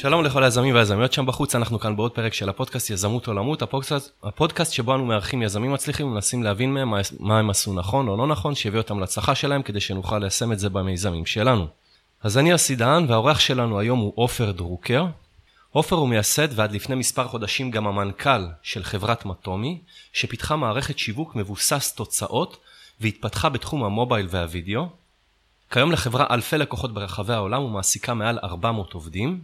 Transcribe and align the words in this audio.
שלום 0.00 0.24
לכל 0.24 0.44
היזמים 0.44 0.74
והיזמיות 0.74 1.12
שם 1.12 1.26
בחוץ, 1.26 1.54
אנחנו 1.54 1.78
כאן 1.78 1.96
בעוד 1.96 2.12
פרק 2.12 2.34
של 2.34 2.48
הפודקאסט 2.48 2.90
יזמות 2.90 3.26
עולמות, 3.26 3.62
הפודקאסט, 3.62 4.12
הפודקאסט 4.22 4.72
שבו 4.72 4.94
אנו 4.94 5.04
מארחים 5.06 5.42
יזמים 5.42 5.72
מצליחים 5.72 6.06
ומנסים 6.06 6.42
להבין 6.42 6.74
מהם 6.74 6.90
מה, 6.90 7.00
מה 7.18 7.38
הם 7.38 7.50
עשו 7.50 7.74
נכון 7.74 8.08
או 8.08 8.16
לא 8.16 8.26
נכון, 8.26 8.54
שיביא 8.54 8.78
אותם 8.78 9.00
להצלחה 9.00 9.34
שלהם 9.34 9.62
כדי 9.62 9.80
שנוכל 9.80 10.18
ליישם 10.18 10.52
את 10.52 10.58
זה 10.58 10.68
במיזמים 10.68 11.26
שלנו. 11.26 11.66
אז 12.22 12.38
אני 12.38 12.50
יוסי 12.50 12.76
דהן 12.76 13.04
והאורח 13.08 13.40
שלנו 13.40 13.78
היום 13.78 13.98
הוא 13.98 14.12
עופר 14.14 14.50
דרוקר. 14.50 15.06
עופר 15.70 15.96
הוא 15.96 16.08
מייסד 16.08 16.48
ועד 16.58 16.72
לפני 16.72 16.94
מספר 16.94 17.28
חודשים 17.28 17.70
גם 17.70 17.86
המנכ"ל 17.86 18.46
של 18.62 18.84
חברת 18.84 19.26
מטומי, 19.26 19.80
שפיתחה 20.12 20.56
מערכת 20.56 20.98
שיווק 20.98 21.36
מבוסס 21.36 21.92
תוצאות 21.94 22.56
והתפתחה 23.00 23.48
בתחום 23.48 23.84
המובייל 23.84 24.26
והווידאו. 24.30 24.88
כיום 25.70 25.92
לחברה 25.92 26.26
אלפי 26.30 26.58
לקוחות 26.58 26.94
ברחבי 26.94 27.32
העולם 27.32 27.62
ומעסיקה 27.62 28.14
מעל 28.14 28.38
400 28.42 28.92
עובדים. 28.92 29.40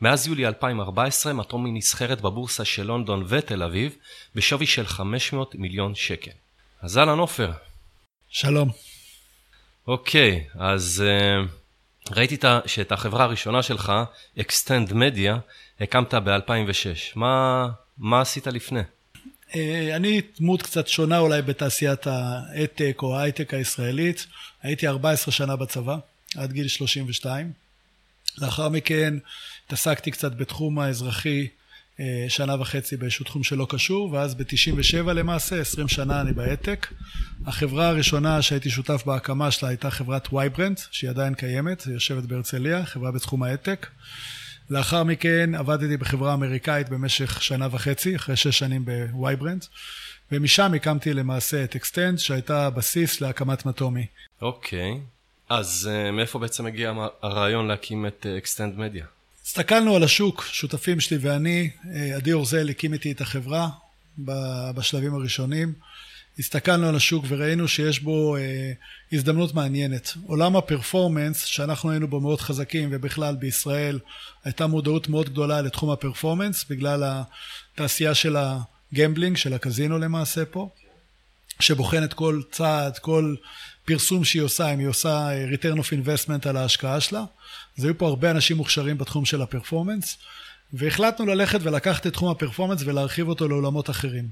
מאז 0.00 0.26
יולי 0.26 0.46
2014 0.46 1.32
מטומי 1.32 1.70
נסחרת 1.72 2.20
בבורסה 2.20 2.64
של 2.64 2.82
לונדון 2.82 3.24
ותל 3.28 3.62
אביב 3.62 3.96
בשווי 4.34 4.66
של 4.66 4.86
500 4.86 5.54
מיליון 5.54 5.94
שקל. 5.94 6.30
אז 6.82 6.98
אהלן 6.98 7.18
עופר. 7.18 7.52
שלום. 8.28 8.70
אוקיי, 9.86 10.44
אז 10.54 11.04
uh, 11.06 12.14
ראיתי 12.16 12.36
שאת 12.66 12.92
החברה 12.92 13.24
הראשונה 13.24 13.62
שלך, 13.62 13.92
Extend 14.38 14.90
Media, 14.90 15.32
הקמת 15.80 16.14
ב-2006. 16.14 17.12
מה, 17.14 17.68
מה 17.98 18.20
עשית 18.20 18.46
לפני? 18.46 18.80
Uh, 18.80 19.56
אני 19.96 20.20
דמות 20.38 20.62
קצת 20.62 20.88
שונה 20.88 21.18
אולי 21.18 21.42
בתעשיית 21.42 22.06
ההייטק 22.06 22.98
או 23.02 23.16
ההייטק 23.16 23.54
הישראלית. 23.54 24.26
הייתי 24.62 24.88
14 24.88 25.32
שנה 25.32 25.56
בצבא, 25.56 25.96
עד 26.36 26.52
גיל 26.52 26.68
32. 26.68 27.52
לאחר 28.38 28.68
מכן 28.68 29.14
התעסקתי 29.68 30.10
קצת 30.10 30.34
בתחום 30.34 30.78
האזרחי 30.78 31.46
אה, 32.00 32.24
שנה 32.28 32.60
וחצי 32.60 32.96
באיזשהו 32.96 33.24
תחום 33.24 33.44
שלא 33.44 33.66
קשור, 33.70 34.12
ואז 34.12 34.34
ב-97 34.34 35.12
למעשה, 35.12 35.60
20 35.60 35.88
שנה 35.88 36.20
אני 36.20 36.32
בהייטק. 36.32 36.86
החברה 37.46 37.88
הראשונה 37.88 38.42
שהייתי 38.42 38.70
שותף 38.70 39.02
בהקמה 39.06 39.50
שלה 39.50 39.68
הייתה 39.68 39.90
חברת 39.90 40.32
וייברנט, 40.32 40.80
שהיא 40.90 41.10
עדיין 41.10 41.34
קיימת, 41.34 41.82
היא 41.82 41.94
יושבת 41.94 42.22
בהרצליה, 42.22 42.84
חברה 42.84 43.10
בתחום 43.10 43.42
ההייטק. 43.42 43.86
לאחר 44.70 45.04
מכן 45.04 45.54
עבדתי 45.54 45.96
בחברה 45.96 46.34
אמריקאית 46.34 46.88
במשך 46.88 47.42
שנה 47.42 47.68
וחצי, 47.70 48.16
אחרי 48.16 48.36
שש 48.36 48.58
שנים 48.58 48.84
בווייברנט, 48.84 49.64
ומשם 50.32 50.74
הקמתי 50.74 51.14
למעשה 51.14 51.64
את 51.64 51.76
אקסטנד, 51.76 52.18
שהייתה 52.18 52.66
הבסיס 52.66 53.20
להקמת 53.20 53.66
מטומי. 53.66 54.06
אוקיי, 54.42 54.92
okay. 54.92 55.54
אז 55.54 55.90
uh, 55.90 56.12
מאיפה 56.12 56.38
בעצם 56.38 56.66
הגיע 56.66 56.92
הרעיון 57.22 57.66
להקים 57.66 58.06
את 58.06 58.26
אקסטנד 58.38 58.74
uh, 58.74 58.80
מדיה? 58.80 59.04
הסתכלנו 59.48 59.96
על 59.96 60.02
השוק, 60.02 60.44
שותפים 60.52 61.00
שלי 61.00 61.18
ואני, 61.20 61.70
אה, 61.94 62.16
עדי 62.16 62.32
אורזל 62.32 62.68
הקים 62.68 62.92
איתי 62.92 63.12
את 63.12 63.20
החברה 63.20 63.68
בשלבים 64.74 65.14
הראשונים. 65.14 65.72
הסתכלנו 66.38 66.88
על 66.88 66.96
השוק 66.96 67.24
וראינו 67.28 67.68
שיש 67.68 68.00
בו 68.00 68.36
אה, 68.36 68.72
הזדמנות 69.12 69.54
מעניינת. 69.54 70.14
עולם 70.26 70.56
ה 70.56 70.63
performance, 70.63 71.44
שאנחנו 71.44 71.90
היינו 71.90 72.08
בו 72.08 72.20
מאוד 72.20 72.40
חזקים, 72.40 72.88
ובכלל 72.92 73.36
בישראל 73.36 73.98
הייתה 74.44 74.66
מודעות 74.66 75.08
מאוד 75.08 75.28
גדולה 75.28 75.60
לתחום 75.60 75.90
ה 75.90 75.96
performance, 75.96 76.64
בגלל 76.70 77.22
התעשייה 77.74 78.14
של 78.14 78.36
הגמבלינג, 78.92 79.36
של 79.36 79.54
הקזינו 79.54 79.98
למעשה 79.98 80.44
פה, 80.44 80.68
שבוחן 81.60 82.04
את 82.04 82.14
כל 82.14 82.42
צעד, 82.50 82.98
כל 82.98 83.34
פרסום 83.88 84.24
שהיא 84.24 84.42
עושה, 84.42 84.74
אם 84.74 84.78
היא 84.78 84.88
עושה 84.88 85.28
אה, 85.30 85.46
return 85.50 85.78
of 85.78 85.90
investment 85.92 86.48
על 86.48 86.56
ההשקעה 86.56 87.00
שלה. 87.00 87.24
אז 87.78 87.84
היו 87.84 87.98
פה 87.98 88.06
הרבה 88.06 88.30
אנשים 88.30 88.56
מוכשרים 88.56 88.98
בתחום 88.98 89.24
של 89.24 89.42
הפרפורמנס, 89.42 90.18
והחלטנו 90.72 91.26
ללכת 91.26 91.58
ולקחת 91.62 92.06
את 92.06 92.12
תחום 92.12 92.30
הפרפורמנס 92.30 92.82
ולהרחיב 92.84 93.28
אותו 93.28 93.48
לעולמות 93.48 93.90
אחרים. 93.90 94.28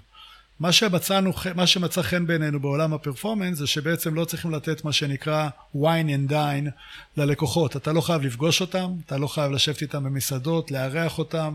מה 0.61 0.73
שמצאנו, 0.73 1.33
מה 1.55 1.67
שמצא 1.67 2.03
חן 2.03 2.27
בעינינו 2.27 2.61
בעולם 2.61 2.93
הפרפורמנס 2.93 3.59
זה 3.59 3.67
שבעצם 3.67 4.15
לא 4.15 4.25
צריכים 4.25 4.51
לתת 4.51 4.85
מה 4.85 4.93
שנקרא 4.93 5.49
wine 5.77 6.09
and 6.29 6.31
dine 6.31 6.71
ללקוחות. 7.17 7.77
אתה 7.77 7.93
לא 7.93 8.01
חייב 8.01 8.23
לפגוש 8.23 8.61
אותם, 8.61 8.93
אתה 9.07 9.17
לא 9.17 9.27
חייב 9.27 9.53
לשבת 9.53 9.83
איתם 9.83 10.05
במסעדות, 10.05 10.71
לארח 10.71 11.19
אותם, 11.19 11.55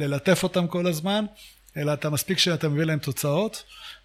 ללטף 0.00 0.42
אותם 0.42 0.66
כל 0.66 0.86
הזמן, 0.86 1.24
אלא 1.76 1.92
אתה 1.92 2.10
מספיק 2.10 2.38
שאתה 2.38 2.68
מביא 2.68 2.84
להם 2.84 2.98
תוצאות, 2.98 3.62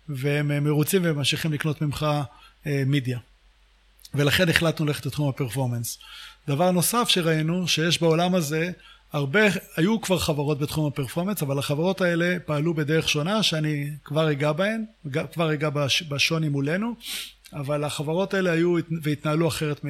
והם 0.10 0.64
מרוצים 0.64 1.02
וממשיכים 1.06 1.54
לקנות 1.54 1.82
ממך 1.82 2.06
אה, 2.68 2.84
מידיה. 2.86 3.20
ולכן 4.16 4.50
החלטנו 4.50 4.86
ללכת 4.86 5.06
לתחום 5.06 5.30
הפרפורמנס. 5.30 6.00
דבר 6.48 6.72
נוסף 6.72 7.10
שראינו, 7.10 7.68
שיש 7.68 8.02
בעולם 8.02 8.36
הזה 8.36 8.72
הרבה, 9.14 9.40
היו 9.78 10.02
כבר 10.02 10.18
חברות 10.18 10.60
בתחום 10.60 10.88
הפרפורמנס, 10.88 11.42
אבל 11.42 11.60
החברות 11.60 12.02
האלה 12.02 12.38
פעלו 12.46 12.74
בדרך 12.74 13.10
שונה, 13.10 13.44
שאני 13.44 13.90
כבר 14.04 14.32
אגע 14.32 14.52
בהן, 14.52 14.86
כבר 15.34 15.54
אגע 15.54 15.70
בשוני 16.10 16.50
מולנו, 16.50 16.96
אבל 17.54 17.84
החברות 17.84 18.34
האלה 18.34 18.52
היו 18.52 18.76
והתנהלו 19.02 19.48
אחרת 19.48 19.86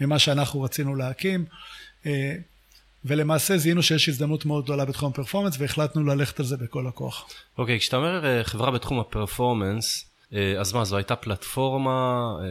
ממה 0.00 0.18
שאנחנו 0.18 0.62
רצינו 0.62 0.94
להקים, 0.94 1.44
אה, 2.06 2.34
ולמעשה 3.04 3.58
זיהינו 3.58 3.82
שיש 3.82 4.08
הזדמנות 4.08 4.46
מאוד 4.46 4.64
גדולה 4.64 4.84
בתחום 4.84 5.10
הפרפורמנס, 5.10 5.56
והחלטנו 5.58 6.04
ללכת 6.04 6.40
על 6.40 6.46
זה 6.46 6.56
בכל 6.56 6.86
הכוח. 6.86 7.28
אוקיי, 7.58 7.76
okay, 7.76 7.78
כשאתה 7.78 7.96
אומר 7.96 8.26
אה, 8.26 8.44
חברה 8.44 8.70
בתחום 8.70 9.00
הפרפורמנס, 9.00 10.11
אז 10.60 10.72
מה, 10.72 10.84
זו 10.84 10.96
הייתה 10.96 11.16
פלטפורמה, 11.16 11.90
אה, 12.40 12.46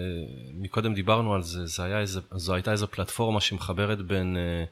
מקודם 0.54 0.94
דיברנו 0.94 1.34
על 1.34 1.44
זה, 1.44 1.66
זה 1.66 1.98
איזה, 1.98 2.20
זו 2.36 2.54
הייתה 2.54 2.72
איזו 2.72 2.88
פלטפורמה 2.88 3.42
שמחברת 3.42 4.02
בין 4.02 4.38
אה, 4.38 4.64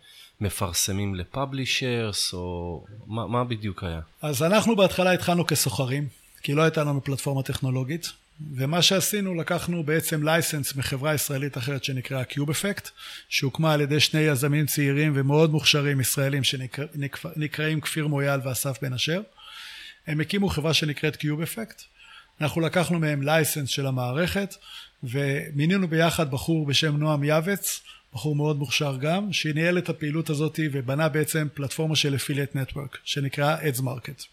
מפרסמים 0.42 1.16
לפאבלישרס, 1.16 2.34
או 2.34 2.84
מה, 3.08 3.28
מה 3.28 3.44
בדיוק 3.44 3.84
היה? 3.84 4.00
אז 4.22 4.44
אנחנו 4.44 4.75
בהתחלה 4.75 5.12
התחלנו 5.12 5.47
כסוחרים, 5.47 6.08
כי 6.42 6.53
לא 6.53 6.62
הייתה 6.62 6.84
לנו 6.84 7.03
פלטפורמה 7.03 7.44
טכנולוגית, 7.44 8.12
ומה 8.56 8.81
שעשינו, 8.81 9.36
לקחנו 9.36 9.84
בעצם 9.84 10.24
לייסנס 10.24 10.76
מחברה 10.76 11.14
ישראלית 11.14 11.58
אחרת 11.58 11.84
שנקראה 11.84 12.24
קיוב 12.24 12.50
אפקט, 12.50 12.90
שהוקמה 13.30 13.74
על 13.74 13.81
ידי 13.81 14.00
שני 14.00 14.20
יזמים 14.20 14.66
צעירים 14.66 15.12
ומאוד 15.16 15.52
מוכשרים 15.52 16.02
ישראלים 16.02 16.44
שנקראים 16.44 17.81
כפיר 17.81 18.08
מויאל 18.08 18.40
ואסף 18.44 18.78
בן 18.81 18.94
אשר. 18.94 19.22
הם 20.08 20.20
הקימו 20.20 20.50
חברה 20.50 20.74
שנקראת 20.74 21.16
קיוב 21.16 21.41
אפקט. 21.41 21.81
אנחנו 22.41 22.61
לקחנו 22.61 23.00
מהם 23.00 23.22
לייסנס 23.22 23.69
של 23.69 23.88
המערכת 23.88 24.55
ומינינו 25.03 25.88
ביחד 25.88 26.31
בחור 26.31 26.66
בשם 26.66 26.97
נועם 26.97 27.23
יאבץ, 27.23 27.81
בחור 28.13 28.35
מאוד 28.35 28.57
מוכשר 28.57 28.97
גם, 28.97 29.33
שניהל 29.33 29.77
את 29.77 29.89
הפעילות 29.89 30.29
הזאת 30.29 30.59
ובנה 30.72 31.09
בעצם 31.09 31.47
פלטפורמה 31.53 31.95
של 31.95 32.16
אפילייט 32.16 32.55
נטוורק, 32.55 32.97
שנקרא 33.03 33.57
Ads 33.57 33.79
Market. 33.79 34.25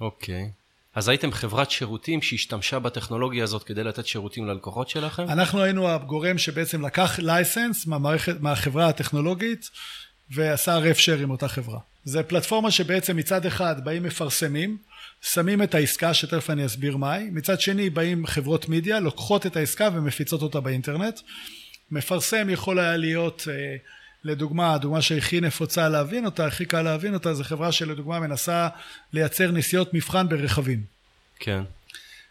אוקיי. 0.00 0.50
אז 0.94 1.08
הייתם 1.08 1.32
חברת 1.32 1.70
שירותים 1.70 2.22
שהשתמשה 2.22 2.78
בטכנולוגיה 2.78 3.44
הזאת 3.44 3.62
כדי 3.62 3.84
לתת 3.84 4.06
שירותים 4.06 4.46
ללקוחות 4.46 4.88
שלכם? 4.88 5.22
אנחנו 5.22 5.62
היינו 5.62 5.88
הגורם 5.88 6.38
שבעצם 6.38 6.86
לקח 6.86 7.18
לייסנס 7.18 7.86
מהמערכת, 7.86 8.40
מהחברה 8.40 8.88
הטכנולוגית 8.88 9.70
ועשה 10.30 10.76
רף 10.76 10.98
שר 10.98 11.18
עם 11.18 11.30
אותה 11.30 11.48
חברה. 11.48 11.78
זה 12.04 12.22
פלטפורמה 12.22 12.70
שבעצם 12.70 13.16
מצד 13.16 13.46
אחד 13.46 13.84
באים 13.84 14.02
מפרסמים 14.02 14.78
שמים 15.22 15.62
את 15.62 15.74
העסקה 15.74 16.14
שתכף 16.14 16.50
אני 16.50 16.66
אסביר 16.66 16.96
מהי, 16.96 17.30
מצד 17.30 17.60
שני 17.60 17.90
באים 17.90 18.26
חברות 18.26 18.68
מידיה, 18.68 19.00
לוקחות 19.00 19.46
את 19.46 19.56
העסקה 19.56 19.88
ומפיצות 19.94 20.42
אותה 20.42 20.60
באינטרנט. 20.60 21.20
מפרסם 21.90 22.50
יכול 22.50 22.78
היה 22.78 22.96
להיות 22.96 23.48
אה, 23.50 23.76
לדוגמה, 24.24 24.74
הדוגמה 24.74 25.02
שהכי 25.02 25.40
נפוצה 25.40 25.88
להבין 25.88 26.24
אותה, 26.24 26.46
הכי 26.46 26.64
קל 26.64 26.82
להבין 26.82 27.14
אותה, 27.14 27.34
זו 27.34 27.44
חברה 27.44 27.72
שלדוגמה 27.72 28.20
מנסה 28.20 28.68
לייצר 29.12 29.50
נסיעות 29.50 29.94
מבחן 29.94 30.28
ברכבים. 30.28 30.82
כן. 31.38 31.62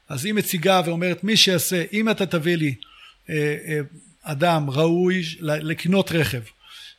אז 0.10 0.26
היא 0.26 0.34
מציגה 0.34 0.82
ואומרת 0.86 1.24
מי 1.24 1.38
שיעשה, 1.38 1.84
אם 1.94 2.10
אתה 2.10 2.26
תביא 2.26 2.56
לי 2.56 2.76
אה, 3.30 3.58
אה, 3.68 3.80
אדם 4.24 4.70
ראוי 4.70 5.24
לקנות 5.42 6.12
רכב, 6.12 6.42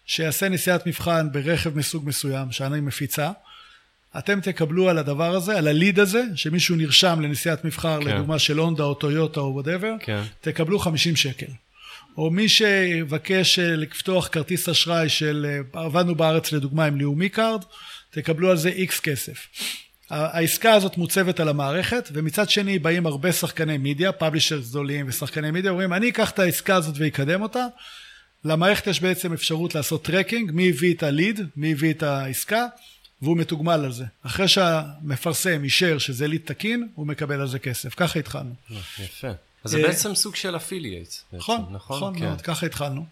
שיעשה 0.06 0.48
נסיעת 0.48 0.86
מבחן 0.86 1.32
ברכב 1.32 1.76
מסוג 1.76 2.08
מסוים 2.08 2.52
שאני 2.52 2.80
מפיצה, 2.80 3.30
אתם 4.18 4.40
תקבלו 4.40 4.88
על 4.88 4.98
הדבר 4.98 5.34
הזה, 5.34 5.58
על 5.58 5.68
ה 5.68 5.74
lead 5.74 5.98
הזה, 5.98 6.22
שמישהו 6.34 6.76
נרשם 6.76 7.20
לנסיעת 7.20 7.64
מבחן, 7.64 8.00
כן. 8.04 8.08
לדוגמה 8.10 8.38
של 8.38 8.58
הונדה 8.58 8.84
או 8.84 8.94
טויוטה 8.94 9.40
או 9.40 9.54
whatever, 9.54 9.92
כן. 10.00 10.22
תקבלו 10.40 10.78
50 10.78 11.16
שקל. 11.16 11.46
או 12.16 12.30
מי 12.30 12.48
שיבקש 12.48 13.58
אה, 13.58 13.76
לפתוח 13.76 14.28
כרטיס 14.32 14.68
אשראי 14.68 15.08
של, 15.08 15.46
אה, 15.74 15.80
עבדנו 15.84 16.14
בארץ 16.14 16.52
לדוגמה 16.52 16.84
עם 16.84 17.00
לאומי 17.00 17.28
קארד, 17.28 17.64
תקבלו 18.10 18.50
על 18.50 18.56
זה 18.56 18.68
איקס 18.68 19.00
כסף. 19.00 19.46
העסקה 20.10 20.72
הזאת 20.72 20.96
מוצבת 20.96 21.40
על 21.40 21.48
המערכת, 21.48 22.08
ומצד 22.12 22.50
שני 22.50 22.78
באים 22.78 23.06
הרבה 23.06 23.32
שחקני 23.32 23.78
מידיה, 23.78 24.12
publishers 24.12 24.70
גדולים 24.70 25.06
ושחקני 25.08 25.50
מידיה, 25.50 25.70
אומרים 25.70 25.92
אני 25.92 26.08
אקח 26.08 26.30
את 26.30 26.38
העסקה 26.38 26.76
הזאת 26.76 26.94
ואקדם 26.98 27.42
אותה. 27.42 27.66
למערכת 28.44 28.86
יש 28.86 29.00
בעצם 29.00 29.32
אפשרות 29.32 29.74
לעשות 29.74 30.04
tracking, 30.04 30.50
מי 30.50 30.68
הביא 30.68 30.94
את 30.94 31.02
ה 31.02 31.09
lead, 31.09 31.40
מי 31.56 31.72
הביא 31.72 31.90
את 31.90 32.02
העסקה, 32.02 32.66
והוא 33.22 33.36
מתוגמל 33.36 33.72
על 33.72 33.92
זה. 33.92 34.04
אחרי 34.22 34.48
שהמפרסם 34.48 35.64
אישר 35.64 35.98
שזה 35.98 36.26
lead 36.26 36.40
תקין, 36.44 36.88
הוא 36.94 37.06
מקבל 37.06 37.40
על 37.40 37.48
זה 37.48 37.58
כסף. 37.58 37.94
ככה 37.94 38.18
התחלנו. 38.18 38.54
יפה. 38.98 39.28
אז 39.64 39.70
זה 39.70 39.78
אה, 39.78 39.82
בעצם 39.82 40.14
סוג 40.14 40.36
של 40.36 40.56
affiliate. 40.56 41.14
נכון, 41.32 41.64
נכון, 41.70 41.96
נכון 41.96 42.18
כן. 42.18 42.24
מאוד, 42.24 42.40
ככה 42.40 42.66
התחלנו. 42.66 43.06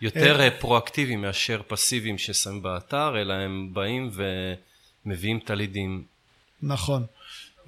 יותר 0.00 0.40
אה, 0.40 0.50
פרואקטיביים 0.50 1.22
מאשר 1.22 1.62
פסיביים 1.66 2.18
ששמים 2.18 2.62
באתר, 2.62 3.20
אלא 3.20 3.34
הם 3.34 3.70
באים 3.72 4.10
ומביאים 5.04 5.38
את 5.44 5.50
הלידים. 5.50 6.04
נכון. 6.62 7.06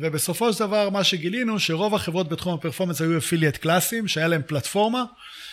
ובסופו 0.00 0.52
של 0.52 0.60
דבר 0.60 0.90
מה 0.90 1.04
שגילינו 1.04 1.60
שרוב 1.60 1.94
החברות 1.94 2.28
בתחום 2.28 2.54
ה 2.54 2.58
performance 2.58 3.00
היו 3.00 3.18
affiliate 3.18 3.56
קלאסיים 3.56 4.08
שהיה 4.08 4.28
להם 4.28 4.42
פלטפורמה 4.46 5.04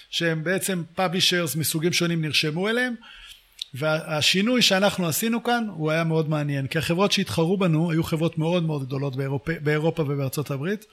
שהם 0.09 0.44
בעצם 0.44 0.83
publishers 0.95 1.56
מסוגים 1.56 1.94
שונים 1.94 2.21
נרשמו 2.21 2.69
אליהם 2.69 2.95
והשינוי 3.73 4.61
שאנחנו 4.61 5.07
עשינו 5.07 5.43
כאן 5.43 5.67
הוא 5.75 5.91
היה 5.91 6.03
מאוד 6.03 6.29
מעניין 6.29 6.67
כי 6.67 6.77
החברות 6.77 7.11
שהתחרו 7.11 7.57
בנו 7.57 7.91
היו 7.91 8.03
חברות 8.03 8.37
מאוד 8.37 8.63
מאוד 8.63 8.85
גדולות 8.85 9.15
באירופה, 9.15 9.51
באירופה 9.61 10.01
ובארצות 10.01 10.51
הברית. 10.51 10.85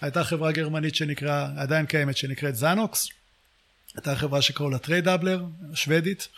הייתה 0.00 0.24
חברה 0.24 0.52
גרמנית 0.52 0.94
שנקרא 0.94 1.48
עדיין 1.56 1.86
קיימת 1.86 2.16
שנקראת 2.16 2.56
זנוקס 2.56 3.08
הייתה 3.96 4.16
חברה 4.16 4.42
שקראו 4.42 4.70
לה 4.70 4.78
Tradedoubler, 4.78 5.44
שוודית, 5.74 6.28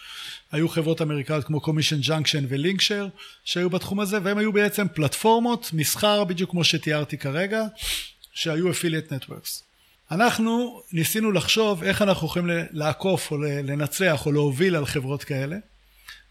היו 0.52 0.68
חברות 0.68 1.02
אמריקאיות 1.02 1.44
כמו 1.44 1.60
Commission 1.60 2.00
Junction 2.00 2.44
ו 2.48 2.54
LinkShare 2.54 3.08
שהיו 3.44 3.70
בתחום 3.70 4.00
הזה 4.00 4.18
והם 4.22 4.38
היו 4.38 4.52
בעצם 4.52 4.86
פלטפורמות 4.94 5.70
מסחר 5.72 6.24
בדיוק 6.24 6.50
כמו 6.50 6.64
שתיארתי 6.64 7.18
כרגע 7.18 7.62
שהיו 8.34 8.70
affiliate 8.70 9.12
networks. 9.12 9.62
אנחנו 10.10 10.82
ניסינו 10.92 11.32
לחשוב 11.32 11.82
איך 11.82 12.02
אנחנו 12.02 12.26
יכולים 12.26 12.48
לעקוף 12.70 13.30
או 13.30 13.36
לנצח 13.42 14.26
או 14.26 14.32
להוביל 14.32 14.76
על 14.76 14.86
חברות 14.86 15.24
כאלה 15.24 15.56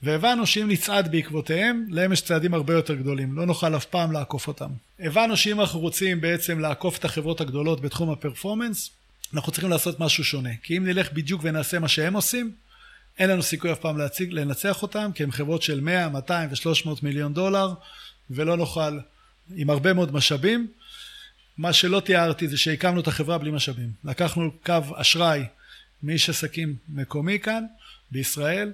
והבנו 0.03 0.47
שאם 0.47 0.67
נצעד 0.67 1.11
בעקבותיהם, 1.11 1.85
להם 1.89 2.13
יש 2.13 2.21
צעדים 2.21 2.53
הרבה 2.53 2.73
יותר 2.73 2.95
גדולים, 2.95 3.33
לא 3.35 3.45
נוכל 3.45 3.75
אף 3.75 3.85
פעם 3.85 4.11
לעקוף 4.11 4.47
אותם. 4.47 4.69
הבנו 4.99 5.37
שאם 5.37 5.61
אנחנו 5.61 5.79
רוצים 5.79 6.21
בעצם 6.21 6.59
לעקוף 6.59 6.97
את 6.97 7.05
החברות 7.05 7.41
הגדולות 7.41 7.81
בתחום 7.81 8.09
ה 8.09 8.15
performance, 8.15 8.89
אנחנו 9.33 9.51
צריכים 9.51 9.69
לעשות 9.69 9.99
משהו 9.99 10.23
שונה. 10.23 10.49
כי 10.63 10.77
אם 10.77 10.85
נלך 10.85 11.13
בדיוק 11.13 11.41
ונעשה 11.43 11.79
מה 11.79 11.87
שהם 11.87 12.13
עושים, 12.13 12.51
אין 13.19 13.29
לנו 13.29 13.43
סיכוי 13.43 13.71
אף 13.71 13.79
פעם 13.79 13.97
להציג, 13.97 14.33
לנצח 14.33 14.81
אותם, 14.81 15.11
כי 15.15 15.23
הם 15.23 15.31
חברות 15.31 15.61
של 15.61 15.81
100, 15.81 16.09
200 16.09 16.49
ו-300 16.49 16.89
מיליון 17.03 17.33
דולר, 17.33 17.73
ולא 18.29 18.57
נוכל, 18.57 18.99
עם 19.55 19.69
הרבה 19.69 19.93
מאוד 19.93 20.13
משאבים. 20.13 20.67
מה 21.57 21.73
שלא 21.73 21.99
תיארתי 21.99 22.47
זה 22.47 22.57
שהקמנו 22.57 22.99
את 22.99 23.07
החברה 23.07 23.37
בלי 23.37 23.51
משאבים. 23.51 23.89
לקחנו 24.03 24.51
קו 24.65 24.79
אשראי 24.95 25.43
מאיש 26.03 26.29
עסקים 26.29 26.75
מקומי 26.89 27.39
כאן, 27.39 27.63
בישראל, 28.11 28.71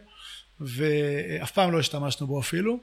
ואף 0.62 1.51
פעם 1.51 1.71
לא 1.71 1.80
השתמשנו 1.80 2.27
בו 2.27 2.39
אפילו, 2.39 2.80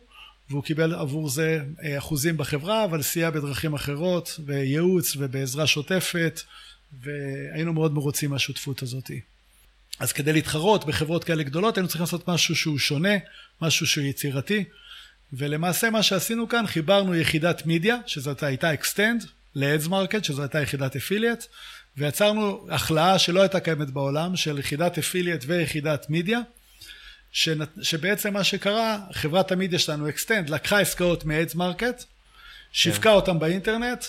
והוא 0.50 0.62
קיבל 0.62 0.94
עבור 0.94 1.29
זה 1.29 1.61
אחוזים 1.99 2.37
בחברה, 2.37 2.85
אבל 2.85 3.03
סייע 3.03 3.31
בדרכים 3.31 3.75
אחרות, 3.75 4.41
בייעוץ 4.44 5.17
ובעזרה 5.17 5.67
שוטפת, 5.67 6.41
והיינו 7.03 7.73
מאוד 7.73 7.94
מרוצים 7.94 8.31
מהשותפות 8.31 8.82
הזאת. 8.82 9.11
אז 10.00 10.12
כדי 10.12 10.32
להתחרות 10.32 10.85
בחברות 10.85 11.25
כאלה 11.25 11.43
גדולות 11.43 11.76
היינו 11.76 11.88
צריכים 11.88 12.05
לעשות 12.05 12.29
משהו 12.29 12.56
שהוא 12.56 12.79
שונה, 12.79 13.15
משהו 13.62 13.87
שהוא 13.87 14.05
יצירתי, 14.05 14.65
ולמעשה 15.32 15.91
מה 15.91 16.03
שעשינו 16.03 16.49
כאן 16.49 16.67
חיברנו 16.67 17.15
יחידת 17.15 17.67
מידיה, 17.67 17.97
שזאת 18.06 18.43
הייתה 18.43 18.75
Xtend, 18.75 19.25
ל-Ads 19.55 19.88
Market, 19.88 20.23
שזו 20.23 20.43
הייתה 20.43 20.61
יחידת 20.61 20.97
affiliate, 20.96 21.44
ויצרנו 21.97 22.67
הכלאה 22.70 23.19
שלא 23.19 23.41
הייתה 23.41 23.61
קיימת 23.61 23.91
בעולם, 23.91 24.37
של 24.37 24.59
יחידת 24.59 24.99
affiliate 24.99 25.44
ויחידת 25.47 26.11
מידיה, 26.11 26.41
שבעצם 27.82 28.32
מה 28.32 28.44
שקרה, 28.44 28.98
חברת 29.12 29.52
המידיה 29.52 29.78
שלנו 29.78 30.08
Xtend 30.08 30.50
לקחה 30.50 30.81
עסקאות 30.81 31.25
מ-Ads 31.25 31.54
Market, 31.54 32.04
שיווקה 32.72 33.10
כן. 33.10 33.16
אותם 33.16 33.38
באינטרנט, 33.38 34.04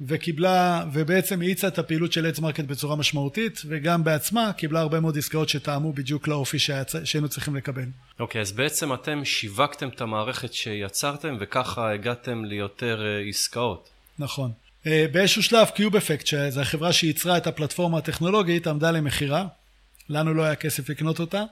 וקיבלה, 0.00 0.84
ובעצם 0.92 1.40
האיצה 1.40 1.68
את 1.68 1.78
הפעילות 1.78 2.12
של 2.12 2.26
Ads 2.26 2.38
Market 2.38 2.64
בצורה 2.64 2.96
משמעותית, 2.96 3.62
וגם 3.68 4.04
בעצמה 4.04 4.52
קיבלה 4.52 4.80
הרבה 4.80 5.00
מאוד 5.00 5.18
עסקאות 5.18 5.48
שתאמו 5.48 5.92
בדיוק 5.92 6.28
לאופי 6.28 6.58
שהיינו 6.58 7.28
צריכים 7.28 7.56
לקבל. 7.56 7.84
אוקיי, 8.20 8.40
okay, 8.40 8.42
אז 8.42 8.52
בעצם 8.52 8.94
אתם 8.94 9.24
שיווקתם 9.24 9.88
את 9.88 10.00
המערכת 10.00 10.54
שיצרתם, 10.54 11.36
וככה 11.40 11.90
הגעתם 11.92 12.44
ליותר 12.44 13.02
אה, 13.02 13.28
עסקאות. 13.28 13.88
נכון. 14.18 14.52
אה, 14.84 14.86
באיזשהו 15.12 15.42
שלב 15.42 15.66
Cube 15.66 15.96
Effect, 15.96 16.26
שזו 16.26 16.60
החברה 16.60 16.92
שייצרה 16.92 17.36
את 17.36 17.46
הפלטפורמה 17.46 17.98
הטכנולוגית, 17.98 18.66
עמדה 18.66 18.90
למכירה. 18.90 19.46
לנו 20.08 20.34
לא 20.34 20.42
היה 20.42 20.54
כסף 20.54 20.88
לקנות 20.88 21.20
אותה, 21.20 21.42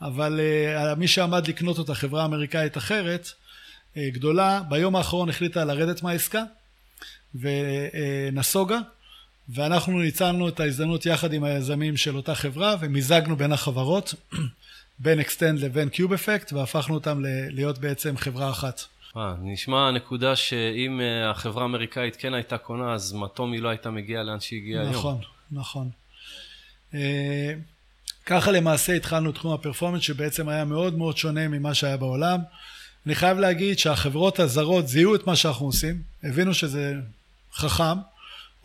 אבל 0.00 0.40
אה, 0.40 0.94
מי 0.94 1.08
שעמד 1.08 1.48
לקנות 1.48 1.78
אותה, 1.78 1.94
חברה 1.94 2.24
אמריקאית 2.24 2.76
אחרת, 2.76 3.26
אה, 3.26 3.98
גדולה, 4.12 4.62
ביום 4.68 4.96
האחרון 4.96 5.28
החליטה 5.28 5.64
לרדת 5.64 6.02
מהעסקה. 6.02 6.42
ונסוגה, 7.34 8.78
ואנחנו 9.48 9.98
ניצלנו 9.98 10.48
את 10.48 10.60
ההזדמנות 10.60 11.06
יחד 11.06 11.32
עם 11.32 11.44
היזמים 11.44 11.96
של 11.96 12.16
אותה 12.16 12.34
חברה 12.34 12.74
ומיזגנו 12.80 13.36
בין 13.36 13.52
החברות, 13.52 14.14
בין 14.98 15.20
Xtend 15.20 15.60
לבין 15.60 15.88
Cube 15.88 16.12
Effect, 16.12 16.52
והפכנו 16.52 16.94
אותם 16.94 17.22
להיות 17.50 17.78
בעצם 17.78 18.16
חברה 18.16 18.50
אחת. 18.50 18.80
אה, 19.16 19.34
נשמע 19.42 19.90
נקודה 19.90 20.36
שאם 20.36 21.00
אה, 21.00 21.30
החברה 21.30 21.62
האמריקאית 21.62 22.16
כן 22.16 22.34
הייתה 22.34 22.58
קונה, 22.58 22.94
אז 22.94 23.12
מטומי 23.12 23.60
לא 23.60 23.68
הייתה 23.68 23.90
מגיעה 23.90 24.22
לאן 24.22 24.40
שהיא 24.40 24.60
הגיעה 24.60 24.82
היום. 24.82 24.92
נכון, 24.94 25.18
נכון. 25.50 25.90
ככה 28.26 28.50
למעשה 28.50 28.92
התחלנו 28.92 29.32
תחום 29.32 29.52
ה 29.52 29.56
performance 29.56 30.02
שבעצם 30.02 30.48
היה 30.48 30.64
מאוד 30.64 30.98
מאוד 30.98 31.16
שונה 31.16 31.48
ממה 31.48 31.74
שהיה 31.74 31.96
בעולם. 31.96 32.40
אני 33.06 33.14
חייב 33.14 33.38
להגיד 33.38 33.78
שהחברות 33.78 34.40
הזרות 34.40 34.88
זיהו 34.88 35.14
את 35.14 35.26
מה 35.26 35.36
שאנחנו 35.36 35.66
עושים, 35.66 36.02
הבינו 36.22 36.54
שזה 36.54 36.94
חכם 37.52 37.98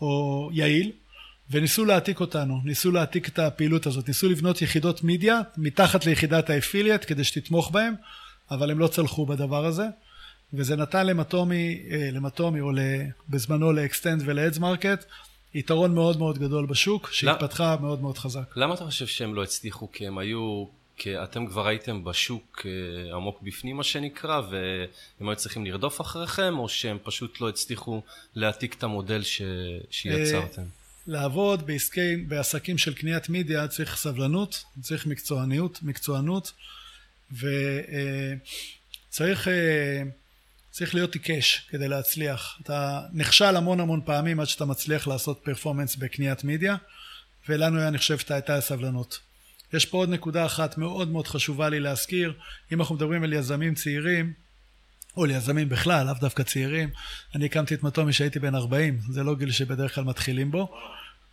או 0.00 0.50
יעיל, 0.52 0.92
וניסו 1.50 1.84
להעתיק 1.84 2.20
אותנו, 2.20 2.60
ניסו 2.64 2.90
להעתיק 2.90 3.28
את 3.28 3.38
הפעילות 3.38 3.86
הזאת, 3.86 4.08
ניסו 4.08 4.28
לבנות 4.28 4.62
יחידות 4.62 5.04
מידיה 5.04 5.40
מתחת 5.56 6.06
ליחידת 6.06 6.50
ה 6.50 6.55
affiliate 6.55 7.04
כדי 7.06 7.24
שתתמוך 7.24 7.70
בהם, 7.70 7.94
אבל 8.50 8.70
הם 8.70 8.78
לא 8.78 8.88
צלחו 8.88 9.26
בדבר 9.26 9.66
הזה, 9.66 9.86
וזה 10.52 10.76
נתן 10.76 11.06
למטומי, 11.06 11.82
אה, 11.90 12.08
למטומי 12.12 12.60
או 12.60 12.70
בזמנו 13.28 13.72
ל 13.72 13.80
Xtend 13.80 14.22
ול 14.24 14.38
Ads 14.38 14.58
Market 14.58 15.04
יתרון 15.54 15.94
מאוד 15.94 16.18
מאוד 16.18 16.38
גדול 16.38 16.66
בשוק, 16.66 17.12
שהתפתחה 17.12 17.76
מאוד 17.80 18.00
מאוד 18.00 18.18
חזק. 18.18 18.56
למה 18.56 18.74
אתה 18.74 18.84
חושב 18.84 19.06
שהם 19.06 19.34
לא 19.34 19.42
הצליחו? 19.42 19.92
כי 19.92 20.06
הם 20.06 20.18
היו 20.18 20.66
כי 20.96 21.22
אתם 21.22 21.46
כבר 21.46 21.66
הייתם 21.66 22.04
בשוק 22.04 22.66
אה, 22.66 23.16
עמוק 23.16 23.42
בפנים 23.42 23.76
מה 23.76 23.82
שנקרא 23.82 24.40
והם 24.50 25.28
היו 25.28 25.36
צריכים 25.36 25.66
לרדוף 25.66 26.00
אחריכם 26.00 26.58
או 26.58 26.68
שהם 26.68 26.98
פשוט 27.02 27.40
לא 27.40 27.48
הצליחו 27.48 28.02
להעתיק 28.34 28.74
את 28.74 28.82
המודל 28.82 29.22
ש... 29.22 29.42
שיצרתם? 29.90 30.62
לעבוד 31.06 31.66
בעסקי, 31.66 32.16
בעסקים 32.16 32.78
של 32.78 32.94
קניית 32.94 33.28
מידיה 33.28 33.68
צריך 33.68 33.96
סבלנות, 33.96 34.64
צריך 34.80 35.06
מקצועניות, 35.06 35.78
מקצוענות 35.82 36.52
וצריך 37.32 37.48
אה, 39.48 40.02
צריך 40.72 40.94
להיות 40.94 41.14
עיקש 41.14 41.66
כדי 41.68 41.88
להצליח. 41.88 42.58
אתה 42.62 43.00
נכשל 43.12 43.56
המון 43.56 43.80
המון 43.80 44.00
פעמים 44.04 44.40
עד 44.40 44.46
שאתה 44.46 44.64
מצליח 44.64 45.06
לעשות 45.06 45.40
פרפורמנס 45.44 45.96
בקניית 45.96 46.44
מידיה 46.44 46.76
ולנו 47.48 47.88
אני 47.88 47.98
חושב 47.98 48.16
הייתה 48.30 48.56
הסבלנות. 48.56 49.18
יש 49.72 49.86
פה 49.86 49.98
עוד 49.98 50.08
נקודה 50.08 50.46
אחת 50.46 50.78
מאוד 50.78 51.08
מאוד 51.08 51.26
חשובה 51.26 51.68
לי 51.68 51.80
להזכיר, 51.80 52.32
אם 52.72 52.80
אנחנו 52.80 52.94
מדברים 52.94 53.24
על 53.24 53.32
יזמים 53.32 53.74
צעירים, 53.74 54.32
או 55.16 55.24
ליזמים 55.24 55.68
בכלל, 55.68 56.06
לאו 56.06 56.14
דווקא 56.20 56.42
צעירים, 56.42 56.90
אני 57.34 57.44
הקמתי 57.44 57.74
את 57.74 57.82
מטומי 57.82 58.12
כשהייתי 58.12 58.38
בן 58.38 58.54
40, 58.54 58.98
זה 59.10 59.22
לא 59.22 59.34
גיל 59.34 59.50
שבדרך 59.50 59.94
כלל 59.94 60.04
מתחילים 60.04 60.50
בו. 60.50 60.74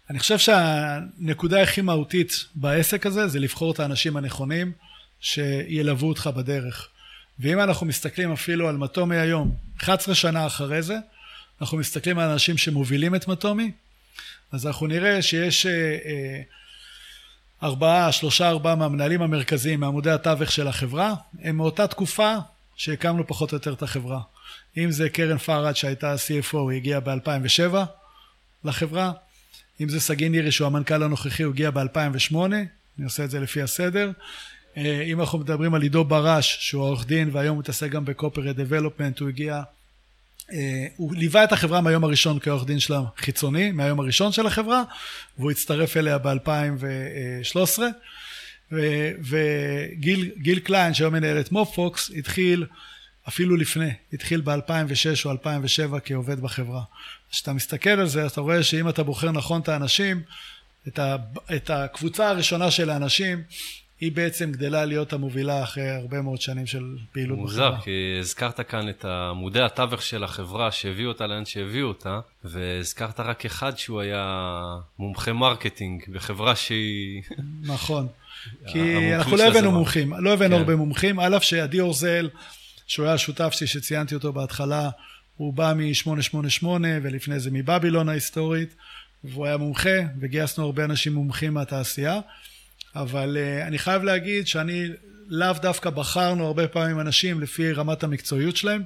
אני 0.10 0.20
חושב 0.20 0.38
שהנקודה 0.38 1.62
הכי 1.62 1.82
מהותית 1.82 2.46
בעסק 2.56 3.06
הזה 3.06 3.28
זה 3.28 3.40
לבחור 3.40 3.72
את 3.72 3.80
האנשים 3.80 4.18
הנכונים 4.18 4.72
שילוו 5.20 6.08
אותך 6.08 6.30
בדרך. 6.36 6.90
ואם 7.40 7.60
אנחנו 7.60 7.86
מסתכלים 7.86 8.32
אפילו 8.32 8.70
על 8.70 8.78
מטומי 8.78 9.18
היום, 9.18 9.56
11 9.80 10.16
שנה 10.16 10.48
אחרי 10.48 10.82
זה, 10.82 10.98
אנחנו 11.62 11.78
מסתכלים 11.78 12.20
על 12.20 12.30
אנשים 12.30 12.58
שמובילים 12.58 13.16
את 13.16 13.28
מטומי, 13.28 13.72
אז 14.52 14.68
אנחנו 14.68 14.88
נראה 14.88 15.22
שיש 15.22 15.66
אה, 15.66 15.98
אה, 16.06 16.42
ארבעה, 17.64 18.12
שלושה 18.12 18.50
ארבעה 18.50 18.76
מהמנהלים 18.76 19.22
המרכזיים 19.22 19.80
מעמודי 19.80 20.12
התווך 20.12 20.52
של 20.52 20.68
החברה 20.68 21.14
הם 21.42 21.58
מאותה 21.58 21.88
תקופה 21.88 22.36
שהקמנו 22.76 23.28
פחות 23.28 23.52
או 23.52 23.58
יותר 23.58 23.74
את 23.74 23.84
החברה. 23.84 24.22
אם 24.78 24.92
זה 24.92 25.10
קרן 25.10 25.38
פארד 25.38 25.76
שהייתה 25.76 26.16
CFO, 26.16 26.58
היא 26.70 26.78
הגיעה 26.78 27.00
ב-2007 27.00 27.76
לחברה. 28.64 29.12
אם 29.82 29.90
זה 29.90 30.00
סגין 30.00 30.34
אירי 30.34 30.52
שהוא 30.52 30.68
המנכ"ל 30.68 31.04
הנוכחי, 31.04 31.44
הוא 31.44 31.54
הגיע 31.54 31.72
ב-2008, 31.72 32.36
אני 32.36 33.04
עושה 33.04 33.24
את 33.24 33.30
זה 33.30 33.40
לפי 33.40 33.62
הסדר. 33.62 34.12
אה, 34.78 35.02
אם 35.02 35.20
אנחנו 35.20 35.40
מדברים 35.40 35.74
על 35.74 35.82
עידו 35.82 36.04
ברש, 36.04 36.58
שהוא 36.62 36.84
עורך 36.84 37.06
דין 37.06 37.30
והיום 37.32 37.56
הוא 37.56 37.60
מתעסק 37.60 37.90
גם 37.90 38.06
בקופרד 38.06 38.62
דבלופמנט, 38.62 39.20
הוא 39.20 39.30
הגיע 39.30 39.62
אה, 40.52 40.88
הוא 40.96 41.16
ליווה 41.16 41.44
את 41.44 41.52
החברה 41.52 41.82
מהיום 41.82 42.04
הראשון 42.04 42.40
כעורך 42.40 42.66
דין 42.66 42.80
שלה 42.80 43.02
חיצוני, 43.18 43.72
מהיום 43.72 44.00
הראשון 44.00 44.32
של 44.32 44.48
החברה, 44.48 44.84
והוא 45.38 45.52
הצטרף 45.52 45.98
אליה 45.98 46.18
ב-2013. 46.18 47.80
וגיל 49.22 50.60
קליין, 50.64 50.94
שהיום 50.94 51.14
מנהל 51.14 51.40
את 51.40 51.52
מופוקס, 51.52 52.12
התחיל 52.18 52.66
אפילו 53.28 53.56
לפני, 53.56 53.90
התחיל 54.14 54.42
ב-2006 54.42 55.26
או 55.26 55.32
2007 55.32 56.00
כעובד 56.06 56.40
בחברה. 56.40 56.82
כשאתה 57.32 57.54
מסתכל 57.54 57.90
על 57.90 58.08
זה, 58.08 58.26
אתה 58.26 58.42
רואה 58.42 58.64
שאם 58.64 58.90
אתה 58.90 59.04
בוחר 59.04 59.32
נכון 59.32 59.62
את 59.62 59.70
האנשים, 59.70 60.22
את, 60.88 61.00
ה, 61.00 61.16
את 61.56 61.70
הקבוצה 61.70 62.30
הראשונה 62.30 62.72
של 62.72 62.90
האנשים, 62.90 63.44
היא 64.02 64.12
בעצם 64.12 64.52
גדלה 64.52 64.86
להיות 64.86 65.14
המובילה 65.14 65.64
אחרי 65.64 65.90
הרבה 65.90 66.22
מאוד 66.22 66.42
שנים 66.42 66.66
של 66.66 66.84
פעילות 67.12 67.38
מוזר, 67.38 67.70
בחברה. 67.70 67.82
כי 67.82 68.18
הזכרת 68.20 68.60
כאן 68.60 68.90
את 68.90 69.06
עמודי 69.06 69.62
התווך 69.62 70.02
של 70.02 70.24
החברה 70.24 70.72
שהביאו 70.72 71.10
אותה 71.10 71.28
לאן 71.28 71.46
שהביאו 71.46 71.88
אותה, 71.88 72.20
והזכרת 72.44 73.20
רק 73.20 73.46
אחד 73.46 73.78
שהוא 73.78 74.02
היה 74.02 74.54
מומחה 75.00 75.34
marketing 75.34 76.04
בחברה 76.14 76.56
שהיא... 76.56 77.22
נכון. 77.64 78.08
כי 78.72 79.16
אנחנו 79.16 79.38
לא 79.38 79.44
הבאנו 79.44 79.72
מומחים, 79.72 80.14
לא 80.14 80.34
הבאנו 80.34 80.56
כן. 80.56 80.62
הרבה 80.62 80.76
מומחים, 80.76 81.20
על 81.20 81.36
אף 81.38 81.44
שעדי 81.44 81.80
אורזל, 81.80 82.30
שהוא 82.88 83.06
היה 83.06 83.14
השותף 83.14 83.54
שלי 83.54 83.68
שציינתי 83.68 84.16
אותו 84.16 84.34
בהתחלה, 84.34 84.90
הוא 85.38 85.54
בא 85.54 85.74
מ-888 85.76 86.66
ולפני 87.02 87.40
זה 87.40 87.52
מבבילון 87.52 88.10
ההיסטורית, 88.10 88.76
והוא 89.24 89.46
היה 89.46 89.58
מומחה, 89.58 90.00
וגייסנו 90.20 90.66
הרבה 90.66 90.86
אנשים 90.86 91.14
מומחים 91.14 91.54
מהתעשייה. 91.54 92.20
אבל 92.96 93.38
אה, 93.38 93.68
אני 93.68 93.80
חייב 93.80 94.04
להגיד 94.04 94.48
שאני 94.48 94.88
לאו 95.28 95.54
דווקא 95.62 95.90
בחרנו 95.90 96.46
הרבה 96.48 96.68
פעמים 96.68 97.00
אנשים 97.00 97.42
לפי 97.42 97.72
רמת 97.72 98.04
המקצועיות 98.04 98.58
שלהם, 98.58 98.84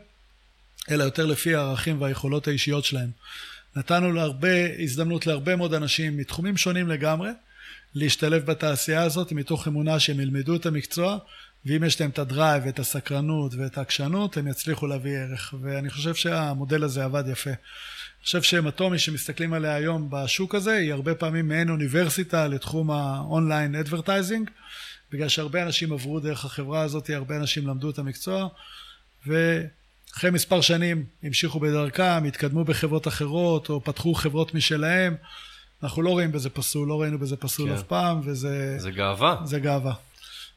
אלא 0.91 1.03
יותר 1.03 1.25
לפי 1.25 1.55
הערכים 1.55 2.01
והיכולות 2.01 2.47
האישיות 2.47 2.85
שלהם. 2.85 3.09
נתנו 3.75 4.11
להרבה, 4.11 4.79
הזדמנות 4.79 5.27
להרבה 5.27 5.55
מאוד 5.55 5.73
אנשים 5.73 6.17
מתחומים 6.17 6.57
שונים 6.57 6.89
לגמרי, 6.89 7.29
להשתלב 7.95 8.45
בתעשייה 8.45 9.03
הזאת 9.03 9.31
מתוך 9.31 9.67
אמונה 9.67 9.99
שהם 9.99 10.19
ילמדו 10.19 10.55
את 10.55 10.65
המקצוע, 10.65 11.17
ואם 11.65 11.83
יש 11.83 12.01
להם 12.01 12.09
את 12.09 12.19
ה 12.19 12.27
drive 12.27 12.63
ואת 12.65 12.79
הסקרנות 12.79 13.55
ואת 13.55 13.77
העקשנות, 13.77 14.37
הם 14.37 14.47
יצליחו 14.47 14.87
להביא 14.87 15.17
ערך. 15.17 15.53
ואני 15.61 15.89
חושב 15.89 16.15
שהמודל 16.15 16.83
הזה 16.83 17.03
עבד 17.03 17.23
יפה. 17.27 17.49
אני 17.49 18.25
חושב 18.25 18.41
שמטומי 18.41 18.99
שמסתכלים 18.99 19.53
עליה 19.53 19.75
היום 19.75 20.07
בשוק 20.09 20.55
הזה 20.55 20.73
היא 20.73 20.93
הרבה 20.93 21.15
פעמים 21.15 21.47
מעין 21.47 21.69
אוניברסיטה 21.69 22.47
לתחום 22.47 22.91
ה 22.91 23.03
online 23.03 23.75
advertising 23.75 24.49
בגלל 25.11 25.27
שהרבה 25.27 25.63
אנשים 25.63 25.93
עברו 25.93 26.19
דרך 26.19 26.45
החברה 26.45 26.81
הזאת, 26.81 27.09
הרבה 27.09 27.35
אנשים 27.37 27.67
למדו 27.67 27.89
את 27.89 27.99
המקצוע 27.99 28.47
ואחרי 29.27 30.29
מספר 30.31 30.61
שנים 30.61 31.05
המשיכו 31.23 31.59
בדרכם, 31.59 32.23
התקדמו 32.27 32.63
בחברות 32.63 33.07
אחרות 33.07 33.69
או 33.69 33.83
פתחו 33.83 34.13
חברות 34.13 34.53
משלהם 34.53 35.15
אנחנו 35.83 36.01
לא 36.01 36.09
רואים 36.09 36.31
בזה 36.31 36.49
פסול, 36.49 36.87
לא 36.87 37.01
ראינו 37.01 37.19
בזה 37.19 37.37
פסול 37.37 37.69
כן. 37.69 37.75
אף 37.75 37.83
פעם 37.83 38.21
וזה... 38.23 38.75
זה 38.79 38.91
גאווה. 38.91 39.35
זה 39.43 39.59
גאווה. 39.59 39.93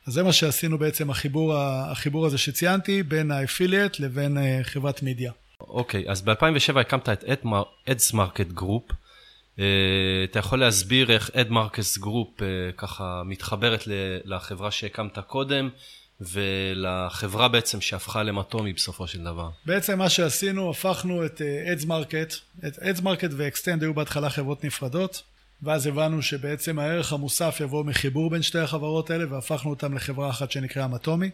אז 0.07 0.13
זה 0.13 0.23
מה 0.23 0.33
שעשינו 0.33 0.79
בעצם 0.79 1.11
החיבור, 1.11 1.55
החיבור 1.57 2.27
הזה 2.27 2.39
שציינתי 2.39 3.03
בין 3.03 3.31
ה 3.31 3.38
affiliate 3.38 4.01
לבין 4.01 4.39
אה, 4.39 4.59
חברת 4.63 5.03
מידיה. 5.03 5.33
אוקיי, 5.61 6.05
אז 6.09 6.23
ב-2007 6.23 6.79
הקמת 6.81 7.09
את 7.09 7.45
Ads 7.89 8.13
Market 8.13 8.47
Group. 8.47 8.85
אתה 10.31 10.39
יכול 10.39 10.61
להסביר 10.61 11.13
איך 11.13 11.31
Ads 11.35 11.51
Market 11.51 11.99
Group 11.99 12.41
ככה 12.77 13.23
מתחברת 13.25 13.85
לחברה 14.25 14.71
שהקמת 14.71 15.19
קודם 15.19 15.69
ולחברה 16.21 17.49
בעצם 17.49 17.81
שהפכה 17.81 18.23
למטומי 18.23 18.73
בסופו 18.73 19.07
של 19.07 19.25
דבר. 19.25 19.51
בעצם 19.67 19.99
מה 19.99 20.09
שעשינו, 20.09 20.71
הפכנו 20.71 21.27
את 21.27 21.43
Ads 21.73 21.85
Market, 21.85 22.35
את 22.67 22.79
Ads 22.79 23.01
Market 23.01 23.31
ו 23.37 23.44
Xtend 23.44 23.83
היו 23.83 23.95
בהתחלה 23.95 24.31
חברות 24.31 24.65
נפרדות, 24.65 25.23
ואז 25.63 25.87
הבנו 25.87 26.23
שבעצם 26.23 26.79
הערך 26.79 27.13
המוסף 27.13 27.59
יבוא 27.61 27.85
מחיבור 27.85 28.31
בין 28.31 28.43
שתי 28.43 28.59
החברות 28.59 29.11
האלה 29.11 29.33
והפכנו 29.33 29.71
אותם 29.71 29.95
לחברה 29.95 30.31
אחת 30.31 30.51
שנקראה 30.51 30.89
מטומי. 30.89 31.31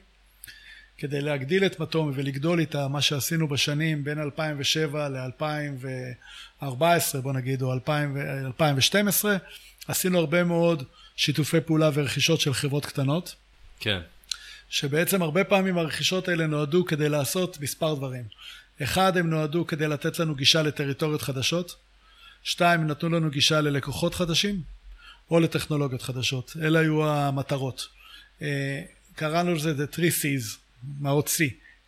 כדי 0.99 1.21
להגדיל 1.21 1.67
את 1.67 1.81
מטומי 1.81 2.13
ולגדול 2.17 2.61
איתה, 2.61 2.89
מה 2.89 3.01
שעשינו 3.01 3.49
בשנים 3.49 4.05
בין 4.05 4.19
2007 4.19 5.09
ל-2014 5.09 6.65
בוא 7.23 7.33
נגיד, 7.33 7.63
או 7.63 7.73
2012, 7.73 9.37
עשינו 9.89 10.19
הרבה 10.19 10.45
מאוד 10.45 10.83
שיתופי 11.17 11.61
פעולה 11.61 11.91
ורכישות 11.95 12.41
של 12.41 12.55
חברות 12.55 12.87
קטנות. 12.87 13.35
כן. 13.81 14.01
שבעצם 14.69 15.23
הרבה 15.23 15.45
פעמים 15.45 15.79
הרכישות 15.79 16.29
האלה 16.29 16.47
נועדו 16.47 16.85
כדי 16.85 17.09
לעשות 17.09 17.61
מספר 17.61 17.95
דברים. 17.95 18.25
אחד, 18.83 19.17
הם 19.17 19.31
נועדו 19.31 19.67
כדי 19.67 19.89
לתת 19.89 20.19
לנו 20.19 20.35
גישה 20.35 20.63
לטריטוריות 20.63 21.23
חדשות. 21.23 21.77
שתיים, 22.43 22.87
נתנו 22.87 23.09
לנו 23.09 23.31
גישה 23.31 23.61
ללקוחות 23.61 24.15
חדשים, 24.15 24.63
או 25.31 25.41
לטכנולוגיות 25.41 26.03
חדשות. 26.03 26.57
אלה 26.63 26.79
היו 26.79 27.09
המטרות. 27.09 27.89
אה, 28.43 28.83
קראנו 29.15 29.55
לזה 29.55 29.75
The 29.85 29.97
3 29.97 30.25
Cs, 30.25 30.57
מהות 31.01 31.29
C, 31.29 31.41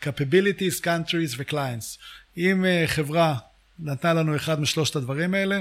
capabilities, 0.03 0.85
countries 0.85 1.35
ו-clients. 1.37 1.99
אם 2.37 2.65
uh, 2.65 2.89
חברה 2.89 3.35
נתנה 3.79 4.15
לנו 4.15 4.37
אחד 4.37 4.61
משלושת 4.61 4.97
הדברים 4.97 5.35
האלה, 5.35 5.61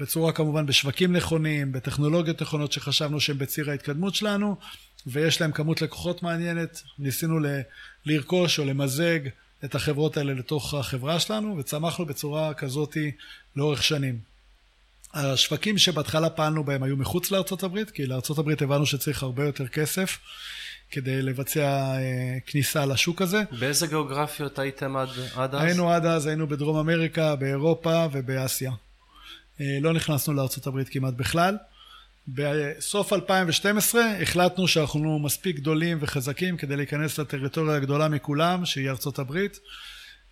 בצורה 0.00 0.32
כמובן 0.32 0.66
בשווקים 0.66 1.16
נכונים, 1.16 1.72
בטכנולוגיות 1.72 2.42
נכונות 2.42 2.72
שחשבנו 2.72 3.20
שהם 3.20 3.38
בציר 3.38 3.70
ההתקדמות 3.70 4.14
שלנו, 4.14 4.56
ויש 5.06 5.40
להם 5.40 5.52
כמות 5.52 5.82
לקוחות 5.82 6.22
מעניינת, 6.22 6.82
ניסינו 6.98 7.38
ל- 7.38 7.60
לרכוש 8.06 8.58
או 8.58 8.64
למזג 8.64 9.18
את 9.64 9.74
החברות 9.74 10.16
האלה 10.16 10.34
לתוך 10.34 10.74
החברה 10.74 11.20
שלנו, 11.20 11.56
וצמחנו 11.58 12.06
בצורה 12.06 12.54
כזאתי 12.54 13.10
לאורך 13.56 13.82
שנים. 13.82 14.18
השווקים 15.14 15.78
שבהתחלה 15.78 16.30
פעלנו 16.30 16.64
בהם 16.64 16.82
היו 16.82 16.96
מחוץ 16.96 17.30
לארצות 17.30 17.62
הברית, 17.62 17.90
כי 17.90 18.06
לארצות 18.06 18.38
הברית 18.38 18.62
הבנו 18.62 18.86
שצריך 18.86 19.22
הרבה 19.22 19.44
יותר 19.44 19.68
כסף. 19.68 20.18
כדי 20.90 21.22
לבצע 21.22 21.60
אה, 21.60 22.38
כניסה 22.46 22.86
לשוק 22.86 23.22
הזה. 23.22 23.42
באיזה 23.58 23.86
גיאוגרפיות 23.86 24.58
הייתם 24.58 24.96
עד, 24.96 25.08
עד 25.34 25.54
אז? 25.54 25.62
היינו 25.62 25.92
עד 25.92 26.06
אז, 26.06 26.26
היינו 26.26 26.46
בדרום 26.46 26.76
אמריקה, 26.76 27.36
באירופה 27.36 28.06
ובאסיה. 28.12 28.72
אה, 29.60 29.78
לא 29.80 29.92
נכנסנו 29.92 30.34
לארה"ב 30.34 30.82
כמעט 30.90 31.14
בכלל. 31.14 31.56
בסוף 32.34 33.12
2012 33.12 34.02
החלטנו 34.22 34.68
שאנחנו 34.68 35.18
מספיק 35.18 35.56
גדולים 35.56 35.98
וחזקים 36.00 36.56
כדי 36.56 36.76
להיכנס 36.76 37.18
לטריטוריה 37.18 37.76
הגדולה 37.76 38.08
מכולם, 38.08 38.66
שהיא 38.66 38.90
ארצות 38.90 39.18
הברית, 39.18 39.58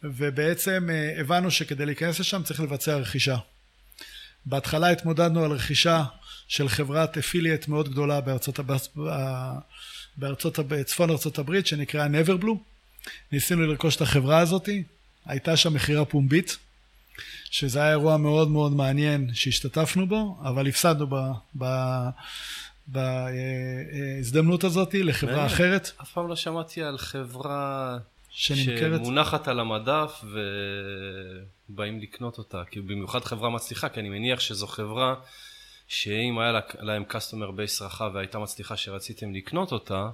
ובעצם 0.02 0.88
אה, 0.90 1.20
הבנו 1.20 1.50
שכדי 1.50 1.86
להיכנס 1.86 2.20
לשם 2.20 2.42
צריך 2.42 2.60
לבצע 2.60 2.96
רכישה. 2.96 3.36
בהתחלה 4.46 4.90
התמודדנו 4.90 5.44
על 5.44 5.52
רכישה 5.52 6.04
של 6.48 6.68
חברת 6.68 7.18
אפיליאט 7.18 7.68
מאוד 7.68 7.88
גדולה 7.88 8.20
בארצות 8.20 8.58
הברית. 8.58 8.88
בארצות, 10.16 10.58
בצפון 10.58 11.10
ארצות 11.10 11.38
הברית 11.38 11.66
שנקראה 11.66 12.08
נברבלו. 12.08 12.62
ניסינו 13.32 13.66
לרכוש 13.66 13.96
את 13.96 14.00
החברה 14.00 14.38
הזאתי, 14.38 14.82
הייתה 15.26 15.56
שם 15.56 15.74
מכירה 15.74 16.04
פומבית, 16.04 16.56
שזה 17.58 17.78
היה 17.82 17.90
אירוע 17.90 18.16
מאוד 18.16 18.50
מאוד 18.50 18.72
מעניין 18.72 19.30
שהשתתפנו 19.34 20.06
בו, 20.06 20.36
אבל 20.42 20.68
הפסדנו 20.68 21.06
בהזדמנות 22.86 24.64
הזאת 24.64 24.94
לחברה 24.94 25.32
מעניין. 25.32 25.54
אחרת. 25.54 25.90
אף 26.02 26.12
פעם 26.12 26.28
לא 26.28 26.36
שמעתי 26.36 26.82
על 26.82 26.98
חברה 26.98 27.98
שנמכרת. 28.30 29.04
שמונחת 29.04 29.48
על 29.48 29.60
המדף 29.60 30.24
ובאים 31.68 32.00
לקנות 32.00 32.38
אותה, 32.38 32.62
כי 32.70 32.80
במיוחד 32.80 33.24
חברה 33.24 33.50
מצליחה, 33.50 33.88
כי 33.88 34.00
אני 34.00 34.08
מניח 34.08 34.40
שזו 34.40 34.66
חברה 34.66 35.14
שאם 35.88 36.38
היה 36.38 36.60
להם 36.80 37.04
customer 37.10 37.50
base 37.58 37.84
רחב 37.84 38.10
והייתה 38.14 38.38
מצליחה 38.38 38.76
שרציתם 38.76 39.34
לקנות 39.34 39.72
אותה, 39.72 40.08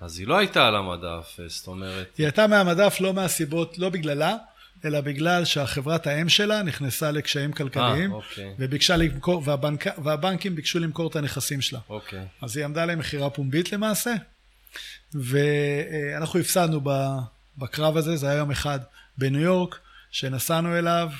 אז 0.00 0.18
היא 0.18 0.26
לא 0.26 0.38
הייתה 0.38 0.66
על 0.66 0.76
המדף, 0.76 1.38
זאת 1.46 1.66
אומרת... 1.66 2.16
היא 2.18 2.26
הייתה 2.26 2.46
מהמדף 2.46 2.96
לא 3.00 3.14
מהסיבות, 3.14 3.78
לא 3.78 3.88
בגללה, 3.88 4.36
אלא 4.84 5.00
בגלל 5.00 5.44
שהחברת 5.44 6.06
האם 6.06 6.28
שלה 6.28 6.62
נכנסה 6.62 7.10
לקשיים 7.10 7.52
כלכליים, 7.52 8.10
아, 8.10 8.14
אה, 8.14 8.18
אוקיי. 8.18 8.54
וביקשה 8.58 8.96
למכור, 8.96 9.42
והבנק, 9.44 9.86
והבנקים 10.04 10.54
ביקשו 10.54 10.78
למכור 10.78 11.10
את 11.10 11.16
הנכסים 11.16 11.60
שלה. 11.60 11.78
אוקיי. 11.88 12.24
אז 12.42 12.56
היא 12.56 12.64
עמדה 12.64 12.84
להם 12.84 12.98
מכירה 12.98 13.30
פומבית 13.30 13.72
למעשה, 13.72 14.14
ואנחנו 15.14 16.40
הפסדנו 16.40 16.80
בקרב 17.58 17.96
הזה, 17.96 18.16
זה 18.16 18.28
היה 18.28 18.38
יום 18.38 18.50
אחד 18.50 18.78
בניו 19.18 19.40
יורק, 19.40 19.78
שנסענו 20.10 20.78
אליו, 20.78 21.10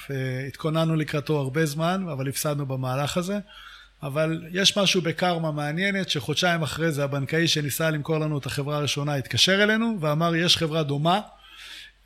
התכוננו 0.48 0.96
לקראתו 0.96 1.38
הרבה 1.38 1.66
זמן, 1.66 2.06
אבל 2.12 2.28
הפסדנו 2.28 2.66
במהלך 2.66 3.16
הזה. 3.16 3.38
אבל 4.02 4.44
יש 4.52 4.78
משהו 4.78 5.02
בקרמה 5.02 5.50
מעניינת 5.50 6.10
שחודשיים 6.10 6.62
אחרי 6.62 6.92
זה 6.92 7.04
הבנקאי 7.04 7.48
שניסה 7.48 7.90
למכור 7.90 8.18
לנו 8.18 8.38
את 8.38 8.46
החברה 8.46 8.76
הראשונה 8.76 9.14
התקשר 9.14 9.62
אלינו 9.62 9.96
ואמר 10.00 10.34
יש 10.34 10.56
חברה 10.56 10.82
דומה, 10.82 11.20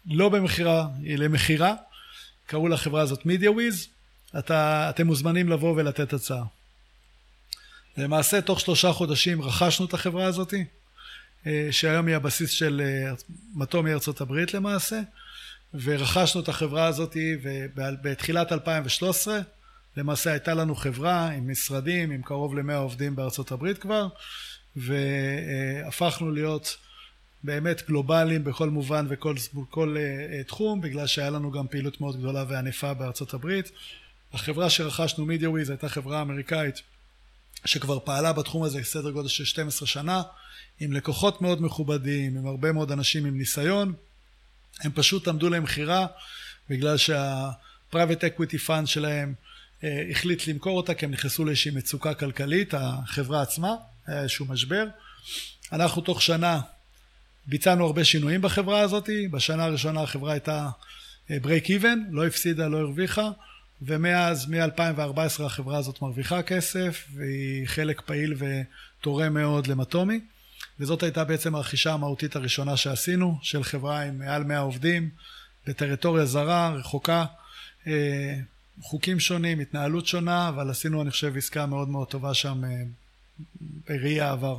לא 0.07 0.29
במכירה, 0.29 0.87
היא 1.03 1.17
למכירה, 1.17 1.75
קראו 2.47 2.69
לחברה 2.69 3.03
הזאת 3.03 3.21
וויז, 3.47 3.89
אתה, 4.39 4.91
אתם 4.91 5.07
מוזמנים 5.07 5.49
לבוא 5.49 5.75
ולתת 5.77 6.13
הצעה. 6.13 6.45
למעשה 7.97 8.41
תוך 8.41 8.61
שלושה 8.61 8.93
חודשים 8.93 9.43
רכשנו 9.43 9.87
את 9.87 9.95
החברה 9.95 10.25
הזאת, 10.25 10.55
אה, 11.47 11.69
שהיום 11.71 12.07
היא 12.07 12.17
הבסיס 12.17 12.51
של 12.51 12.83
אה, 12.85 13.13
מטו 13.55 13.83
מארצות 13.83 14.21
הברית 14.21 14.55
למעשה, 14.55 15.01
ורכשנו 15.75 16.41
את 16.41 16.49
החברה 16.49 16.87
הזאת 16.87 17.17
בתחילת 17.75 18.53
2013 18.53 19.41
למעשה 19.97 20.31
הייתה 20.31 20.55
לנו 20.55 20.75
חברה 20.75 21.29
עם 21.29 21.51
משרדים, 21.51 22.11
עם 22.11 22.23
קרוב 22.23 22.55
למאה 22.55 22.77
עובדים 22.77 23.17
בארצות 23.17 23.53
הברית 23.53 23.79
כבר, 23.79 24.09
והפכנו 24.77 26.31
להיות 26.31 26.77
באמת 27.45 27.83
גלובליים 27.89 28.45
בכל 28.45 28.71
מובן 28.71 29.07
וכל 29.09 29.35
כל, 29.71 29.97
uh, 29.97 30.49
תחום, 30.49 30.81
בגלל 30.81 31.07
שהיה 31.07 31.31
לנו 31.31 31.51
גם 31.51 31.69
פעילות 31.69 32.01
מאוד 32.01 32.19
גדולה 32.19 32.45
וענפה 32.49 32.95
בארצות 32.95 33.35
הברית. 33.35 33.71
החברה 34.33 34.71
שרכשנו, 34.71 35.27
מידיוויז, 35.27 35.71
הייתה 35.71 35.89
חברה 35.89 36.23
אמריקאית 36.23 36.83
שכבר 37.65 37.99
פעלה 38.01 38.33
בתחום 38.33 38.63
הזה 38.63 38.85
סדר 38.85 39.11
גודל 39.11 39.29
של 39.29 39.45
12 39.45 39.89
שנה, 39.89 40.23
עם 40.81 40.93
לקוחות 40.93 41.43
מאוד 41.43 41.63
מכובדים, 41.63 42.37
עם 42.37 42.47
הרבה 42.47 42.73
מאוד 42.73 42.93
אנשים 42.93 43.27
עם 43.27 43.39
ניסיון. 43.39 43.93
הם 44.81 44.93
פשוט 44.95 45.29
עמדו 45.29 45.51
למכירה 45.51 46.07
בגלל 46.71 46.97
שה-Private 46.97 48.23
Equity 48.37 48.69
Fund 48.69 48.87
שלהם 48.87 49.35
אה, 49.85 50.03
החליט 50.11 50.49
למכור 50.49 50.77
אותה 50.77 50.95
כי 50.95 51.05
הם 51.05 51.11
נכנסו 51.11 51.45
לאיזושהי 51.45 51.71
מצוקה 51.71 52.15
כלכלית, 52.15 52.75
החברה 52.75 53.43
עצמה, 53.43 53.75
היה 54.07 54.23
איזשהו 54.23 54.47
משבר. 54.47 54.87
אנחנו 55.73 56.03
תוך 56.03 56.23
שנה 56.23 56.61
ביצענו 57.47 57.87
הרבה 57.87 58.05
שינויים 58.05 58.43
בחברה 58.43 58.81
הזאת, 58.81 59.09
בשנה 59.31 59.65
הראשונה 59.65 60.03
החברה 60.03 60.33
הייתה 60.33 60.69
אה, 61.31 61.37
break 61.43 61.67
even, 61.67 61.99
לא 62.11 62.27
הפסידה, 62.27 62.69
לא 62.69 62.79
הרוויחה, 62.79 63.31
ומאז, 63.83 64.47
מ-2014 64.51 65.43
החברה 65.43 65.79
הזאת 65.79 66.03
מרוויחה 66.03 66.43
כסף, 66.43 67.07
והיא 67.15 67.67
חלק 67.67 68.01
פעיל 68.01 68.35
ותורם 68.39 69.35
מאוד 69.35 69.67
למטומי, 69.67 70.21
וזאת 70.81 71.03
הייתה 71.03 71.25
בעצם 71.25 71.55
הרכישה 71.55 71.93
המהותית 71.93 72.37
הראשונה 72.37 72.77
שעשינו, 72.77 73.39
של 73.43 73.63
חברה 73.63 74.03
עם 74.03 74.19
מעל 74.19 74.45
100 74.45 74.59
עובדים, 74.59 75.11
בטריטוריה 75.67 76.27
זרה, 76.27 76.71
רחוקה, 76.71 77.25
אה, 77.87 78.35
חוקים 78.83 79.21
שונים, 79.21 79.61
התנהלות 79.61 80.07
שונה, 80.07 80.49
אבל 80.49 80.71
עשינו, 80.71 81.03
אני 81.03 81.11
חושב, 81.11 81.37
עסקה 81.37 81.67
מאוד 81.67 81.89
מאוד 81.89 82.09
טובה 82.09 82.35
שם 82.35 82.65
אה, 82.65 82.83
בראי 83.89 84.21
העבר. 84.21 84.59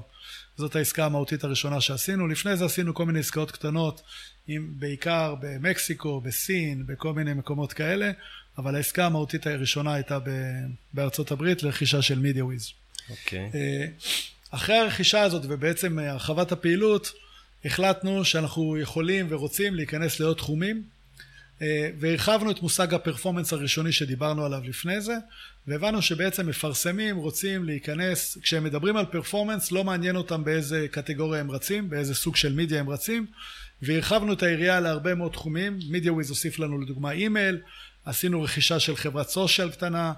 זאת 0.58 0.76
העסקה 0.76 1.06
המהותית 1.06 1.44
הראשונה 1.44 1.82
שעשינו. 1.82 2.28
לפני 2.28 2.58
זה 2.58 2.66
עשינו 2.66 2.94
כל 2.94 3.06
מיני 3.06 3.20
עסקאות 3.20 3.52
קטנות, 3.52 4.02
עם, 4.48 4.74
בעיקר 4.80 5.36
במקסיקו, 5.42 6.22
בסין, 6.22 6.86
בכל 6.86 7.14
מיני 7.14 7.34
מקומות 7.34 7.74
כאלה, 7.74 8.12
אבל 8.58 8.76
העסקה 8.76 9.06
המהותית 9.06 9.48
הראשונה 9.48 9.94
הייתה 9.94 10.20
בארצות 10.94 11.32
הברית 11.32 11.64
לרכישה 11.64 12.02
של 12.02 12.20
מידיה 12.20 12.46
וויז. 12.46 12.72
אוקיי. 13.10 13.52
אחרי 14.52 14.76
הרכישה 14.76 15.22
הזאת 15.22 15.44
ובעצם 15.48 16.00
הרחבת 16.00 16.52
הפעילות, 16.52 17.12
החלטנו 17.66 18.26
שאנחנו 18.26 18.78
יכולים 18.78 19.26
ורוצים 19.30 19.76
להיכנס 19.76 20.20
לעוד 20.20 20.38
תחומים. 20.38 20.84
אה, 21.62 21.90
והרחבנו 22.00 22.52
את 22.52 22.62
מושג 22.62 22.94
ה 22.94 22.99
performance 22.99 23.54
הראשוני 23.54 23.92
שדיברנו 23.92 24.46
עליו 24.46 24.62
לפני 24.64 25.02
זה, 25.02 25.16
והבנו 25.68 26.02
שבעצם 26.02 26.48
מפרסמים 26.48 27.18
רוצים 27.18 27.64
להיכנס, 27.64 28.38
כשהם 28.42 28.64
מדברים 28.64 28.98
על 28.98 29.06
performance 29.06 29.72
לא 29.72 29.84
מעניין 29.84 30.16
אותם 30.16 30.44
באיזה 30.44 30.88
קטגוריה 30.92 31.42
הם 31.42 31.52
רצים, 31.52 31.90
באיזה 31.90 32.16
סוג 32.16 32.36
של 32.36 32.54
מידיה 32.54 32.80
הם 32.80 32.90
רצים, 32.90 33.26
והרחבנו 33.82 34.34
את 34.34 34.44
היריעה 34.44 34.80
להרבה 34.80 35.16
מאוד 35.16 35.32
תחומים, 35.32 35.80
MediaWhiz 35.90 36.30
הוסיף 36.30 36.60
לנו 36.60 36.82
לדוגמה 36.82 37.12
אימייל, 37.12 37.62
עשינו 38.06 38.42
רכישה 38.42 38.80
של 38.80 38.96
חברת 38.96 39.30
social 39.30 39.72
קטנה, 39.72 40.14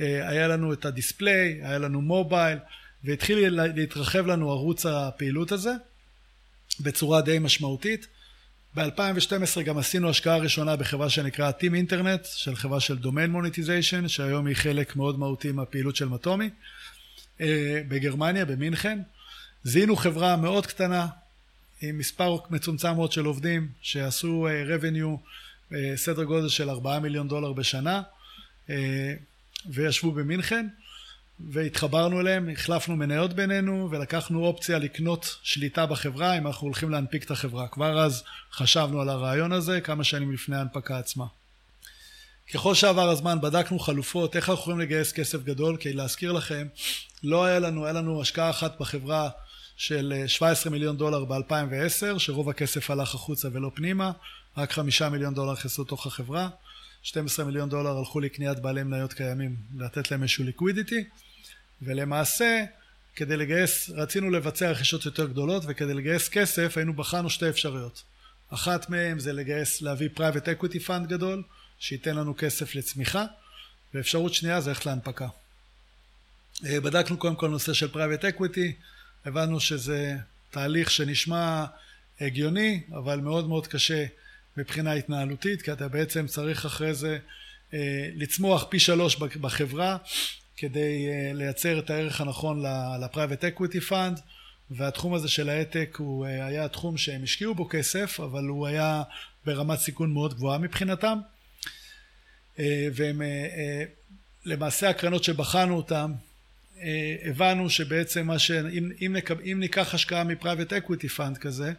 אה, 0.00 0.28
היה 0.28 0.48
לנו 0.48 0.72
את 0.72 0.84
הדיספליי, 0.84 1.60
היה 1.62 1.78
לנו 1.78 2.00
מובייל, 2.00 2.58
והתחיל 3.04 3.50
להתרחב 3.50 4.26
לנו 4.26 4.50
ערוץ 4.50 4.86
הפעילות 4.86 5.52
הזה 5.52 5.72
בצורה 6.80 7.20
די 7.20 7.38
משמעותית. 7.38 8.06
ב-2012 8.78 9.62
גם 9.62 9.78
עשינו 9.78 10.10
השקעה 10.10 10.36
ראשונה 10.36 10.76
בחברה 10.76 11.10
שנקרא 11.10 11.50
Team 11.60 11.74
אינטרנט, 11.74 12.24
של 12.24 12.56
חברה 12.56 12.80
של 12.80 12.98
Domain 13.02 13.30
Monetization, 13.34 14.08
שהיום 14.08 14.46
היא 14.46 14.56
חלק 14.56 14.96
מאוד 14.96 15.18
מהותי 15.18 15.52
מהפעילות 15.52 15.96
של 15.96 16.08
מטומי, 16.08 16.50
אה, 17.40 17.80
בגרמניה, 17.88 18.44
במינכן. 18.44 18.98
זיהינו 19.64 19.96
חברה 19.96 20.36
מאוד 20.36 20.66
קטנה, 20.66 21.06
עם 21.82 21.98
מספר 21.98 22.36
מצומצם 22.50 22.94
מאוד 22.94 23.12
של 23.12 23.24
עובדים, 23.24 23.68
שעשו 23.82 24.46
אה, 24.46 24.76
revenue 24.76 25.16
אה, 25.74 25.92
סדר 25.96 26.24
גודל 26.24 26.48
של 26.48 26.70
4 26.70 26.98
מיליון 26.98 27.28
דולר 27.28 27.52
בשנה, 27.52 28.02
וישבו 29.66 30.12
במינכן. 30.12 30.66
והתחברנו 31.40 32.20
אליהם, 32.20 32.48
החלפנו 32.48 32.96
מניות 32.96 33.32
בינינו 33.32 33.88
ולקחנו 33.90 34.46
אופציה 34.46 34.78
לקנות 34.78 35.36
שליטה 35.42 35.86
בחברה 35.86 36.38
אם 36.38 36.46
אנחנו 36.46 36.66
הולכים 36.66 36.90
להנפיק 36.90 37.24
את 37.24 37.30
החברה. 37.30 37.68
כבר 37.68 38.00
אז 38.00 38.22
חשבנו 38.52 39.00
על 39.00 39.08
הרעיון 39.08 39.52
הזה 39.52 39.80
כמה 39.80 40.04
שנים 40.04 40.32
לפני 40.32 40.56
ההנפקה 40.56 40.98
עצמה. 40.98 41.24
ככל 42.54 42.74
שעבר 42.74 43.08
הזמן 43.08 43.40
בדקנו 43.40 43.78
חלופות, 43.78 44.36
איך 44.36 44.48
אנחנו 44.48 44.62
יכולים 44.62 44.80
לגייס 44.80 45.12
כסף 45.12 45.42
גדול, 45.42 45.76
כי 45.76 45.92
להזכיר 45.92 46.32
לכם, 46.32 46.66
לא 47.22 47.44
היה 47.44 47.58
לנו, 47.58 47.84
היה 47.84 47.92
לנו 47.92 48.22
השקעה 48.22 48.50
אחת 48.50 48.80
בחברה 48.80 49.30
של 49.76 50.24
17 50.26 50.72
מיליון 50.72 50.96
דולר 50.96 51.24
ב-2010, 51.24 52.18
שרוב 52.18 52.50
הכסף 52.50 52.90
הלך 52.90 53.14
החוצה 53.14 53.48
ולא 53.52 53.70
פנימה, 53.74 54.12
רק 54.56 54.72
5 54.72 55.02
מיליון 55.02 55.34
דולר 55.34 55.52
נכנסו 55.52 55.82
לתוך 55.82 56.06
החברה, 56.06 56.48
12 57.02 57.44
מיליון 57.44 57.68
דולר 57.68 57.98
הלכו 57.98 58.20
לקניית 58.20 58.58
בעלי 58.58 58.82
מניות 58.82 59.12
קיימים, 59.12 59.56
לתת 59.76 60.10
להם 60.10 60.22
איזשהו 60.22 60.44
ליקווידיטי. 60.44 61.04
ולמעשה 61.82 62.64
כדי 63.16 63.36
לגייס, 63.36 63.90
רצינו 63.90 64.30
לבצע 64.30 64.70
רכישות 64.70 65.04
יותר 65.04 65.26
גדולות 65.26 65.62
וכדי 65.66 65.94
לגייס 65.94 66.28
כסף 66.28 66.76
היינו 66.76 66.92
בחנו 66.92 67.30
שתי 67.30 67.48
אפשרויות. 67.48 68.02
אחת 68.50 68.90
מהן 68.90 69.18
זה 69.18 69.32
לגייס, 69.32 69.82
להביא 69.82 70.08
private 70.16 70.60
equity 70.60 70.88
fund 70.88 71.06
גדול 71.08 71.42
שייתן 71.78 72.16
לנו 72.16 72.34
כסף 72.38 72.74
לצמיחה 72.74 73.24
ואפשרות 73.94 74.34
שנייה 74.34 74.60
זה 74.60 74.70
ללכת 74.70 74.86
להנפקה. 74.86 75.28
אה, 76.66 76.80
בדקנו 76.80 77.16
קודם 77.16 77.36
כל 77.36 77.48
נושא 77.48 77.72
של 77.72 77.88
private 77.92 78.22
equity, 78.22 78.72
הבנו 79.24 79.60
שזה 79.60 80.16
תהליך 80.50 80.90
שנשמע 80.90 81.64
הגיוני 82.20 82.82
אבל 82.92 83.20
מאוד 83.20 83.48
מאוד 83.48 83.66
קשה 83.66 84.04
מבחינה 84.56 84.92
התנהלותית 84.92 85.62
כי 85.62 85.72
אתה 85.72 85.88
בעצם 85.88 86.26
צריך 86.26 86.66
אחרי 86.66 86.94
זה 86.94 87.18
אה, 87.74 88.08
לצמוח 88.14 88.66
פי 88.68 88.78
שלוש 88.78 89.16
בחברה 89.16 89.96
כדי 90.58 91.08
אה, 91.08 91.30
לייצר 91.34 91.78
את 91.78 91.90
הערך 91.90 92.20
הנכון 92.20 92.62
ל-Private 92.62 93.56
Equity 93.56 93.90
Fund 93.90 94.20
והתחום 94.70 95.14
הזה 95.14 95.28
של 95.28 95.48
ההעתק 95.48 95.96
הוא 95.98 96.26
אה, 96.26 96.46
היה 96.46 96.68
תחום 96.68 96.96
שהם 96.96 97.22
השקיעו 97.22 97.54
בו 97.54 97.68
כסף 97.68 98.20
אבל 98.20 98.44
הוא 98.44 98.66
היה 98.66 99.02
ברמת 99.46 99.78
סיכון 99.78 100.12
מאוד 100.12 100.34
גבוהה 100.34 100.58
מבחינתם. 100.58 101.18
אה, 102.58 102.88
והם 102.94 103.22
למעשה 104.44 104.90
הקרנות 104.90 105.24
שבחנו 105.24 105.76
אותם 105.76 106.12
הבנו 107.24 107.70
שבעצם 107.70 108.26
מה 108.26 108.38
ש... 108.38 108.50
אם, 108.50 109.16
אם, 109.44 109.60
ניקח 109.60 109.94
השקעה 109.94 110.24
מ-Private 110.24 110.72
Equity 110.86 111.18
Fund 111.18 111.38
כזה 111.40 111.72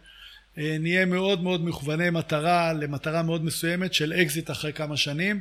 נהיה 0.56 1.04
מאוד 1.04 1.42
מאוד 1.42 1.64
מכווני 1.64 2.10
מטרה 2.10 2.72
למטרה 2.72 3.22
מאוד 3.22 3.44
מסוימת 3.44 3.94
של 3.94 4.12
אקזיט 4.12 4.50
אחרי 4.50 4.72
כמה 4.72 4.96
שנים 4.96 5.40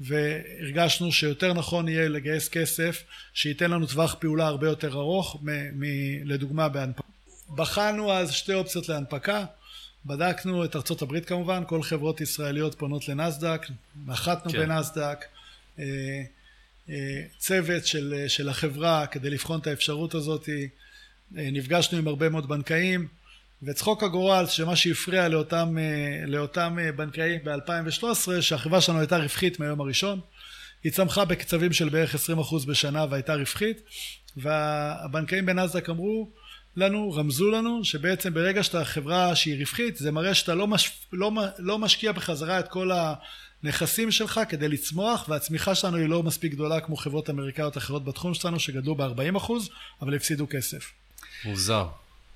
והרגשנו 0.00 1.12
שיותר 1.12 1.52
נכון 1.52 1.88
יהיה 1.88 2.08
לגייס 2.08 2.48
כסף 2.48 3.02
שייתן 3.34 3.70
לנו 3.70 3.86
טווח 3.86 4.16
פעולה 4.18 4.46
הרבה 4.46 4.68
יותר 4.68 4.94
ארוך 4.94 5.38
מ- 5.42 5.80
מ- 5.80 6.28
לדוגמה 6.28 6.68
בהנפקה. 6.68 7.08
בחנו 7.54 8.12
אז 8.12 8.32
שתי 8.32 8.54
אופציות 8.54 8.88
להנפקה, 8.88 9.44
בדקנו 10.06 10.64
את 10.64 10.76
ארצות 10.76 11.02
הברית 11.02 11.24
כמובן, 11.24 11.62
כל 11.66 11.82
חברות 11.82 12.20
ישראליות 12.20 12.74
פונות 12.74 13.08
לנסדק, 13.08 13.66
נחתנו 14.06 14.52
כן. 14.52 14.58
בנסדק, 14.58 15.24
אה, 15.78 15.84
אה, 16.90 17.22
צוות 17.38 17.86
של, 17.86 18.24
של 18.28 18.48
החברה 18.48 19.06
כדי 19.06 19.30
לבחון 19.30 19.60
את 19.60 19.66
האפשרות 19.66 20.14
הזאת, 20.14 20.48
אה, 20.48 21.50
נפגשנו 21.52 21.98
עם 21.98 22.08
הרבה 22.08 22.28
מאוד 22.28 22.48
בנקאים, 22.48 23.08
וצחוק 23.62 24.02
הגורל 24.02 24.46
שמה 24.46 24.76
שהפריע 24.76 25.28
לאותם, 25.28 25.78
אה, 25.78 26.26
לאותם 26.26 26.78
אה, 26.80 26.92
בנקאים 26.92 27.40
ב-2013 27.44 28.40
שהחברה 28.40 28.80
שלנו 28.80 28.98
הייתה 28.98 29.16
רווחית 29.16 29.60
מהיום 29.60 29.80
הראשון 29.80 30.20
היא 30.84 30.92
צמחה 30.92 31.24
בקצבים 31.24 31.72
של 31.72 31.88
בערך 31.88 32.14
20% 32.14 32.18
בשנה 32.66 33.06
והייתה 33.10 33.34
רווחית 33.34 33.82
והבנקאים 34.36 35.46
בנסדק 35.46 35.90
אמרו 35.90 36.30
לנו, 36.76 37.12
רמזו 37.12 37.50
לנו 37.50 37.84
שבעצם 37.84 38.34
ברגע 38.34 38.62
שאתה 38.62 38.84
חברה 38.84 39.36
שהיא 39.36 39.58
רווחית 39.58 39.96
זה 39.96 40.12
מראה 40.12 40.34
שאתה 40.34 40.54
לא, 40.54 40.66
מש, 40.66 40.90
לא, 41.12 41.32
לא 41.58 41.78
משקיע 41.78 42.12
בחזרה 42.12 42.60
את 42.60 42.68
כל 42.68 42.90
הנכסים 43.62 44.10
שלך 44.10 44.40
כדי 44.48 44.68
לצמוח 44.68 45.28
והצמיחה 45.28 45.74
שלנו 45.74 45.96
היא 45.96 46.08
לא 46.08 46.22
מספיק 46.22 46.52
גדולה 46.52 46.80
כמו 46.80 46.96
חברות 46.96 47.30
אמריקאיות 47.30 47.76
אחרות 47.76 48.04
בתחום 48.04 48.34
שלנו 48.34 48.60
שגדלו 48.60 48.94
ב-40% 48.94 49.52
אבל 50.02 50.16
הפסידו 50.16 50.46
כסף. 50.50 50.92
מוזר. 51.44 51.86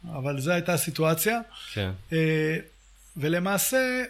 אבל 0.09 0.41
זו 0.41 0.51
הייתה 0.51 0.73
הסיטואציה. 0.73 1.41
כן. 1.73 1.91
אה, 2.13 2.57
ולמעשה 3.17 4.03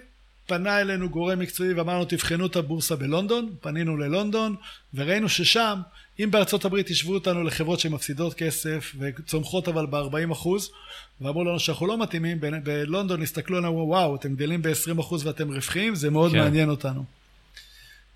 פנה 0.47 0.81
אלינו 0.81 1.11
גורם 1.11 1.39
מקצועי 1.39 1.73
ואמרנו 1.73 2.05
תבחנו 2.05 2.47
את 2.47 2.57
הבורסה 2.57 2.97
בלונדון, 2.97 3.55
פנינו 3.61 3.97
ללונדון 3.97 4.57
וראינו 4.95 5.29
ששם 5.29 5.81
אם 6.21 6.31
בארצות 6.31 6.65
הברית 6.65 6.91
השוו 6.91 7.15
אותנו 7.15 7.45
לחברות 7.45 7.81
שמפסידות 7.81 8.35
כסף 8.35 8.95
וצומחות 8.99 9.69
אבל 9.69 9.87
ב-40 9.87 10.33
אחוז 10.33 10.71
ואמרו 11.21 11.45
לנו 11.45 11.61
שאנחנו 11.61 11.87
לא 11.87 11.99
מתאימים, 11.99 12.41
בלונדון 12.65 13.23
הסתכלו 13.23 13.57
עלינו 13.57 13.89
וואו 13.89 14.17
אתם 14.17 14.35
גדלים 14.35 14.63
ב-20 14.63 15.01
אחוז 15.01 15.27
ואתם 15.27 15.53
רווחיים 15.53 15.95
זה 15.95 16.11
מאוד 16.11 16.33
כן. 16.33 16.39
מעניין 16.39 16.71
אותנו. 16.71 17.05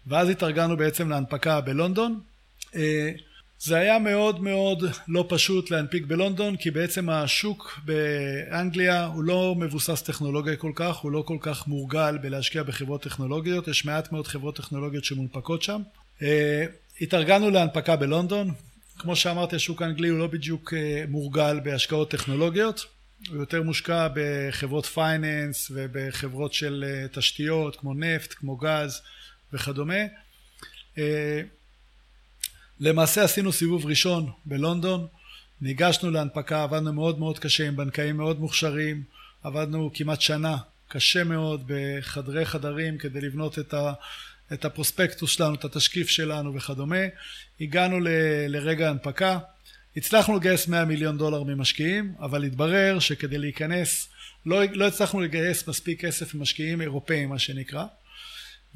ואז 0.06 0.28
התארגנו 0.28 0.76
בעצם 0.76 1.08
להנפקה 1.08 1.60
בלונדון. 1.60 2.20
זה 3.58 3.76
היה 3.76 3.98
מאוד 3.98 4.42
מאוד 4.42 4.84
לא 5.08 5.26
פשוט 5.28 5.70
להנפיק 5.70 6.06
בלונדון 6.06 6.56
כי 6.56 6.70
בעצם 6.70 7.10
השוק 7.10 7.80
באנגליה 7.84 9.06
הוא 9.06 9.24
לא 9.24 9.54
מבוסס 9.58 10.02
טכנולוגיה 10.02 10.56
כל 10.56 10.72
כך, 10.74 10.96
הוא 10.96 11.12
לא 11.12 11.22
כל 11.26 11.38
כך 11.40 11.66
מורגל 11.66 12.18
בלהשקיע 12.18 12.62
בחברות 12.62 13.02
טכנולוגיות, 13.02 13.68
יש 13.68 13.84
מעט 13.84 14.12
מאוד 14.12 14.26
חברות 14.26 14.56
טכנולוגיות 14.56 15.04
שמונפקות 15.04 15.62
שם. 15.62 15.82
אה, 16.22 16.64
התארגנו 17.00 17.50
להנפקה 17.50 17.96
בלונדון, 17.96 18.54
כמו 18.98 19.16
שאמרתי, 19.16 19.56
השוק 19.56 19.82
האנגלי 19.82 20.08
הוא 20.08 20.18
לא 20.18 20.26
בדיוק 20.26 20.74
אה, 20.74 21.04
מורגל 21.08 21.60
בהשקעות 21.60 22.10
טכנולוגיות, 22.10 22.86
הוא 23.28 23.36
יותר 23.36 23.62
מושקע 23.62 24.08
בחברות 24.14 24.86
פייננס 24.86 25.70
ובחברות 25.74 26.52
של 26.52 26.84
אה, 26.86 27.08
תשתיות 27.12 27.76
כמו 27.76 27.94
נפט, 27.94 28.32
כמו 28.32 28.56
גז 28.56 29.02
וכדומה. 29.52 29.94
למעשה 32.80 33.24
עשינו 33.24 33.52
סיבוב 33.52 33.86
ראשון 33.86 34.30
בלונדון, 34.44 35.06
ניגשנו 35.60 36.10
להנפקה, 36.10 36.62
עבדנו 36.62 36.92
מאוד 36.92 37.18
מאוד 37.18 37.38
קשה 37.38 37.66
עם 37.66 37.76
בנקאים 37.76 38.16
מאוד 38.16 38.40
מוכשרים, 38.40 39.02
עבדנו 39.42 39.90
כמעט 39.94 40.20
שנה, 40.20 40.56
קשה 40.88 41.24
מאוד, 41.24 41.64
בחדרי 41.66 42.44
חדרים 42.44 42.98
כדי 42.98 43.20
לבנות 43.20 43.58
את, 43.58 43.74
ה, 43.74 43.92
את 44.52 44.64
הפרוספקטוס 44.64 45.30
שלנו, 45.30 45.54
את 45.54 45.64
התשקיף 45.64 46.08
שלנו 46.08 46.54
וכדומה. 46.54 47.02
הגענו 47.60 48.00
ל, 48.00 48.08
לרגע 48.48 48.90
הנפקה, 48.90 49.38
הצלחנו 49.96 50.36
לגייס 50.36 50.68
100 50.68 50.84
מיליון 50.84 51.18
דולר 51.18 51.42
ממשקיעים, 51.42 52.14
אבל 52.20 52.44
התברר 52.44 52.98
שכדי 52.98 53.38
להיכנס, 53.38 54.08
לא, 54.46 54.64
לא 54.72 54.86
הצלחנו 54.86 55.20
לגייס 55.20 55.68
מספיק 55.68 56.04
כסף 56.04 56.34
ממשקיעים 56.34 56.80
אירופאים, 56.80 57.28
מה 57.28 57.38
שנקרא. 57.38 57.84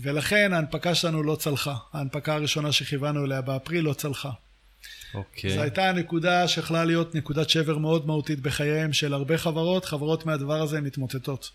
ולכן 0.03 0.53
ההנפקה 0.53 0.95
שלנו 0.95 1.23
לא 1.23 1.35
צלחה. 1.37 1.75
ההנפקה 1.93 2.35
הראשונה 2.35 2.73
שכיוונו 2.73 3.25
אליה 3.25 3.41
באפריל 3.41 3.85
לא 3.85 3.93
צלחה. 3.93 4.31
אוקיי. 5.15 5.51
זו 5.55 5.61
הייתה 5.63 5.93
נקודה 5.93 6.49
שיכולה 6.49 6.85
להיות 6.85 7.15
נקודת 7.15 7.51
שבר 7.51 7.79
מאוד 7.79 8.07
מהותית 8.07 8.41
בחייהם 8.41 8.93
של 8.93 9.15
הרבה 9.15 9.39
חברות, 9.39 9.85
חברות 9.85 10.27
מהדבר 10.27 10.63
הזה 10.63 10.81
מתמוטטות. 10.81 11.51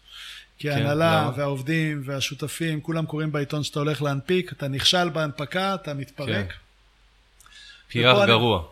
כי 0.57 0.67
כן, 0.67 0.73
ההנהלה 0.73 1.21
למה? 1.21 1.31
והעובדים 1.37 2.01
והשותפים, 2.05 2.81
כולם 2.81 3.05
קוראים 3.05 3.31
בעיתון 3.31 3.63
שאתה 3.63 3.79
הולך 3.79 4.01
להנפיק, 4.01 4.51
אתה 4.53 4.67
נכשל 4.67 5.09
בהנפקה, 5.09 5.75
אתה 5.75 5.93
מתפרק. 5.93 6.53
כן. 7.89 7.99
PR 7.99 8.17
אני- 8.17 8.27
גרוע. 8.27 8.63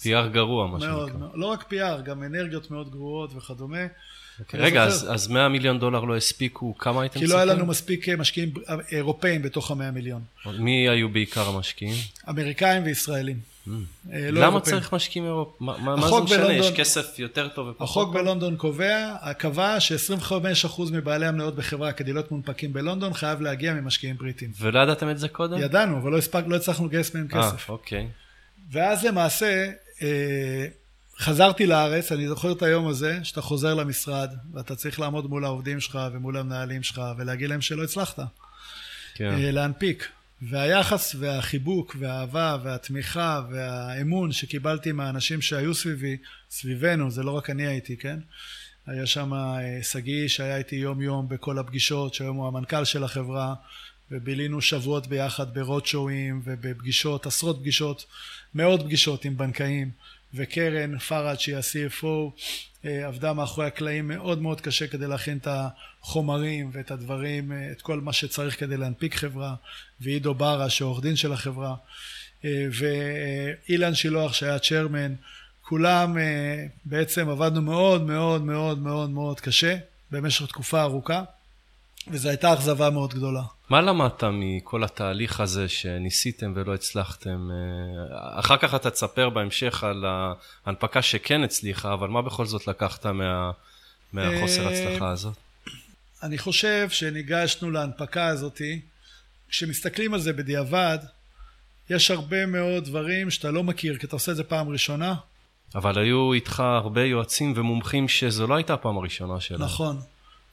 PR 0.00 0.28
גרוע, 0.32 0.66
מה 0.66 0.78
מאוד, 0.78 1.08
שנקרא. 1.08 1.20
מאוד, 1.20 1.30
לא 1.34 1.46
רק 1.46 1.72
PR, 1.72 2.00
גם 2.04 2.22
אנרגיות 2.22 2.70
מאוד 2.70 2.90
גרועות 2.90 3.30
וכדומה. 3.36 3.78
אוקיי, 4.40 4.60
רגע. 4.60 4.82
אז 4.84 5.06
אז 5.14 5.28
100 5.28 5.48
מיליון 5.48 5.78
דולר 5.78 6.00
לא 6.04 6.16
הספיקו, 6.16 6.78
כמה 6.78 7.02
הייתם 7.02 7.20
כי 7.20 7.26
לא 7.26 7.36
היה 7.36 7.44
לנו 7.44 7.66
מספיק 7.66 8.08
אה, 8.08 8.16
משקיעים 8.16 8.52
אה, 8.68 8.74
אירופאים 8.92 9.42
בתוך 9.42 9.70
המאה 9.70 9.90
מיליון. 9.90 10.22
מי 10.58 10.88
היו 10.88 11.08
בעיקר 11.08 11.48
המשקיעים? 11.48 11.94
אמריקאים 12.28 12.82
וישראלים. 12.84 13.36
אה, 13.68 13.72
לא 13.72 13.76
Mm. 14.12 14.30
למה 14.30 14.46
אירופאים. 14.46 14.76
צריך 14.76 14.92
משקיעים 14.94 15.26
אירופאים? 15.26 15.56
מה 15.66 15.78
מה- 15.78 16.00
זה 16.00 16.06
החוק 16.06 16.24
משנה? 16.24 16.38
בלונדון- 16.38 16.56
יש 16.72 16.76
כסף 16.80 17.18
יותר 17.18 17.48
טוב 17.48 17.66
ופחות 17.68 17.88
החוק 17.88 18.04
טוב? 18.12 18.14
בלונדון 18.22 18.56
קובע, 18.56 19.16
קבע 19.38 19.80
ש-25% 19.80 20.32
מבעלי 20.92 21.26
המניות 21.26 21.56
בחברה 21.56 21.92
כדי 21.92 22.12
להיות 22.12 22.30
מונפקים 22.30 22.72
בלונדון 22.72 23.14
חייב 23.14 23.40
להגיע 23.40 23.74
ממשקיעים 23.74 24.16
בריטים. 24.16 24.50
ולא 24.60 24.80
ידעתם 24.80 25.10
את 25.10 25.18
זה 25.18 25.28
קודם? 25.28 25.58
ידענו, 25.60 25.98
אבל 25.98 26.10
לא 26.12 26.18
לא 26.46 26.56
הצלחנו 26.56 26.86
לגייס 26.86 27.14
מהם 27.14 27.26
אה, 27.34 27.42
כסף. 27.52 27.68
אוקיי. 27.70 28.06
ואז 28.72 29.04
למעשה, 29.04 29.70
אה, 30.02 30.66
חזרתי 31.22 31.66
לארץ, 31.66 32.12
אני 32.12 32.28
זוכר 32.28 32.52
את 32.52 32.62
היום 32.62 32.88
הזה, 32.88 33.18
שאתה 33.22 33.42
חוזר 33.42 33.74
למשרד, 33.74 34.30
ואתה 34.52 34.76
צריך 34.76 35.00
לעמוד 35.00 35.26
מול 35.26 35.44
העובדים 35.44 35.80
שלך 35.80 35.98
ומול 36.12 36.36
המנהלים 36.36 36.82
שלך, 36.82 37.02
ולהגיד 37.18 37.48
להם 37.50 37.60
שלא 37.60 37.84
הצלחת 37.84 38.18
כן. 39.14 39.32
אה, 39.32 39.50
להנפיק. 39.50 40.08
והיחס 40.42 41.14
והחיבוק 41.18 41.96
והאהבה 41.98 42.56
והתמיכה 42.62 43.42
והאמון 43.50 44.32
שקיבלתי 44.32 44.92
מהאנשים 44.92 45.42
שהיו 45.42 45.74
סביבי, 45.74 46.16
סביבנו, 46.50 47.10
זה 47.10 47.22
לא 47.22 47.30
רק 47.30 47.50
אני 47.50 47.66
הייתי, 47.66 47.96
כן? 47.96 48.18
היה 48.86 49.06
שם 49.06 49.34
אה, 49.34 49.82
שגיא 49.82 50.28
שהיה 50.28 50.56
איתי 50.56 50.76
יום 50.76 51.02
יום 51.02 51.28
בכל 51.28 51.58
הפגישות, 51.58 52.14
שהיום 52.14 52.36
הוא 52.36 52.48
המנכ"ל 52.48 52.84
של 52.84 53.04
החברה, 53.04 53.54
ובילינו 54.10 54.60
שבועות 54.60 55.06
ביחד 55.06 55.54
ברודשווים 55.54 56.42
ובפגישות, 56.44 57.26
עשרות 57.26 57.58
פגישות, 57.60 58.04
מאות 58.54 58.82
פגישות 58.82 59.24
עם 59.24 59.36
בנקאים, 59.36 59.90
וקרן 60.34 60.98
פראד 60.98 61.40
שהיא 61.40 61.56
ה-CFO 61.56 62.06
אה, 62.84 63.06
עבדה 63.06 63.32
מאחורי 63.32 63.66
הקלעים 63.66 64.08
מאוד 64.08 64.42
מאוד 64.42 64.60
קשה 64.60 64.86
כדי 64.86 65.06
להכין 65.06 65.38
את 65.38 65.48
החומרים 65.50 66.70
ואת 66.72 66.90
הדברים, 66.90 67.52
אה, 67.52 67.72
את 67.72 67.82
כל 67.82 68.00
מה 68.00 68.12
שצריך 68.12 68.60
כדי 68.60 68.76
להנפיק 68.76 69.14
חברה, 69.14 69.54
ועידו 70.00 70.34
ברה 70.34 70.70
שעורך 70.70 71.02
דין 71.02 71.16
של 71.16 71.32
החברה, 71.32 71.74
אה, 72.44 72.66
ואילן 72.72 73.94
שילוח 73.94 74.32
שהיה 74.32 74.58
צ'רמן, 74.58 75.14
כולם 75.62 76.16
בעצם 76.84 77.28
עבדנו 77.28 77.62
מאוד 77.62 78.02
מאוד 78.02 78.44
מאוד 78.44 78.78
מאוד 78.78 79.10
מאוד 79.10 79.40
קשה 79.40 79.76
במשך 80.10 80.46
תקופה 80.46 80.82
ארוכה, 80.82 81.22
וזו 82.08 82.28
הייתה 82.28 82.54
אכזבה 82.54 82.90
מאוד 82.90 83.14
גדולה. 83.14 83.42
מה 83.72 83.80
למדת 83.80 84.24
מכל 84.32 84.84
התהליך 84.84 85.40
הזה 85.40 85.68
שניסיתם 85.68 86.52
ולא 86.56 86.74
הצלחתם? 86.74 87.48
אה, 87.50 88.40
אחר 88.40 88.56
כך 88.56 88.74
אתה 88.74 88.90
תספר 88.90 89.30
בהמשך 89.30 89.84
על 89.84 90.04
ההנפקה 90.66 91.02
שכן 91.02 91.42
הצליחה, 91.42 91.92
אבל 91.92 92.08
מה 92.08 92.22
בכל 92.22 92.46
זאת 92.46 92.66
לקחת 92.66 93.06
מה- 93.06 93.50
מהחוסר 94.12 94.66
אה, 94.66 94.70
הצלחה 94.70 95.08
הזאת? 95.08 95.34
אני 96.22 96.38
חושב 96.38 96.90
שניגשנו 96.90 97.70
להנפקה 97.70 98.26
הזאתי, 98.26 98.80
כשמסתכלים 99.48 100.14
על 100.14 100.20
זה 100.20 100.32
בדיעבד, 100.32 100.98
יש 101.90 102.10
הרבה 102.10 102.46
מאוד 102.46 102.84
דברים 102.84 103.30
שאתה 103.30 103.50
לא 103.50 103.62
מכיר, 103.62 103.98
כי 103.98 104.06
אתה 104.06 104.16
עושה 104.16 104.32
את 104.32 104.36
זה 104.36 104.44
פעם 104.44 104.68
ראשונה. 104.68 105.14
אבל 105.74 105.98
היו 105.98 106.32
איתך 106.32 106.60
הרבה 106.60 107.04
יועצים 107.04 107.52
ומומחים 107.56 108.08
שזו 108.08 108.46
לא 108.46 108.54
הייתה 108.54 108.74
הפעם 108.74 108.96
הראשונה 108.96 109.40
שלהם. 109.40 109.62
נכון. 109.62 110.00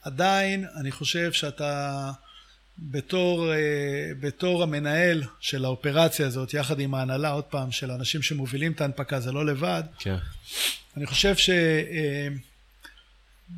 עדיין, 0.02 0.66
אני 0.80 0.92
חושב 0.92 1.32
שאתה 1.32 2.12
בתור, 2.82 3.54
אה, 3.54 4.12
בתור 4.20 4.64
המנהל 4.64 5.24
של 5.40 5.66
האופרציה 5.66 6.28
הזאת, 6.28 6.54
יחד 6.54 6.80
עם 6.80 6.94
ההנהלה, 6.94 7.30
עוד 7.30 7.44
פעם, 7.44 7.72
של 7.72 7.92
האנשים 7.92 8.22
שמובילים 8.22 8.72
את 8.72 8.82
ההנפקה, 8.82 9.20
זה 9.20 9.32
לא 9.32 9.46
לבד, 9.46 9.84
כן. 10.00 10.16
אני 10.98 11.06
חושב 11.06 11.36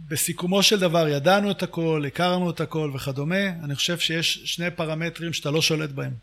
שבסיכומו 0.07 0.63
של 0.63 0.79
דבר 0.79 1.07
ידענו 1.07 1.51
את 1.51 1.63
הכל, 1.63 2.03
הכרנו 2.07 2.49
את 2.49 2.61
הכל 2.61 2.91
וכדומה, 2.95 3.49
אני 3.63 3.75
חושב 3.75 3.99
שיש 3.99 4.41
שני 4.45 4.71
פרמטרים 4.71 5.33
שאתה 5.33 5.51
לא 5.51 5.61
שולט 5.61 5.89
בהם. 5.89 6.13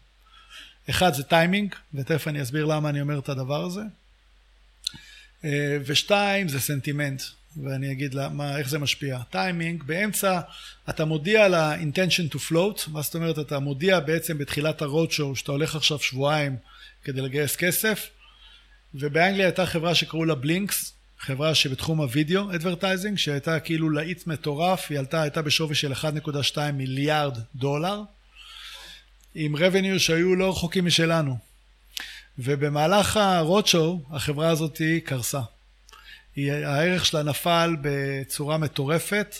אחד 0.90 1.14
זה 1.14 1.22
טיימינג, 1.22 1.74
ותכף 1.94 2.28
אני 2.28 2.42
אסביר 2.42 2.64
למה 2.64 2.88
אני 2.88 3.00
אומר 3.00 3.18
את 3.18 3.28
הדבר 3.28 3.64
הזה. 3.64 3.82
אה, 5.44 5.78
ושתיים 5.86 6.48
זה 6.48 6.60
סנטימנט, 6.60 7.22
ואני 7.56 7.92
אגיד 7.92 8.14
לה, 8.14 8.28
מה, 8.28 8.58
איך 8.58 8.68
זה 8.68 8.78
משפיע. 8.78 9.18
טיימינג, 9.30 9.82
באמצע 9.82 10.40
אתה 10.90 11.04
מודיע 11.04 11.44
על 11.44 11.54
ה-intention 11.54 12.34
to 12.34 12.38
float, 12.50 12.90
מה 12.90 13.02
זאת 13.02 13.14
אומרת? 13.14 13.38
אתה 13.38 13.58
מודיע 13.58 14.00
בעצם 14.00 14.38
בתחילת 14.38 14.82
show 14.82 15.34
שאתה 15.34 15.52
הולך 15.52 15.76
עכשיו 15.76 15.98
שבועיים 15.98 16.56
כדי 17.04 17.20
לגייס 17.20 17.56
כסף, 17.56 18.08
ובאנגליה 18.94 19.46
הייתה 19.46 19.66
חברה 19.66 19.94
שקראו 19.94 20.24
לה 20.24 20.34
Blinkx, 20.34 20.92
חברה 21.18 21.54
שבתחום 21.54 22.00
ה 22.00 22.09
video 22.09 22.54
advertising, 22.54 23.18
שהייתה 23.18 23.60
כאילו 23.60 23.90
להיט 23.90 24.26
מטורף, 24.26 24.86
היא 24.90 24.98
עלתה, 24.98 25.22
הייתה 25.22 25.42
בשווי 25.42 25.74
של 25.74 25.92
1.2 25.92 26.58
מיליארד 26.72 27.38
דולר, 27.54 28.02
עם 29.34 29.56
revenue 29.56 29.98
שהיו 29.98 30.34
לא 30.34 30.50
רחוקים 30.50 30.84
משלנו. 30.84 31.38
ובמהלך 32.38 33.16
הרודשואו 33.16 34.00
החברה 34.10 34.48
הזאת 34.48 34.82
קרסה. 35.04 35.40
היא, 36.38 36.52
הערך 36.52 37.06
שלה 37.06 37.22
נפל 37.22 37.76
בצורה 37.80 38.58
מטורפת, 38.58 39.36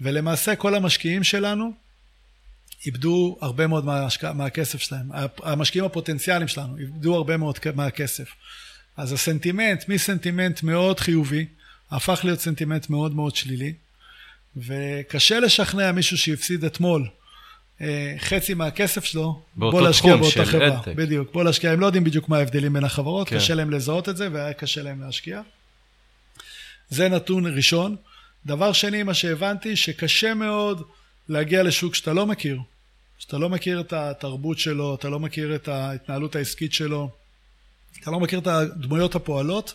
ולמעשה 0.00 0.56
כל 0.56 0.74
המשקיעים 0.74 1.24
שלנו 1.24 1.72
איבדו 2.86 3.38
הרבה 3.40 3.66
מאוד 3.66 3.84
מההשק... 3.84 4.24
מהכסף 4.24 4.80
שלהם. 4.80 5.10
המשקיעים 5.42 5.84
הפוטנציאליים 5.84 6.48
שלנו 6.48 6.76
איבדו 6.78 7.14
הרבה 7.16 7.36
מאוד 7.36 7.58
מהכסף. 7.74 8.28
אז 8.96 9.12
הסנטימנט, 9.12 9.88
מסנטימנט 9.88 10.62
מאוד 10.62 11.00
חיובי, 11.00 11.46
הפך 11.90 12.20
להיות 12.24 12.40
סנטימנט 12.40 12.90
מאוד 12.90 13.14
מאוד 13.14 13.36
שלילי, 13.36 13.72
וקשה 14.56 15.40
לשכנע 15.40 15.92
מישהו 15.92 16.18
שהפסיד 16.18 16.64
אתמול 16.64 17.08
אה, 17.80 18.14
חצי 18.18 18.54
מהכסף 18.54 19.04
שלו, 19.04 19.42
בוא 19.56 19.82
להשקיע 19.82 20.16
באותה 20.16 20.44
חברה. 20.44 20.80
בדיוק, 20.86 21.32
בוא 21.32 21.44
להשקיע, 21.44 21.72
הם 21.72 21.80
לא 21.80 21.86
יודעים 21.86 22.04
בדיוק 22.04 22.28
מה 22.28 22.38
ההבדלים 22.38 22.72
בין 22.72 22.84
החברות, 22.84 23.28
כן. 23.28 23.36
קשה 23.36 23.54
להם 23.54 23.70
לזהות 23.70 24.08
את 24.08 24.16
זה 24.16 24.28
והיה 24.32 24.52
קשה 24.52 24.82
להם 24.82 25.02
להשקיע. 25.02 25.42
זה 26.90 27.08
נתון 27.08 27.46
ראשון. 27.56 27.96
דבר 28.46 28.72
שני, 28.72 29.02
מה 29.02 29.14
שהבנתי, 29.14 29.76
שקשה 29.76 30.34
מאוד 30.34 30.82
להגיע 31.28 31.62
לשוק 31.62 31.94
שאתה 31.94 32.12
לא 32.12 32.26
מכיר. 32.26 32.60
שאתה 33.18 33.38
לא 33.38 33.48
מכיר 33.48 33.80
את 33.80 33.92
התרבות 33.92 34.58
שלו, 34.58 34.94
אתה 34.94 35.08
לא 35.08 35.20
מכיר 35.20 35.54
את 35.54 35.68
ההתנהלות 35.68 36.36
העסקית 36.36 36.72
שלו, 36.72 37.10
אתה 38.02 38.10
לא 38.10 38.20
מכיר 38.20 38.38
את 38.38 38.46
הדמויות 38.46 39.14
הפועלות, 39.14 39.72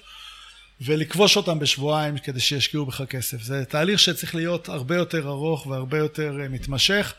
ולכבוש 0.81 1.37
אותם 1.37 1.59
בשבועיים 1.59 2.17
כדי 2.17 2.39
שישקיעו 2.39 2.85
בך 2.85 3.01
כסף. 3.01 3.41
זה 3.41 3.65
תהליך 3.65 3.99
שצריך 3.99 4.35
להיות 4.35 4.69
הרבה 4.69 4.95
יותר 4.95 5.27
ארוך 5.27 5.67
והרבה 5.67 5.97
יותר 5.97 6.37
אה, 6.41 6.49
מתמשך. 6.49 7.13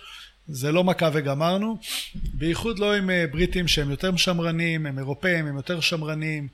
זה 0.49 0.73
לא 0.73 0.85
מכה 0.85 1.11
וגמרנו, 1.13 1.79
בייחוד 2.15 2.79
לא 2.79 2.95
עם 2.95 3.11
אה, 3.11 3.25
בריטים 3.33 3.69
שהם 3.69 3.91
יותר 3.91 4.17
שמרנים, 4.17 4.87
הם 4.87 4.99
אירופאים, 4.99 5.47
הם 5.47 5.57
יותר 5.57 5.81
שמרנים, 5.81 6.49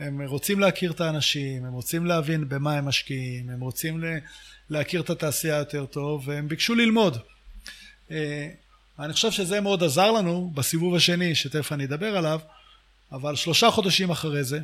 הם 0.00 0.22
רוצים 0.22 0.60
להכיר 0.60 0.92
את 0.92 1.00
האנשים, 1.00 1.64
הם 1.64 1.72
רוצים 1.72 2.06
להבין 2.06 2.48
במה 2.48 2.72
הם 2.72 2.84
משקיעים, 2.84 3.50
הם 3.50 3.60
רוצים 3.60 4.04
להכיר 4.70 5.00
את 5.00 5.10
התעשייה 5.10 5.56
יותר 5.56 5.86
טוב, 5.86 6.28
והם 6.28 6.48
ביקשו 6.48 6.74
ללמוד. 6.74 7.18
אה, 8.10 8.48
אני 8.98 9.12
חושב 9.12 9.30
שזה 9.30 9.60
מאוד 9.60 9.82
עזר 9.82 10.10
לנו 10.10 10.50
בסיבוב 10.54 10.94
השני, 10.94 11.34
שתכף 11.34 11.72
אני 11.72 11.84
אדבר 11.84 12.16
עליו, 12.16 12.40
אבל 13.12 13.36
שלושה 13.36 13.70
חודשים 13.70 14.10
אחרי 14.10 14.44
זה, 14.44 14.58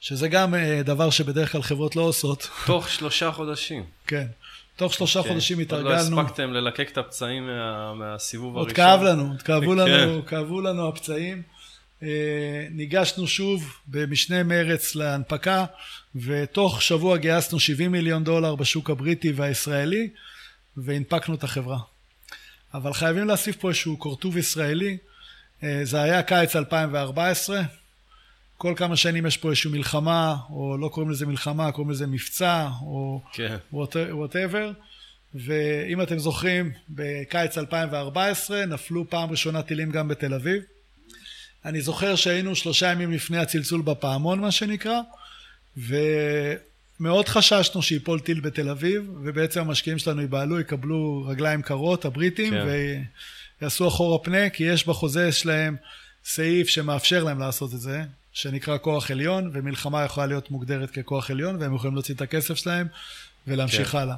שזה 0.00 0.28
גם 0.28 0.54
אה, 0.54 0.82
דבר 0.84 1.10
שבדרך 1.10 1.52
כלל 1.52 1.62
חברות 1.62 1.96
לא 1.96 2.02
עושות. 2.02 2.50
תוך 2.66 2.88
שלושה 2.88 3.32
חודשים. 3.32 3.84
כן. 4.06 4.26
תוך 4.76 4.94
שלושה 4.94 5.22
כן. 5.22 5.28
חודשים 5.28 5.58
התרגלנו. 5.58 5.90
עוד 5.90 6.12
לא 6.12 6.20
הספקתם 6.20 6.52
ללקק 6.52 6.88
את 6.92 6.98
הפצעים 6.98 7.46
מה, 7.46 7.94
מהסיבוב 7.94 8.56
עוד 8.56 8.66
הראשון. 8.68 8.84
עוד 8.84 8.98
כאב 8.98 9.02
לנו, 9.02 9.28
עוד 9.28 9.42
כאבו 9.42 9.70
כן. 9.70 9.78
לנו, 9.78 10.26
כאבו 10.26 10.60
לנו 10.60 10.88
הפצעים. 10.88 11.42
אה, 12.02 12.66
ניגשנו 12.70 13.26
שוב 13.26 13.76
במשנה 13.86 14.42
מרץ 14.42 14.94
להנפקה, 14.94 15.64
ותוך 16.14 16.82
שבוע 16.82 17.16
גייסנו 17.16 17.60
70 17.60 17.92
מיליון 17.92 18.24
דולר 18.24 18.54
בשוק 18.54 18.90
הבריטי 18.90 19.32
והישראלי, 19.32 20.08
והנפקנו 20.76 21.34
את 21.34 21.44
החברה. 21.44 21.78
אבל 22.74 22.92
חייבים 22.92 23.26
להוסיף 23.26 23.56
פה 23.56 23.68
איזשהו 23.68 23.98
כורטוב 23.98 24.36
ישראלי. 24.36 24.96
אה, 25.62 25.80
זה 25.84 26.02
היה 26.02 26.22
קיץ 26.22 26.56
2014, 26.56 27.62
כל 28.56 28.74
כמה 28.76 28.96
שנים 28.96 29.26
יש 29.26 29.36
פה 29.36 29.48
איזושהי 29.48 29.70
מלחמה, 29.70 30.36
או 30.50 30.76
לא 30.78 30.88
קוראים 30.88 31.10
לזה 31.10 31.26
מלחמה, 31.26 31.72
קוראים 31.72 31.90
לזה 31.90 32.06
מבצע, 32.06 32.68
או 32.82 33.20
כן. 33.32 33.56
whatever. 33.74 34.72
ואם 35.34 36.02
אתם 36.02 36.18
זוכרים, 36.18 36.72
בקיץ 36.88 37.58
2014 37.58 38.66
נפלו 38.66 39.10
פעם 39.10 39.30
ראשונה 39.30 39.62
טילים 39.62 39.90
גם 39.90 40.08
בתל 40.08 40.34
אביב. 40.34 40.62
אני 41.64 41.80
זוכר 41.80 42.16
שהיינו 42.16 42.56
שלושה 42.56 42.92
ימים 42.92 43.12
לפני 43.12 43.38
הצלצול 43.38 43.82
בפעמון, 43.82 44.40
מה 44.40 44.50
שנקרא, 44.50 45.00
ומאוד 45.76 47.28
חששנו 47.28 47.82
שיפול 47.82 48.20
טיל 48.20 48.40
בתל 48.40 48.68
אביב, 48.68 49.10
ובעצם 49.22 49.60
המשקיעים 49.60 49.98
שלנו 49.98 50.20
ייבהלו, 50.20 50.60
יקבלו 50.60 51.24
רגליים 51.28 51.62
קרות, 51.62 52.04
הבריטים, 52.04 52.52
כן. 52.52 52.66
ויעשו 53.60 53.88
אחורה 53.88 54.18
פנה, 54.18 54.50
כי 54.50 54.64
יש 54.64 54.86
בחוזה 54.86 55.32
שלהם 55.32 55.76
סעיף 56.24 56.68
שמאפשר 56.68 57.24
להם 57.24 57.38
לעשות 57.38 57.74
את 57.74 57.80
זה, 57.80 58.02
שנקרא 58.32 58.78
כוח 58.78 59.10
עליון, 59.10 59.50
ומלחמה 59.52 60.04
יכולה 60.04 60.26
להיות 60.26 60.50
מוגדרת 60.50 60.90
ככוח 60.90 61.30
עליון, 61.30 61.56
והם 61.62 61.74
יכולים 61.74 61.94
להוציא 61.94 62.14
את 62.14 62.20
הכסף 62.20 62.54
שלהם 62.54 62.86
ולהמשיך 63.46 63.88
כן. 63.88 63.98
הלאה. 63.98 64.16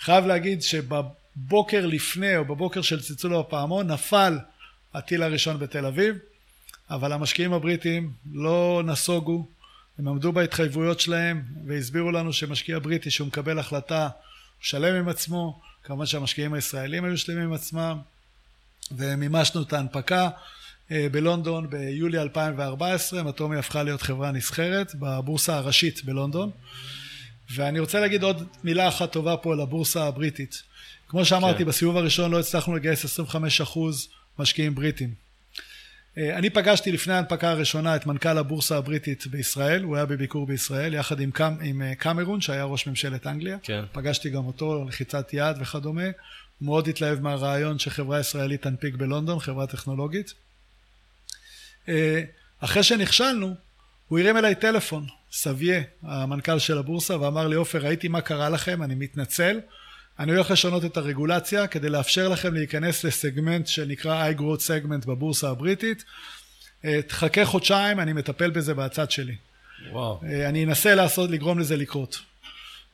חייב 0.00 0.26
להגיד 0.26 0.62
שבבוקר 0.62 1.86
לפני, 1.86 2.36
או 2.36 2.44
בבוקר 2.44 2.82
של 2.82 3.00
צלצול 3.00 3.36
הפעמון, 3.36 3.90
נפל 3.90 4.38
הטיל 4.94 5.22
הראשון 5.22 5.58
בתל 5.58 5.86
אביב, 5.86 6.16
אבל 6.90 7.12
המשקיעים 7.12 7.52
הבריטים 7.52 8.12
לא 8.32 8.82
נסוגו, 8.84 9.46
הם 9.98 10.08
עמדו 10.08 10.32
בהתחייבויות 10.32 11.00
שלהם, 11.00 11.42
והסבירו 11.66 12.10
לנו 12.10 12.32
שמשקיע 12.32 12.78
בריטי 12.78 13.10
שהוא 13.10 13.26
מקבל 13.26 13.58
החלטה, 13.58 14.02
הוא 14.02 14.10
שלם 14.60 14.94
עם 14.94 15.08
עצמו, 15.08 15.60
כמובן 15.82 16.06
שהמשקיעים 16.06 16.54
הישראלים 16.54 17.04
היו 17.04 17.18
שלמים 17.18 17.42
עם 17.42 17.52
עצמם, 17.52 17.98
ומימשנו 18.92 19.62
את 19.62 19.72
ההנפקה. 19.72 20.30
אה, 20.90 21.06
בלונדון 21.12 21.70
ביולי 21.70 22.18
2014, 22.18 23.22
מטומי 23.22 23.56
הפכה 23.56 23.82
להיות 23.82 24.02
חברה 24.02 24.32
נסחרת 24.32 24.94
בבורסה 24.94 25.56
הראשית 25.56 26.04
בלונדון. 26.04 26.50
ואני 27.54 27.78
רוצה 27.78 28.00
להגיד 28.00 28.22
עוד 28.22 28.46
מילה 28.64 28.88
אחת 28.88 29.12
טובה 29.12 29.36
פה 29.36 29.52
על 29.52 29.60
הבורסה 29.60 30.04
הבריטית. 30.04 30.62
כמו 31.08 31.24
שאמרתי, 31.24 31.58
כן. 31.58 31.64
בסיבוב 31.64 31.96
הראשון 31.96 32.30
לא 32.30 32.40
הצלחנו 32.40 32.76
לגייס 32.76 33.20
25% 33.20 33.78
משקיעים 34.38 34.74
בריטים. 34.74 35.14
אה, 36.18 36.38
אני 36.38 36.50
פגשתי 36.50 36.92
לפני 36.92 37.14
ההנפקה 37.14 37.50
הראשונה 37.50 37.96
את 37.96 38.06
מנכ"ל 38.06 38.38
הבורסה 38.38 38.76
הבריטית 38.76 39.26
בישראל, 39.26 39.82
הוא 39.82 39.96
היה 39.96 40.06
בביקור 40.06 40.46
בישראל, 40.46 40.94
יחד 40.94 41.20
עם, 41.20 41.30
קאמ, 41.30 41.56
עם 41.62 41.82
אה, 41.82 41.94
קמרון, 41.94 42.40
שהיה 42.40 42.64
ראש 42.64 42.86
ממשלת 42.86 43.26
אנגליה. 43.26 43.58
כן. 43.62 43.84
פגשתי 43.92 44.30
גם 44.30 44.46
אותו, 44.46 44.84
לחיצת 44.88 45.28
יד 45.32 45.56
וכדומה. 45.60 46.04
הוא 46.04 46.12
מאוד 46.60 46.88
התלהב 46.88 47.20
מהרעיון 47.20 47.78
שחברה 47.78 48.20
ישראלית 48.20 48.62
תנפיק 48.62 48.94
בלונדון, 48.94 49.38
חברה 49.38 49.66
טכנולוגית. 49.66 50.34
אה, 51.88 52.22
אחרי 52.60 52.82
שנכשלנו, 52.82 53.54
הוא 54.08 54.18
הרים 54.18 54.36
אליי 54.36 54.54
טלפון, 54.54 55.06
סביה, 55.32 55.82
המנכ"ל 56.02 56.58
של 56.58 56.78
הבורסה, 56.78 57.20
ואמר 57.20 57.48
לי, 57.48 57.56
עופר, 57.56 57.78
ראיתי 57.78 58.08
מה 58.08 58.20
קרה 58.20 58.48
לכם, 58.48 58.82
אני 58.82 58.94
מתנצל. 58.94 59.60
אני 60.22 60.32
הולך 60.32 60.50
לשנות 60.50 60.84
את 60.84 60.96
הרגולציה 60.96 61.66
כדי 61.66 61.88
לאפשר 61.88 62.28
לכם 62.28 62.54
להיכנס 62.54 63.04
לסגמנט 63.04 63.66
שנקרא 63.66 64.30
iGrowth 64.30 64.60
segment 64.60 65.06
בבורסה 65.06 65.50
הבריטית. 65.50 66.04
אה, 66.84 67.00
תחכה 67.02 67.44
חודשיים, 67.44 68.00
אני 68.00 68.12
מטפל 68.12 68.50
בזה 68.50 68.74
בצד 68.74 69.10
שלי. 69.10 69.36
וואו. 69.92 70.20
אה, 70.24 70.48
אני 70.48 70.64
אנסה 70.64 70.94
לעשות, 70.94 71.30
לגרום 71.30 71.58
לזה 71.58 71.76
לקרות. 71.76 72.18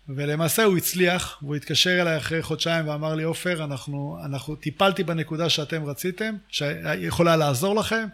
ולמעשה 0.09 0.65
הוא 0.65 0.77
הצליח, 0.77 1.39
והוא 1.43 1.57
התקשר 1.57 2.03
אליי 2.03 2.17
אחרי 2.17 2.43
חודשיים 2.43 2.89
ואמר 2.89 3.15
לי, 3.15 3.23
עופר, 3.23 3.65
אנחנו, 3.65 4.19
אנחנו 4.25 4.57
טיפלתי 4.57 5.05
בנקודה 5.05 5.49
שאתם 5.49 5.85
רציתם, 5.85 6.35
שיכולה 6.51 7.37
לעזור 7.37 7.75
לכם, 7.75 8.07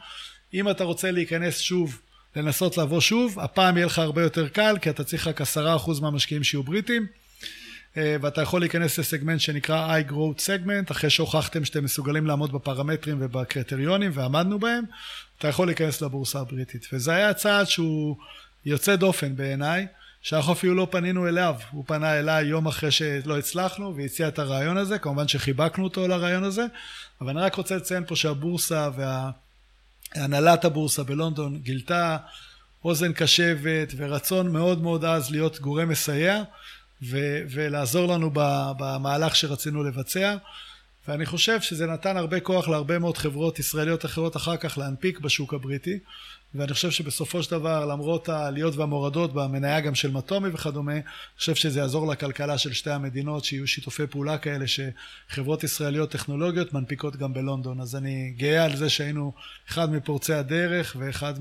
אם 0.55 0.71
אתה 0.71 0.85
רוצה 0.85 1.11
להיכנס 1.11 1.59
שוב, 1.59 2.01
לנסות 2.37 2.79
לבוא 2.79 3.01
שוב, 3.01 3.41
הפעם 3.41 3.77
יהיה 3.77 3.87
לך 3.87 3.99
הרבה 3.99 4.23
יותר 4.23 4.49
קל, 4.49 4.77
כי 4.83 4.91
אתה 4.91 5.05
צריך 5.05 5.27
רק 5.29 5.41
עשרה 5.41 5.77
אחוז 5.77 6.01
מהמשקיעים 6.01 6.45
שיהיו 6.45 6.63
בריטים, 6.63 7.07
ואתה 7.97 8.43
יכול 8.43 8.61
להיכנס 8.61 8.99
לסגמנט 8.99 9.41
שנקרא 9.41 9.99
iGrowth 10.01 10.41
segment, 10.41 10.91
אחרי 10.91 11.11
שהוכחתם 11.11 11.65
שאתם 11.65 11.85
מסוגלים 11.85 12.27
לעמוד 12.27 12.53
בפרמטרים 12.53 13.17
ובקריטריונים, 13.21 14.11
ועמדנו 14.15 14.59
בהם, 14.59 14.85
אתה 15.39 15.49
יכול 15.49 15.67
להיכנס 15.67 16.03
לבורסה 16.03 16.41
הבריטית. 16.41 16.87
וזה 16.93 17.15
היה 17.15 17.35
צעד 17.35 17.67
שהוא 17.67 18.17
יוצא 18.65 18.97
דופן 18.97 19.37
בעיניי, 19.37 19.87
שאנחנו 20.23 20.53
אפילו 20.53 20.75
לא 20.75 20.87
פנינו 20.91 21.29
אליו, 21.29 21.55
הוא 21.71 21.85
פנה 21.87 22.19
אליי 22.19 22.45
יום 22.45 22.67
אחרי 22.67 22.91
שלא 22.91 23.39
הצלחנו 23.39 23.97
והציע 23.97 24.29
את 24.29 24.39
הרעיון 24.39 24.77
הזה, 24.77 24.99
כמובן 24.99 25.29
שחיבקנו 25.29 25.85
אותו 25.85 26.09
לרעיון 26.09 26.45
הזה, 26.45 26.67
אבל 27.21 27.31
אני 27.31 27.41
רק 27.41 27.55
רוצה 27.55 27.77
לציין 27.77 28.05
פה 28.07 28.17
שהבורסה 28.17 28.91
וה... 28.97 29.31
הנהלת 30.15 30.65
הבורסה 30.65 31.03
בלונדון 31.03 31.59
גילתה 31.59 32.17
אוזן 32.85 33.13
קשבת 33.13 33.93
ורצון 33.97 34.53
מאוד 34.53 34.83
מאוד 34.83 35.05
עז 35.05 35.31
להיות 35.31 35.61
גורם 35.61 35.89
מסייע 35.89 36.43
ו- 37.03 37.43
ולעזור 37.51 38.15
לנו 38.15 38.31
במהלך 38.79 39.37
שרצינו 39.37 39.85
לבצע. 39.85 40.37
ואני 41.09 41.27
חושב 41.27 41.61
שזה 41.61 41.87
נתן 41.87 42.17
הרבה 42.17 42.41
כוח 42.41 42.69
להרבה 42.69 42.99
מאוד 42.99 43.19
חברות 43.19 43.59
ישראליות 43.59 44.05
אחרות 44.05 44.37
אחר 44.37 44.57
כך 44.57 44.79
להנפיק 44.79 45.19
בשוק 45.19 45.55
הבריטי. 45.55 45.99
ואני 46.55 46.73
חושב 46.73 46.91
שבסופו 46.91 47.43
של 47.43 47.51
דבר 47.51 47.85
למרות 47.87 48.29
העליות 48.29 48.77
והמורדות 48.77 49.35
במניה 49.35 49.81
גם 49.81 49.95
של 49.95 50.11
מטומי 50.11 50.49
וכדומה, 50.53 50.93
אני 50.93 51.03
חושב 51.39 51.55
שזה 51.55 51.81
יעזור 51.81 52.13
לכלכלה 52.13 52.59
של 52.59 52.73
שתי 52.73 52.91
המדינות 52.91 53.45
שיהיו 53.45 53.67
שיתופי 53.67 54.07
פעולה 54.07 54.39
כאלה 54.39 54.65
שחברות 54.67 55.65
ישראליות 55.65 56.11
טכנולוגיות 56.11 56.73
מנפיקות 56.73 57.17
גם 57.17 57.35
בלונדון. 57.35 57.81
אז 57.81 57.97
אני 57.97 58.35
גאה 58.37 58.65
על 58.65 58.77
זה 58.77 58.91
שהיינו 58.91 59.33
אחד 59.69 59.93
מפורצי 59.93 60.35
הדרך 60.35 60.97
ואחד 60.99 61.35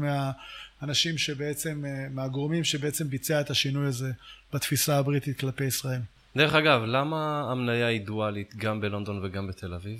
מהאנשים 0.83 1.17
שבעצם, 1.17 1.83
מהגורמים 2.11 2.63
שבעצם 2.63 3.09
ביצע 3.09 3.41
את 3.41 3.49
השינוי 3.49 3.87
הזה 3.87 4.11
בתפיסה 4.53 4.97
הבריטית 4.97 5.39
כלפי 5.39 5.63
ישראל. 5.63 5.99
דרך 6.35 6.53
אגב, 6.53 6.81
למה 6.81 7.51
המניה 7.51 7.87
היא 7.87 8.01
דואלית 8.01 8.55
גם 8.55 8.81
בלונדון 8.81 9.25
וגם 9.25 9.47
בתל 9.47 9.73
אביב? 9.73 9.99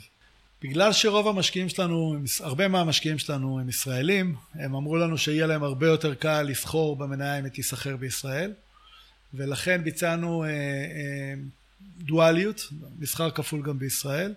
בגלל 0.61 0.93
שרוב 0.93 1.27
המשקיעים 1.27 1.69
שלנו, 1.69 2.15
הרבה 2.39 2.67
מהמשקיעים 2.67 3.17
שלנו 3.17 3.59
הם 3.59 3.69
ישראלים, 3.69 4.35
הם 4.53 4.75
אמרו 4.75 4.97
לנו 4.97 5.17
שיהיה 5.17 5.47
להם 5.47 5.63
הרבה 5.63 5.87
יותר 5.87 6.13
קל 6.15 6.41
לסחור 6.41 6.95
במניה 6.95 7.39
אם 7.39 7.43
היא 7.43 7.51
תיסחר 7.51 7.95
בישראל, 7.97 8.53
ולכן 9.33 9.83
ביצענו 9.83 10.43
אה, 10.43 10.49
אה, 10.49 11.33
דואליות, 11.97 12.67
מסחר 12.99 13.31
כפול 13.31 13.61
גם 13.61 13.79
בישראל. 13.79 14.33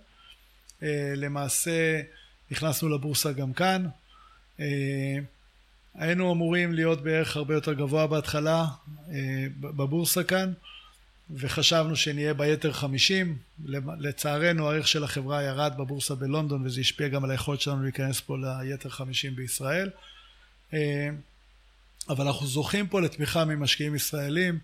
אה, 0.83 1.13
למעשה 1.17 2.01
נכנסנו 2.51 2.89
לבורסה 2.89 3.33
גם 3.33 3.53
כאן. 3.53 3.87
אה, 4.61 5.19
היינו 5.99 6.33
אמורים 6.33 6.73
להיות 6.73 7.03
בערך 7.03 7.37
הרבה 7.37 7.55
יותר 7.55 7.73
גבוה 7.73 8.07
בהתחלה 8.07 8.65
אה, 9.11 9.47
בבורסה 9.61 10.25
כאן. 10.25 10.53
וחשבנו 11.31 11.97
שנהיה 11.97 12.35
ביתר 12.35 12.73
50. 12.73 13.39
לצערנו 13.99 14.71
הערך 14.71 14.89
של 14.89 15.05
החברה 15.05 15.43
ירד 15.43 15.73
בבורסה 15.79 16.15
בלונדון 16.15 16.67
וזה 16.67 16.81
השפיע 16.81 17.09
גם 17.09 17.25
על 17.25 17.31
היכולת 17.31 17.61
שלנו 17.61 17.83
להיכנס 17.83 18.21
פה 18.21 18.37
ליתר 18.39 18.89
50 18.89 19.37
בישראל. 19.37 19.91
אה, 20.75 21.09
אבל 22.09 22.27
אנחנו 22.27 22.47
זוכים 22.47 22.87
פה 22.87 23.01
לתמיכה 23.01 23.45
ממשקיעים 23.45 23.95
ישראלים 23.95 24.59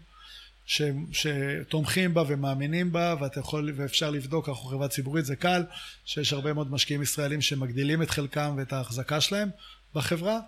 ש, 0.66 0.82
שתומכים 1.12 2.14
בה 2.14 2.22
ומאמינים 2.26 2.92
בה 2.92 3.14
ואתה 3.20 3.40
יכול, 3.40 3.72
ואפשר 3.76 4.10
לבדוק, 4.10 4.48
אנחנו 4.48 4.64
חברה 4.64 4.88
ציבורית, 4.88 5.24
זה 5.24 5.36
קל, 5.36 5.62
שיש 6.04 6.32
הרבה 6.32 6.52
מאוד 6.52 6.70
משקיעים 6.70 7.02
ישראלים 7.02 7.40
שמגדילים 7.40 8.02
את 8.02 8.10
חלקם 8.10 8.54
ואת 8.58 8.72
ההחזקה 8.72 9.20
שלהם 9.20 9.48
בחברה. 9.94 10.40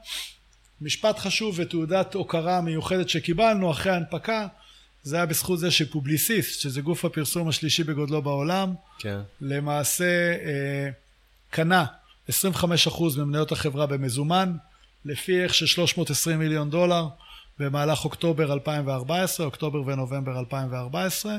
משפט 0.80 1.18
חשוב 1.18 1.54
ותעודת 1.58 2.14
הוקרה 2.14 2.60
מיוחדת 2.60 3.08
שקיבלנו 3.08 3.70
אחרי 3.70 3.92
ההנפקה 3.92 4.46
זה 5.04 5.16
היה 5.16 5.26
בזכות 5.26 5.58
זה 5.58 5.70
שפובליסיסט, 5.70 6.60
שזה 6.60 6.80
גוף 6.80 7.04
הפרסום 7.04 7.48
השלישי 7.48 7.84
בגודלו 7.84 8.22
בעולם, 8.22 8.74
כן. 8.98 9.20
למעשה 9.40 10.04
אה, 10.32 10.90
קנה 11.50 11.84
25% 12.30 12.32
ממניות 13.18 13.52
החברה 13.52 13.86
במזומן, 13.86 14.56
לפי 15.04 15.42
איך 15.42 15.54
של 15.54 15.66
320 15.66 16.38
מיליון 16.38 16.70
דולר 16.70 17.06
במהלך 17.58 18.04
אוקטובר 18.04 18.52
2014, 18.52 19.46
אוקטובר 19.46 19.82
ונובמבר 19.86 20.38
2014, 20.38 21.36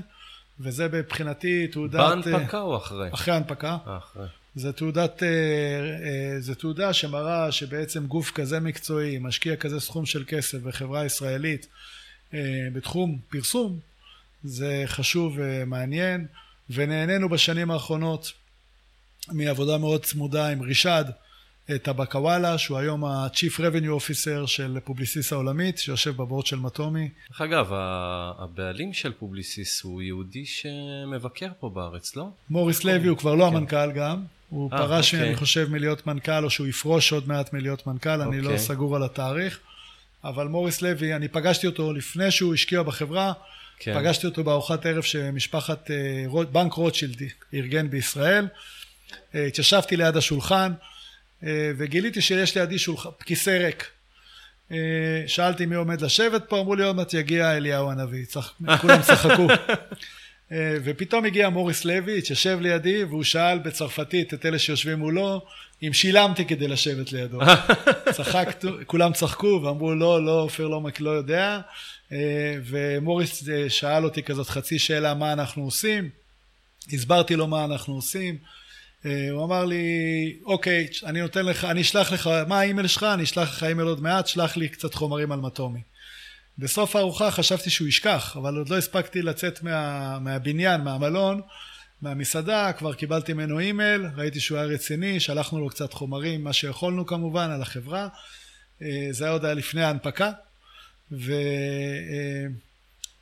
וזה 0.60 0.88
מבחינתי 0.88 1.68
תעודת... 1.68 2.00
בהנפקה 2.00 2.62
או 2.62 2.78
אחרי? 2.78 3.10
אחרי 3.14 3.34
ההנפקה. 3.34 3.78
אחרי. 3.86 4.26
זה 4.56 4.74
תעודת, 4.74 5.24
אה, 5.24 5.28
אה, 5.28 6.40
זה 6.40 6.56
תעודה 6.56 6.94
שמראה 6.94 7.52
שבעצם 7.52 8.08
גוף 8.08 8.32
כזה 8.32 8.60
מקצועי 8.60 9.18
משקיע 9.18 9.56
כזה 9.56 9.80
סכום 9.80 10.06
של 10.06 10.24
כסף 10.28 10.58
בחברה 10.58 11.06
ישראלית 11.06 11.68
אה, 12.34 12.40
בתחום 12.74 13.20
פרסום, 13.30 13.80
זה 14.44 14.84
חשוב 14.86 15.34
ומעניין, 15.38 16.28
ונהנינו 16.70 17.30
בשנים 17.30 17.72
האחרונות 17.72 18.32
מעבודה 19.32 19.78
מאוד 19.78 20.04
צמודה 20.04 20.50
עם 20.50 20.62
רישד 20.62 21.06
טבקוואלה, 21.84 22.58
שהוא 22.58 22.78
היום 22.78 23.06
ה-Chief 23.06 23.60
Revenue 23.60 24.02
Officer 24.02 24.48
של 24.48 24.78
פובליסיס 24.84 25.34
העולמית, 25.34 25.78
שיושב 25.78 26.18
בבורד 26.18 26.46
של 26.46 26.60
מטומי. 26.60 27.10
דרך 27.30 27.42
אגב, 27.42 27.70
הבעלים 28.40 28.94
של 28.94 29.14
פובליסיס 29.14 29.82
הוא 29.82 30.02
יהודי 30.02 30.46
שמבקר 30.46 31.50
פה 31.60 31.70
בארץ, 31.70 32.16
לא? 32.16 32.30
מוריס 32.50 32.84
לוי 32.84 33.08
הוא 33.08 33.18
כבר 33.18 33.36
לא 33.36 33.50
כן. 33.50 33.56
המנכ"ל 33.56 33.92
גם. 33.92 34.24
הוא 34.56 34.72
אה, 34.74 34.78
פרש, 34.78 35.14
אוקיי. 35.14 35.28
אני 35.28 35.36
חושב, 35.36 35.68
מלהיות 35.72 36.08
מנכ"ל, 36.08 36.44
או 36.44 36.50
שהוא 36.50 36.68
יפרוש 36.68 37.12
עוד 37.12 37.28
מעט 37.28 37.54
מלהיות 37.54 37.88
מנכ"ל, 37.88 38.10
אוקיי. 38.10 38.26
אני 38.26 38.42
לא 38.42 38.50
אוקיי. 38.50 38.60
סגור 38.60 38.96
על 38.96 39.04
התאריך. 39.04 39.60
אבל 40.24 40.48
מוריס 40.48 40.82
לוי, 40.82 41.16
אני 41.16 41.28
פגשתי 41.28 41.68
אותו 41.68 41.94
לפני 41.94 42.32
שהוא 42.32 42.54
השקיע 42.54 42.84
בחברה, 42.84 43.34
כן. 43.80 44.00
פגשתי 44.00 44.28
אותו 44.28 44.44
בארוחת 44.44 44.86
ערב 44.86 45.04
שמשפחת 45.04 45.92
אה, 45.92 46.44
בנק 46.52 46.74
רוטשילד 46.74 47.22
ארגן 47.54 47.90
בישראל. 47.90 48.48
אה, 49.36 49.46
התיישבתי 49.46 49.98
ליד 49.98 50.18
השולחן, 50.18 50.72
אה, 51.44 51.72
וגיליתי 51.78 52.22
שיש 52.22 52.58
לידי 52.58 52.80
שולח... 52.80 53.08
כיסא 53.26 53.50
ריק. 53.50 53.92
שאלתי 55.28 55.66
מי 55.66 55.76
עומד 55.76 56.02
לשבת 56.02 56.44
פה, 56.50 56.60
אמרו 56.60 56.76
לי 56.76 56.84
עוד 56.84 56.96
מעט 56.96 57.14
יגיע 57.14 57.58
אליהו 57.58 57.92
הנביא, 57.92 58.26
צח... 58.26 58.54
כולם 58.82 59.02
צחקו. 59.02 59.48
אה, 60.52 60.78
ופתאום 60.84 61.26
הגיע 61.26 61.50
מוריס 61.50 61.86
לוי, 61.86 62.18
התיישב 62.18 62.58
לידי, 62.62 63.04
והוא 63.04 63.24
שאל 63.24 63.60
בצרפתית 63.60 64.34
את 64.34 64.46
אלה 64.46 64.60
שיושבים 64.60 65.00
מולו, 65.00 65.42
אם 65.84 65.94
שילמתי 65.94 66.46
כדי 66.46 66.68
לשבת 66.68 67.12
לידו. 67.12 67.40
צחק, 68.18 68.62
כולם 68.86 69.14
צחקו 69.14 69.62
ואמרו 69.64 69.96
לא, 69.96 70.26
לא, 70.26 70.42
עופר 70.42 70.68
לא, 70.68 70.82
לא 71.00 71.10
יודע. 71.10 71.60
אה, 72.12 72.56
ומוריס 72.66 73.50
אה, 73.50 73.70
שאל 73.70 74.04
אותי 74.04 74.24
כזאת 74.24 74.50
חצי 74.50 74.80
שאלה 74.80 75.14
מה 75.14 75.34
אנחנו 75.34 75.64
עושים. 75.64 76.10
הסברתי 76.94 77.36
לו 77.36 77.48
מה 77.48 77.66
אנחנו 77.66 77.94
עושים. 77.94 78.38
הוא 79.32 79.44
אמר 79.44 79.66
לי, 79.66 80.36
אוקיי, 80.46 80.88
אני 81.06 81.22
נותן 81.22 81.46
לך, 81.46 81.66
אני 81.66 81.82
אשלח 81.82 82.12
לך, 82.12 82.30
מה 82.48 82.60
האימייל 82.60 82.88
שלך? 82.88 83.04
אני 83.04 83.24
אשלח 83.24 83.50
לך 83.50 83.64
אימייל 83.64 83.88
עוד 83.88 84.02
מעט, 84.02 84.28
שלח 84.28 84.58
לי 84.58 84.70
קצת 84.70 84.94
חומרים 84.94 85.32
על 85.32 85.40
מטומי. 85.40 85.80
בסוף 86.58 86.96
הארוחה 86.96 87.32
חשבתי 87.32 87.70
שהוא 87.70 87.88
ישכח, 87.88 88.38
אבל 88.38 88.58
עוד 88.58 88.70
לא 88.70 88.78
הספקתי 88.78 89.22
לצאת 89.22 89.64
מה, 89.64 90.20
מהבניין, 90.20 90.82
מהמלון, 90.82 91.42
מהמסעדה, 92.02 92.74
כבר 92.74 92.94
קיבלתי 92.94 93.34
ממנו 93.34 93.60
אימייל, 93.60 94.06
ראיתי 94.16 94.40
שהוא 94.40 94.58
היה 94.58 94.68
רציני, 94.68 95.20
שלחנו 95.20 95.60
לו 95.60 95.70
קצת 95.70 95.94
חומרים, 95.94 96.44
מה 96.44 96.54
שיכולנו 96.54 97.06
כמובן, 97.06 97.50
על 97.50 97.62
החברה. 97.62 98.08
אה, 98.82 99.08
זה 99.12 99.24
היה 99.24 99.34
עוד 99.34 99.46
היה 99.46 99.54
לפני 99.54 99.84
ההנפקה, 99.84 100.32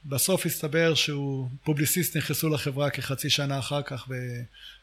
ובסוף 0.05 0.45
הסתבר 0.45 0.93
שהוא, 0.93 1.49
פובליסיס 1.63 2.17
נכנסו 2.17 2.49
לחברה 2.49 2.89
כחצי 2.89 3.29
שנה 3.29 3.59
אחר 3.59 3.81
כך 3.81 4.07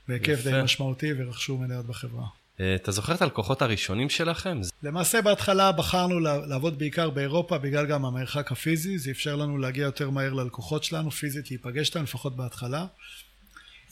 בהיקף 0.09 0.41
די 0.45 0.53
משמעותי 0.65 1.13
ורכשו 1.17 1.59
מניות 1.59 1.87
בחברה. 1.87 2.27
אה, 2.61 2.75
אתה 2.75 2.93
זוכר 2.93 3.15
את 3.15 3.23
הלקוחות 3.23 3.63
הראשונים 3.63 4.11
שלכם? 4.11 4.61
למעשה 4.83 5.23
בהתחלה 5.23 5.73
בחרנו 5.73 6.21
לעבוד 6.21 6.79
בעיקר 6.79 7.11
באירופה 7.11 7.59
בגלל 7.59 7.87
גם 7.87 8.05
המרחק 8.05 8.53
הפיזי, 8.53 8.99
זה 8.99 9.11
אפשר 9.11 9.37
לנו 9.37 9.59
להגיע 9.59 9.85
יותר 9.85 10.11
מהר 10.11 10.33
ללקוחות 10.33 10.85
שלנו, 10.85 11.11
פיזית 11.11 11.51
להיפגש 11.51 11.89
איתם, 11.89 12.03
לפחות 12.03 12.37
בהתחלה. 12.37 12.87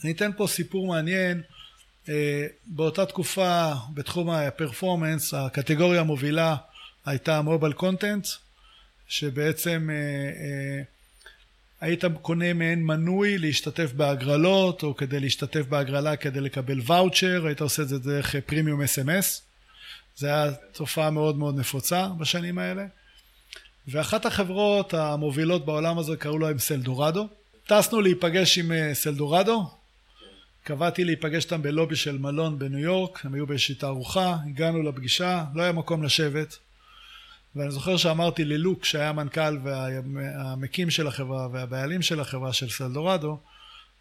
אני 0.03 0.11
אתן 0.11 0.31
פה 0.37 0.47
סיפור 0.47 0.87
מעניין. 0.87 1.41
אה, 2.09 2.47
באותה 2.65 3.05
תקופה 3.05 3.71
בתחום 3.93 4.29
הפרפורמנס 4.29 5.33
הקטגוריה 5.33 6.01
המובילה 6.01 6.55
הייתה 7.05 7.41
מובייל 7.41 7.73
קונטנט 7.73 8.27
שבעצם 9.07 9.89
אה, 9.91 10.83
היית 11.81 12.03
קונה 12.21 12.53
מעין 12.53 12.83
מנוי 12.83 13.37
להשתתף 13.37 13.93
בהגרלות 13.93 14.83
או 14.83 14.95
כדי 14.95 15.19
להשתתף 15.19 15.65
בהגרלה 15.69 16.15
כדי 16.15 16.41
לקבל 16.41 16.79
ואוצ'ר, 16.83 17.45
היית 17.45 17.61
עושה 17.61 17.81
את 17.81 17.87
זה 17.87 17.99
דרך 17.99 18.35
פרימיום 18.35 18.81
אס.אם.אס. 18.81 19.41
זה 20.15 20.27
היה 20.27 20.51
תופעה 20.71 21.09
מאוד 21.09 21.37
מאוד 21.37 21.59
נפוצה 21.59 22.07
בשנים 22.17 22.57
האלה. 22.57 22.85
ואחת 23.87 24.25
החברות 24.25 24.93
המובילות 24.93 25.65
בעולם 25.65 25.97
הזה 25.97 26.17
קראו 26.17 26.39
להם 26.39 26.59
סלדורדו. 26.59 27.27
טסנו 27.67 28.01
להיפגש 28.01 28.57
עם 28.57 28.71
אה, 28.71 28.93
סלדורדו, 28.93 29.69
קבעתי 30.63 31.03
להיפגש 31.03 31.45
איתם 31.45 31.61
בלובי 31.61 31.95
של 31.95 32.17
מלון 32.17 32.59
בניו 32.59 32.79
יורק, 32.79 33.25
הם 33.25 33.33
היו 33.33 33.47
באיזושהי 33.47 33.75
תערוכה, 33.75 34.37
הגענו 34.45 34.83
לפגישה, 34.83 35.43
לא 35.55 35.63
היה 35.63 35.71
מקום 35.71 36.03
לשבת. 36.03 36.57
ואני 37.55 37.71
זוכר 37.71 37.97
שאמרתי 37.97 38.45
ללוק 38.45 38.85
שהיה 38.85 39.09
המנכ"ל 39.09 39.57
והמקים 39.63 40.89
של 40.89 41.07
החברה 41.07 41.47
והבעלים 41.51 42.01
של 42.01 42.19
החברה 42.19 42.53
של 42.53 42.69
סלדורדו 42.69 43.39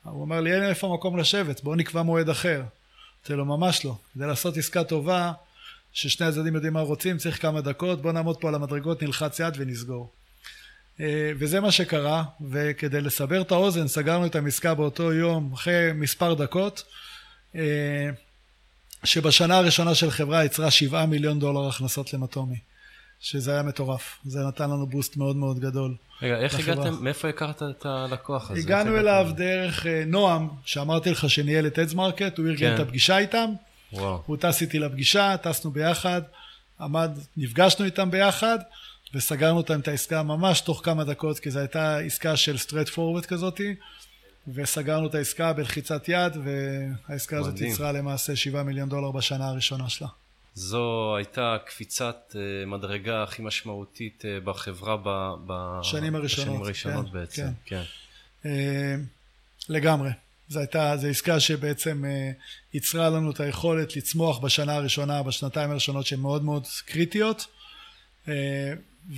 הוא 0.02 0.24
אמר 0.24 0.40
לי 0.40 0.54
אין 0.54 0.62
איפה 0.62 0.94
מקום 0.94 1.18
לשבת 1.18 1.62
בוא 1.62 1.76
נקבע 1.76 2.02
מועד 2.02 2.28
אחר. 2.28 2.62
אמרתי 3.20 3.34
לו 3.34 3.44
ממש 3.44 3.84
לא. 3.84 3.96
כדי 4.14 4.26
לעשות 4.26 4.56
עסקה 4.56 4.84
טובה 4.84 5.32
ששני 5.92 6.26
הצדדים 6.26 6.54
יודעים 6.54 6.72
מה 6.72 6.80
רוצים 6.80 7.18
צריך 7.18 7.42
כמה 7.42 7.60
דקות 7.60 8.02
בוא 8.02 8.12
נעמוד 8.12 8.36
פה 8.40 8.48
על 8.48 8.54
המדרגות 8.54 9.02
נלחץ 9.02 9.40
יד 9.40 9.54
ונסגור. 9.56 10.12
אה, 11.00 11.32
וזה 11.38 11.60
מה 11.60 11.72
שקרה 11.72 12.24
וכדי 12.50 13.00
לסבר 13.00 13.40
את 13.40 13.52
האוזן 13.52 13.88
סגרנו 13.88 14.26
את 14.26 14.36
העסקה 14.36 14.74
באותו 14.74 15.12
יום 15.12 15.52
אחרי 15.52 15.92
מספר 15.94 16.34
דקות 16.34 16.84
אה, 17.54 18.10
שבשנה 19.04 19.58
הראשונה 19.58 19.94
של 19.94 20.10
חברה 20.10 20.44
יצרה 20.44 20.70
שבעה 20.70 21.06
מיליון 21.06 21.38
דולר 21.38 21.68
הכנסות 21.68 22.14
למטומי 22.14 22.58
שזה 23.20 23.52
היה 23.52 23.62
מטורף. 23.62 24.18
זה 24.24 24.40
נתן 24.40 24.70
לנו 24.70 24.86
בוסט 24.86 25.16
מאוד 25.16 25.36
מאוד 25.36 25.58
גדול. 25.58 25.94
רגע, 26.22 26.38
איך 26.38 26.54
לחברה. 26.54 26.74
הגעתם, 26.74 27.04
מאיפה 27.04 27.28
הכרת 27.28 27.62
את 27.62 27.86
הלקוח 27.86 28.50
הזה? 28.50 28.60
הגענו 28.60 28.96
אליו 28.98 29.20
הגעתם? 29.20 29.36
דרך 29.36 29.82
אה, 29.82 29.88
נועם, 30.06 30.48
שאמרתי 30.64 31.10
לך 31.10 31.30
שניהל 31.30 31.66
את 31.66 31.78
AdsMarket, 31.78 32.38
הוא 32.38 32.46
ארגן 32.46 32.58
כן. 32.68 32.74
את 32.74 32.80
הפגישה 32.80 33.18
איתם. 33.18 33.50
וואו. 33.92 34.22
הוא 34.26 34.36
טס 34.36 34.62
איתי 34.62 34.78
לפגישה, 34.78 35.36
טסנו 35.36 35.70
ביחד, 35.70 36.22
עמד, 36.80 37.10
נפגשנו 37.36 37.84
איתם 37.84 38.10
ביחד, 38.10 38.58
וסגרנו 39.14 39.56
איתם 39.56 39.80
את 39.80 39.88
העסקה 39.88 40.22
ממש 40.22 40.60
תוך 40.60 40.80
כמה 40.84 41.04
דקות, 41.04 41.38
כי 41.38 41.50
זו 41.50 41.58
הייתה 41.58 41.98
עסקה 41.98 42.36
של 42.36 42.58
straightforward 42.58 43.26
כזאתי, 43.26 43.74
וסגרנו 44.54 45.06
את 45.06 45.14
העסקה 45.14 45.52
בלחיצת 45.52 46.08
יד, 46.08 46.32
והעסקה 46.44 47.38
הזאת 47.38 47.60
יצרה 47.60 47.92
למעשה 47.92 48.36
7 48.36 48.62
מיליון 48.62 48.88
דולר 48.88 49.10
בשנה 49.10 49.48
הראשונה 49.48 49.88
שלה. 49.88 50.08
זו 50.58 51.16
הייתה 51.16 51.56
קפיצת 51.66 52.36
אה, 52.36 52.66
מדרגה 52.66 53.22
הכי 53.22 53.42
משמעותית 53.42 54.24
אה, 54.24 54.40
בחברה 54.40 54.96
בשנים 55.46 56.14
הראשונות, 56.14 56.48
בשנים 56.48 56.62
הראשונות 56.62 57.06
כן, 57.06 57.12
בעצם, 57.12 57.48
כן. 57.64 57.82
כן. 58.42 58.48
אה, 58.48 58.94
לגמרי. 59.68 60.10
זו 60.48 60.58
הייתה, 60.58 60.96
זו 60.96 61.06
עסקה 61.06 61.40
שבעצם 61.40 62.04
ייצרה 62.74 63.10
לנו 63.10 63.30
את 63.30 63.40
היכולת 63.40 63.96
לצמוח 63.96 64.38
בשנה 64.38 64.74
הראשונה, 64.74 65.22
בשנתיים 65.22 65.70
הראשונות 65.70 66.06
שהן 66.06 66.20
מאוד 66.20 66.44
מאוד 66.44 66.66
קריטיות, 66.86 67.46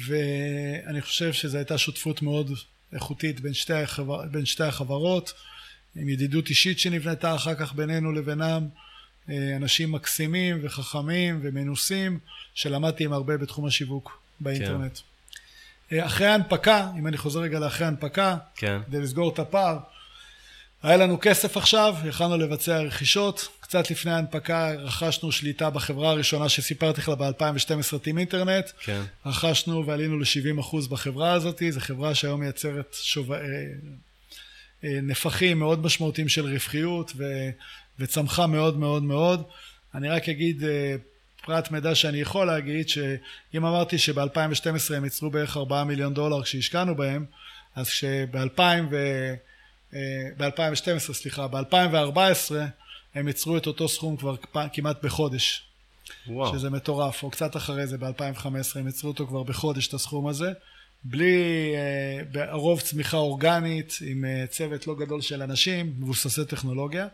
ואני 0.07 1.01
חושב 1.01 1.33
שזו 1.33 1.57
הייתה 1.57 1.79
שותפות 1.79 2.23
מאוד 2.23 2.51
איכותית 2.93 3.41
בין 3.41 3.55
שתי, 3.55 3.75
החבר, 3.75 4.27
בין 4.31 4.47
שתי 4.47 4.65
החברות, 4.65 5.33
עם 5.97 6.09
ידידות 6.09 6.49
אישית 6.49 6.79
שנבנתה 6.79 7.35
אחר 7.35 7.55
כך 7.55 7.75
בינינו 7.75 8.13
לבינם. 8.13 8.69
אה, 9.29 9.57
אנשים 9.57 9.93
מקסימים 9.93 10.59
וחכמים 10.63 11.41
ומנוסים 11.43 12.19
שלמדתי 12.55 13.05
עם 13.05 13.13
הרבה 13.13 13.37
בתחום 13.37 13.67
השיווק 13.67 14.23
באינטרנט. 14.41 14.99
כן. 14.99 15.97
אה, 15.97 16.07
אחרי 16.07 16.27
ההנפקה, 16.27 16.89
אם 16.99 17.07
אני 17.07 17.17
חוזר 17.17 17.41
רגע 17.41 17.59
לאחרי 17.59 17.85
ההנפקה, 17.85 18.37
כן. 18.57 18.79
כדי 18.87 19.01
לסגור 19.01 19.33
את 19.33 19.39
הפער, 19.39 19.79
היה 20.83 20.97
לנו 20.97 21.19
כסף 21.21 21.57
עכשיו, 21.57 21.95
יכלנו 22.05 22.37
לבצע 22.37 22.79
רכישות, 22.79 23.49
קצת 23.61 23.91
לפני 23.91 24.13
ההנפקה 24.13 24.73
רכשנו 24.73 25.33
שליטה 25.33 25.71
בחברה 25.71 26.11
הראשונה 26.11 26.49
שסיפרתי 26.49 27.01
לך 27.01 27.09
ב-2012 27.09 27.99
טים 27.99 28.19
אינטרנט, 28.19 28.71
כן. 28.81 29.03
רכשנו 29.27 29.87
ועלינו 29.87 30.19
ל-70% 30.19 30.89
בחברה 30.91 31.33
הזאת, 31.33 31.63
זו 31.71 31.81
חברה 31.81 32.15
שהיום 32.15 32.41
מייצרת 32.41 32.97
שוב... 33.03 33.33
אה, 33.33 34.99
נפחים 35.03 35.59
מאוד 35.59 35.85
משמעותיים 35.85 36.29
של 36.29 36.47
רווחיות 36.47 37.13
ו... 37.17 37.25
וצמחה 38.01 38.47
מאוד 38.47 38.79
מאוד 38.79 39.03
מאוד. 39.03 39.43
אני 39.95 40.09
רק 40.09 40.29
אגיד 40.29 40.65
אה, 40.65 40.97
פרט 41.45 41.71
מידע 41.71 41.95
שאני 41.95 42.21
יכול 42.21 42.47
להגיד, 42.47 42.89
שאם 42.89 43.67
אמרתי 43.67 43.99
שב-2012 43.99 44.95
הם 44.97 45.05
ייצרו 45.05 45.31
בערך 45.31 45.57
4 45.57 45.85
מיליון 45.85 46.15
דולר 46.15 46.43
כשהשקענו 46.43 46.95
בהם, 46.95 47.25
אז 47.77 47.87
שב-2000 47.87 48.61
ו... 48.91 48.97
ב-2012, 50.37 50.89
אה, 50.89 50.99
סליחה, 50.99 51.49
ב-2014 51.49 52.55
הם 53.15 53.29
ייצרו 53.29 53.57
את 53.57 53.67
אותו 53.67 53.89
סכום 53.89 54.17
כבר 54.17 54.35
כמעט 54.73 55.05
בחודש. 55.05 55.63
וואו. 56.27 56.59
שזה 56.59 56.71
מטורף, 56.71 57.23
או 57.23 57.31
קצת 57.31 57.57
אחרי 57.57 57.87
זה 57.87 57.99
ב-2015 57.99 58.47
הם 58.75 58.87
ייצרו 58.87 59.11
אותו 59.11 59.27
כבר 59.27 59.43
בחודש 59.43 59.89
את 59.89 59.95
הסכום 59.95 60.27
הזה. 60.27 60.53
בלי, 61.05 61.73
אה, 62.35 62.53
רוב 62.55 62.81
צמיחה 62.81 63.17
אורגנית, 63.17 63.99
עם 64.07 64.25
צוות 64.51 64.87
לא 64.87 64.95
גדול 64.95 65.21
של 65.21 65.43
אנשים, 65.43 65.95
מבוססי 65.99 66.45
טכנולוגיה. 66.45 67.07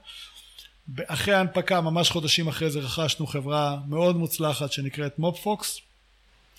אחרי 1.06 1.34
ההנפקה, 1.34 1.80
ממש 1.80 2.10
חודשים 2.10 2.48
אחרי 2.48 2.70
זה, 2.70 2.80
רכשנו 2.80 3.26
חברה 3.26 3.76
מאוד 3.88 4.16
מוצלחת 4.16 4.72
שנקראת 4.72 5.18
מובפוקס, 5.18 5.80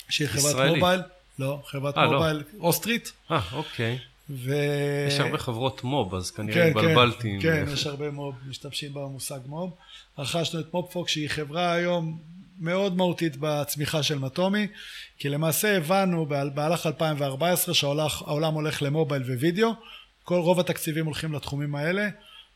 שהיא 0.09 0.27
חברת 0.27 0.51
ישראלית. 0.51 0.75
מובייל. 0.75 1.01
לא, 1.39 1.59
חברת 1.65 1.97
אה, 1.97 2.05
לא. 2.05 2.11
מובייל 2.11 2.43
אוסטרית. 2.59 3.11
אה, 3.31 3.39
אוקיי. 3.53 3.99
ו... 4.29 4.55
יש 5.07 5.19
הרבה 5.19 5.37
חברות 5.37 5.83
מוב, 5.83 6.15
אז 6.15 6.31
כנראה 6.31 6.55
כן, 6.55 6.67
התבלבלתי. 6.79 7.29
עם- 7.29 7.41
כן, 7.41 7.65
כן, 7.65 7.71
יש 7.73 7.87
הרבה 7.87 8.11
מוב, 8.11 8.35
משתמשים 8.47 8.93
במושג 8.93 9.39
מוב. 9.45 9.75
רכשנו 10.17 10.59
את 10.59 10.73
מובפוק 10.73 11.09
שהיא 11.09 11.29
חברה 11.29 11.71
היום 11.71 12.17
מאוד 12.59 12.97
מהותית 12.97 13.33
בצמיחה 13.39 14.03
של 14.03 14.19
מטומי, 14.19 14.67
כי 15.19 15.29
למעשה 15.29 15.77
הבנו 15.77 16.25
במהלך 16.29 16.85
2014 16.85 17.73
שהעולם 17.75 18.53
הולך 18.53 18.81
למובייל 18.81 19.21
ווידאו, 19.23 19.73
כל 20.23 20.35
רוב 20.39 20.59
התקציבים 20.59 21.05
הולכים 21.05 21.33
לתחומים 21.33 21.75
האלה, 21.75 22.09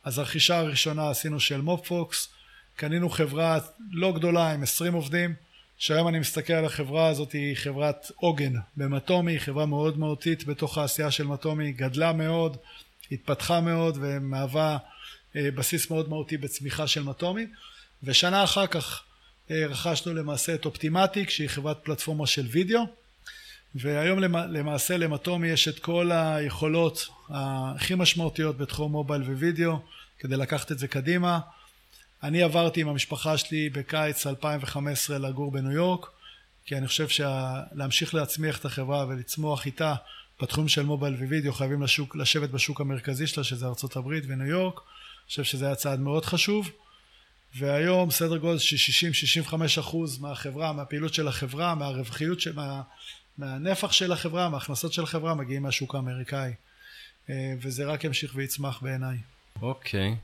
אז 0.04 0.18
הרכישה 0.18 0.58
הראשונה 0.58 1.10
עשינו 1.10 1.40
של 1.40 1.62
מובפוקס, 1.62 2.30
קנינו 2.76 3.10
חברה 3.10 3.60
לא 3.92 4.12
גדולה 4.12 4.54
עם 4.54 4.64
20 4.64 4.94
עובדים, 4.94 5.34
שהיום 5.78 6.08
אני 6.08 6.20
מסתכל 6.20 6.54
על 6.54 6.66
החברה 6.66 7.08
הזאת, 7.08 7.32
היא 7.32 7.56
חברת 7.56 8.12
עוגן 8.16 8.54
במטומי, 8.78 9.40
חברה 9.40 9.66
מאוד 9.66 10.00
מהותית 10.00 10.46
בתוך 10.46 10.78
העשייה 10.78 11.12
של 11.12 11.28
מטומי, 11.28 11.72
גדלה 11.72 12.14
מאוד, 12.14 12.58
התפתחה 13.12 13.62
מאוד 13.62 13.98
ומהווה 14.02 14.78
אה, 15.36 15.52
בסיס 15.56 15.90
מאוד 15.90 16.10
מהותי 16.10 16.38
בצמיחה 16.38 16.88
של 16.88 17.04
מטומי. 17.04 17.46
ושנה 18.04 18.44
אחר 18.44 18.68
כך 18.68 19.04
אה, 19.52 19.66
רכשנו 19.70 20.14
למעשה 20.14 20.56
את 20.56 20.66
אופטימטיק 20.66 21.30
שהיא 21.30 21.48
חברת 21.48 21.78
פלטפורמה 21.84 22.28
של 22.28 22.48
וידאו 22.52 22.82
והיום 23.76 24.20
למ- 24.20 24.54
למעשה 24.54 24.98
למטומי 24.98 25.48
יש 25.48 25.68
את 25.68 25.80
כל 25.80 26.12
היכולות 26.12 27.08
הכי 27.30 27.96
משמעותיות 27.96 28.58
בתחום 28.58 28.92
מובייל 28.92 29.22
ווידאו 29.22 29.80
כדי 30.20 30.38
לקחת 30.38 30.72
את 30.72 30.80
זה 30.80 30.88
קדימה. 30.88 31.40
אני 32.24 32.44
עברתי 32.44 32.82
עם 32.82 32.88
המשפחה 32.88 33.38
שלי 33.38 33.70
בקיץ 33.70 34.28
2015 34.28 35.18
לגור 35.18 35.52
בניו 35.52 35.72
יורק 35.72 36.10
כי 36.66 36.78
אני 36.78 36.88
חושב 36.88 37.08
שלהמשיך 37.08 38.16
להצמיח 38.16 38.58
את 38.58 38.66
החברה 38.66 39.06
ולצמוח 39.08 39.66
איתה 39.66 39.96
בתחום 40.42 40.68
של 40.68 40.84
מובייל 40.84 41.14
ווידאו 41.14 41.54
חייבים 41.54 41.82
לשוק, 41.82 42.16
לשבת 42.16 42.50
בשוק 42.50 42.82
המרכזי 42.82 43.28
שלה 43.28 43.44
שזה 43.44 43.66
ארצות 43.66 43.96
הברית 43.96 44.24
וניו 44.28 44.48
יורק. 44.48 44.76
אני 44.76 45.28
חושב 45.28 45.44
שזה 45.44 45.66
היה 45.66 45.76
צעד 45.76 46.00
מאוד 46.00 46.26
חשוב. 46.26 46.72
והיום 47.56 48.12
סדר 48.12 48.38
גודל 48.38 48.58
של 48.60 48.76
60-65 49.50 49.54
אחוז 49.80 50.20
מהחברה, 50.20 50.74
מהפעילות 50.74 51.14
של 51.14 51.28
החברה, 51.28 51.76
מהרווחיות, 51.76 52.42
של, 52.42 52.56
מה, 52.56 52.82
מהנפח 53.42 53.92
של 53.92 54.12
החברה, 54.12 54.50
מההכנסות 54.50 54.94
של 54.94 55.04
החברה 55.04 55.36
מגיעים 55.36 55.64
מהשוק 55.64 55.96
האמריקאי 55.96 56.54
אה, 57.30 57.54
וזה 57.62 57.86
רק 57.86 58.04
ימשיך 58.04 58.32
ויצמח 58.36 58.82
בעיניי. 58.82 59.18
אוקיי. 59.62 60.16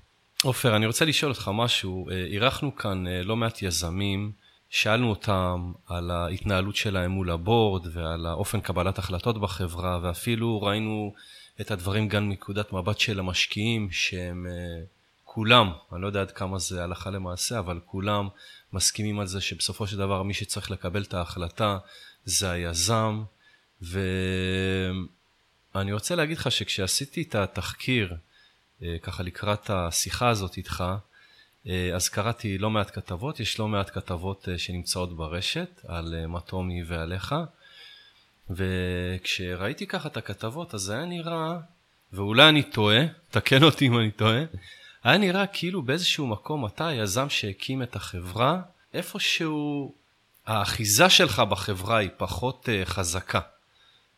עופר, 0.44 0.76
אני 0.76 0.86
רוצה 0.86 1.06
לשאול 1.06 1.32
אותך 1.32 1.52
משהו. 1.54 2.10
אה, 2.10 2.16
אירחנו 2.16 2.76
כאן 2.76 3.08
אה, 3.08 3.24
לא 3.24 3.36
מעט 3.36 3.62
יזמים, 3.62 4.32
שאלנו 4.70 5.10
אותם 5.10 5.72
על 5.88 6.12
ההתנהלות 6.12 6.76
שלהם 6.76 7.12
מול 7.12 7.32
הבורד 7.32 7.88
ועל 7.94 8.26
האופן 8.26 8.62
קבלת 8.62 8.98
החלטות 8.98 9.42
בחברה, 9.42 10.00
ואפילו 10.02 10.62
ראינו 10.62 11.14
את 11.62 11.72
הדברים 11.72 12.08
גם 12.08 12.30
מנקודת 12.30 12.74
מבט 12.74 13.00
של 13.00 13.20
המשקיעים, 13.20 13.92
שהם 13.92 14.46
כולם, 15.24 15.72
אני 15.94 16.02
לא 16.02 16.08
יודע 16.08 16.22
עד 16.22 16.32
כמה 16.32 16.60
זה 16.60 16.84
הלכה 16.84 17.10
למעשה, 17.10 17.60
אבל 17.60 17.80
כולם 17.86 18.28
מסכימים 18.74 19.20
על 19.20 19.28
זה 19.28 19.42
שבסופו 19.42 19.88
של 19.88 19.98
דבר 19.98 20.24
מי 20.24 20.34
שצריך 20.34 20.72
לקבל 20.72 21.02
את 21.02 21.14
ההחלטה 21.14 21.78
זה 22.28 22.52
היזם, 22.52 23.24
ואני 23.82 25.02
רוצה 25.94 26.16
להגיד 26.16 26.38
לך 26.38 26.52
שכשעשיתי 26.52 27.22
את 27.22 27.36
התחקיר, 27.36 28.16
אה, 28.84 28.96
ככה 29.02 29.24
לקראת 29.24 29.70
השיחה 29.70 30.30
הזאת 30.30 30.58
איתך, 30.58 30.84
אה, 31.68 31.92
אז 31.96 32.10
קראתי 32.10 32.58
לא 32.58 32.70
מעט 32.70 32.96
כתבות, 32.96 33.40
יש 33.40 33.60
לא 33.60 33.68
מעט 33.68 33.90
כתבות 33.94 34.50
אה, 34.50 34.58
שנמצאות 34.58 35.18
ברשת 35.18 35.82
על 35.88 36.26
מטומי 36.28 36.84
ועליך, 36.84 37.36
וכשראיתי 38.50 39.88
ככה 39.88 40.10
את 40.10 40.18
הכתבות, 40.18 40.74
אז 40.74 40.90
היה 40.90 41.06
נראה, 41.06 41.58
ואולי 42.14 42.50
אני 42.50 42.64
טועה, 42.64 43.00
תקן 43.32 43.64
אותי 43.64 43.88
אם 43.88 43.98
אני 43.98 44.12
טועה, 44.12 44.44
היה 45.04 45.18
נראה 45.18 45.48
כאילו 45.48 45.82
באיזשהו 45.82 46.28
מקום 46.28 46.66
אתה 46.66 46.88
היזם 46.88 47.30
שהקים 47.30 47.84
את 47.84 47.96
החברה, 47.96 48.62
איפשהו 48.94 49.96
האחיזה 50.48 51.10
שלך 51.10 51.40
בחברה 51.40 51.98
היא 51.98 52.10
פחות 52.18 52.70
אה, 52.70 52.86
חזקה. 52.86 53.40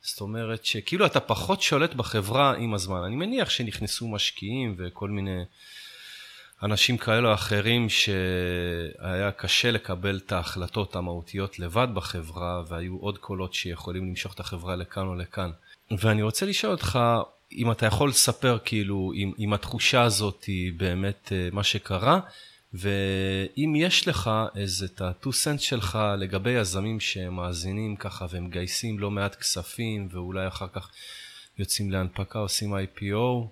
זאת 0.02 0.22
אומרת 0.22 0.66
שכאילו 0.66 1.06
אתה 1.06 1.20
פחות 1.20 1.62
שולט 1.62 1.94
בחברה 1.94 2.56
עם 2.56 2.74
הזמן. 2.74 3.04
אני 3.04 3.16
מניח 3.16 3.50
שנכנסו 3.50 4.08
משקיעים 4.08 4.76
וכל 4.78 5.10
מיני 5.10 5.44
אנשים 6.64 6.98
כאלה 6.98 7.28
או 7.28 7.34
אחרים 7.34 7.90
שהיה 7.90 9.32
קשה 9.32 9.72
לקבל 9.72 10.18
את 10.26 10.32
ההחלטות 10.32 10.96
המהותיות 10.96 11.60
לבד 11.60 11.88
בחברה 11.94 12.64
והיו 12.68 12.98
עוד 12.98 13.18
קולות 13.18 13.54
שיכולים 13.54 14.08
למשוך 14.08 14.34
את 14.34 14.40
החברה 14.40 14.76
לכאן 14.76 15.08
או 15.08 15.16
לכאן. 15.16 15.52
ואני 15.92 16.22
רוצה 16.22 16.46
לשאול 16.46 16.72
אותך 16.72 17.00
אם 17.52 17.72
אתה 17.72 17.86
יכול 17.86 18.10
לספר 18.10 18.58
כאילו 18.66 19.12
אם, 19.16 19.32
אם 19.40 19.54
התחושה 19.54 20.02
הזאת 20.02 20.44
היא 20.44 20.74
באמת 20.78 21.32
אה, 21.32 21.50
מה 21.52 21.64
שקרה 21.64 22.20
ואם 22.74 23.74
יש 23.78 24.08
לך 24.08 24.30
איזה 24.56 24.86
את 24.86 25.02
ה-2 25.02 25.28
cents 25.28 25.58
שלך 25.60 26.00
לגבי 26.18 26.50
יזמים 26.50 27.00
שמאזינים 27.00 27.96
ככה 27.96 28.26
ומגייסים 28.30 29.00
לא 29.00 29.12
מעט 29.12 29.36
כספים 29.36 30.08
ואולי 30.12 30.48
אחר 30.48 30.68
כך 30.68 30.92
יוצאים 31.58 31.92
להנפקה, 31.92 32.40
עושים 32.40 32.74
IPO, 32.74 33.48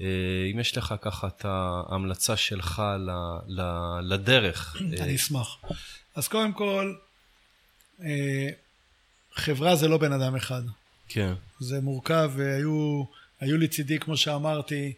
אה, 0.00 0.06
אם 0.52 0.60
יש 0.60 0.76
לך 0.76 0.94
ככה 1.00 1.26
את 1.26 1.44
ההמלצה 1.44 2.36
שלך 2.36 2.82
ל, 2.98 3.10
ל, 3.46 3.62
לדרך. 4.02 4.76
אה, 4.80 5.04
אני 5.04 5.16
אשמח. 5.16 5.56
אז 6.14 6.28
קודם 6.28 6.52
כל, 6.52 6.94
אה, 8.02 8.48
חברה 9.34 9.76
זה 9.76 9.88
לא 9.88 9.98
בן 9.98 10.12
אדם 10.12 10.36
אחד. 10.36 10.62
כן, 11.08 11.32
זה 11.60 11.80
מורכב, 11.80 12.30
והיו 12.36 13.04
היו 13.40 13.58
לצידי, 13.58 13.98
כמו 13.98 14.16
שאמרתי, 14.16 14.92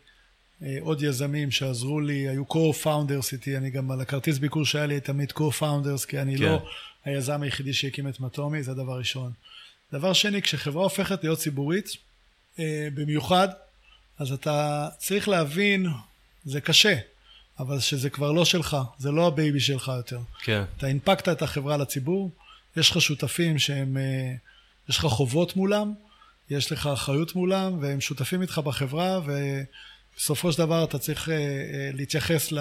עוד 0.81 1.03
יזמים 1.03 1.51
שעזרו 1.51 2.01
לי, 2.01 2.29
היו 2.29 2.45
co-founders 2.49 3.33
איתי, 3.33 3.57
אני 3.57 3.71
גם 3.71 3.91
על 3.91 4.01
הכרטיס 4.01 4.39
ביקור 4.39 4.65
שהיה 4.65 4.87
לי 4.87 5.01
תמיד 5.01 5.31
co-founders, 5.31 6.07
כי 6.09 6.21
אני 6.21 6.39
כן. 6.39 6.45
לא 6.45 6.65
היזם 7.05 7.43
היחידי 7.43 7.73
שהקים 7.73 8.09
את 8.09 8.21
מטומי, 8.21 8.63
זה 8.63 8.75
דבר 8.75 8.99
ראשון. 8.99 9.33
דבר 9.93 10.13
שני, 10.13 10.43
כשחברה 10.43 10.83
הופכת 10.83 11.25
להיות 11.25 11.39
ציבורית, 11.39 11.89
אה, 12.59 12.89
במיוחד, 12.95 13.49
אז 14.19 14.33
אתה 14.33 14.89
צריך 14.99 15.29
להבין, 15.29 15.87
זה 16.45 16.61
קשה, 16.61 16.97
אבל 17.59 17.81
שזה 17.81 18.11
כבר 18.11 18.33
לא 18.33 18.45
שלך, 18.45 18.77
זה 18.99 19.11
לא 19.11 19.27
ה 19.27 19.34
baby 19.34 19.61
שלך 19.61 19.93
יותר. 19.97 20.21
כן, 20.43 20.63
אתה 20.77 20.87
הנפקת 20.87 21.29
את 21.29 21.43
החברה 21.43 21.77
לציבור, 21.77 22.31
יש 22.77 22.91
לך 22.91 23.01
שותפים 23.01 23.59
שהם, 23.59 23.97
אה, 23.97 24.35
יש 24.89 24.99
לך 24.99 25.05
חובות 25.05 25.57
מולם, 25.57 25.93
יש 26.51 26.73
לך 26.73 26.87
אחריות 26.87 27.35
מולם, 27.35 27.79
והם 27.81 28.01
שותפים 28.01 28.43
איתך 28.43 28.59
בחברה, 28.59 29.21
ובסופו 30.21 30.53
של 30.53 30.59
דבר 30.59 30.85
אתה 30.85 30.99
צריך 30.99 31.29
אה, 31.29 31.35
אה, 31.35 31.91
להתייחס 31.95 32.53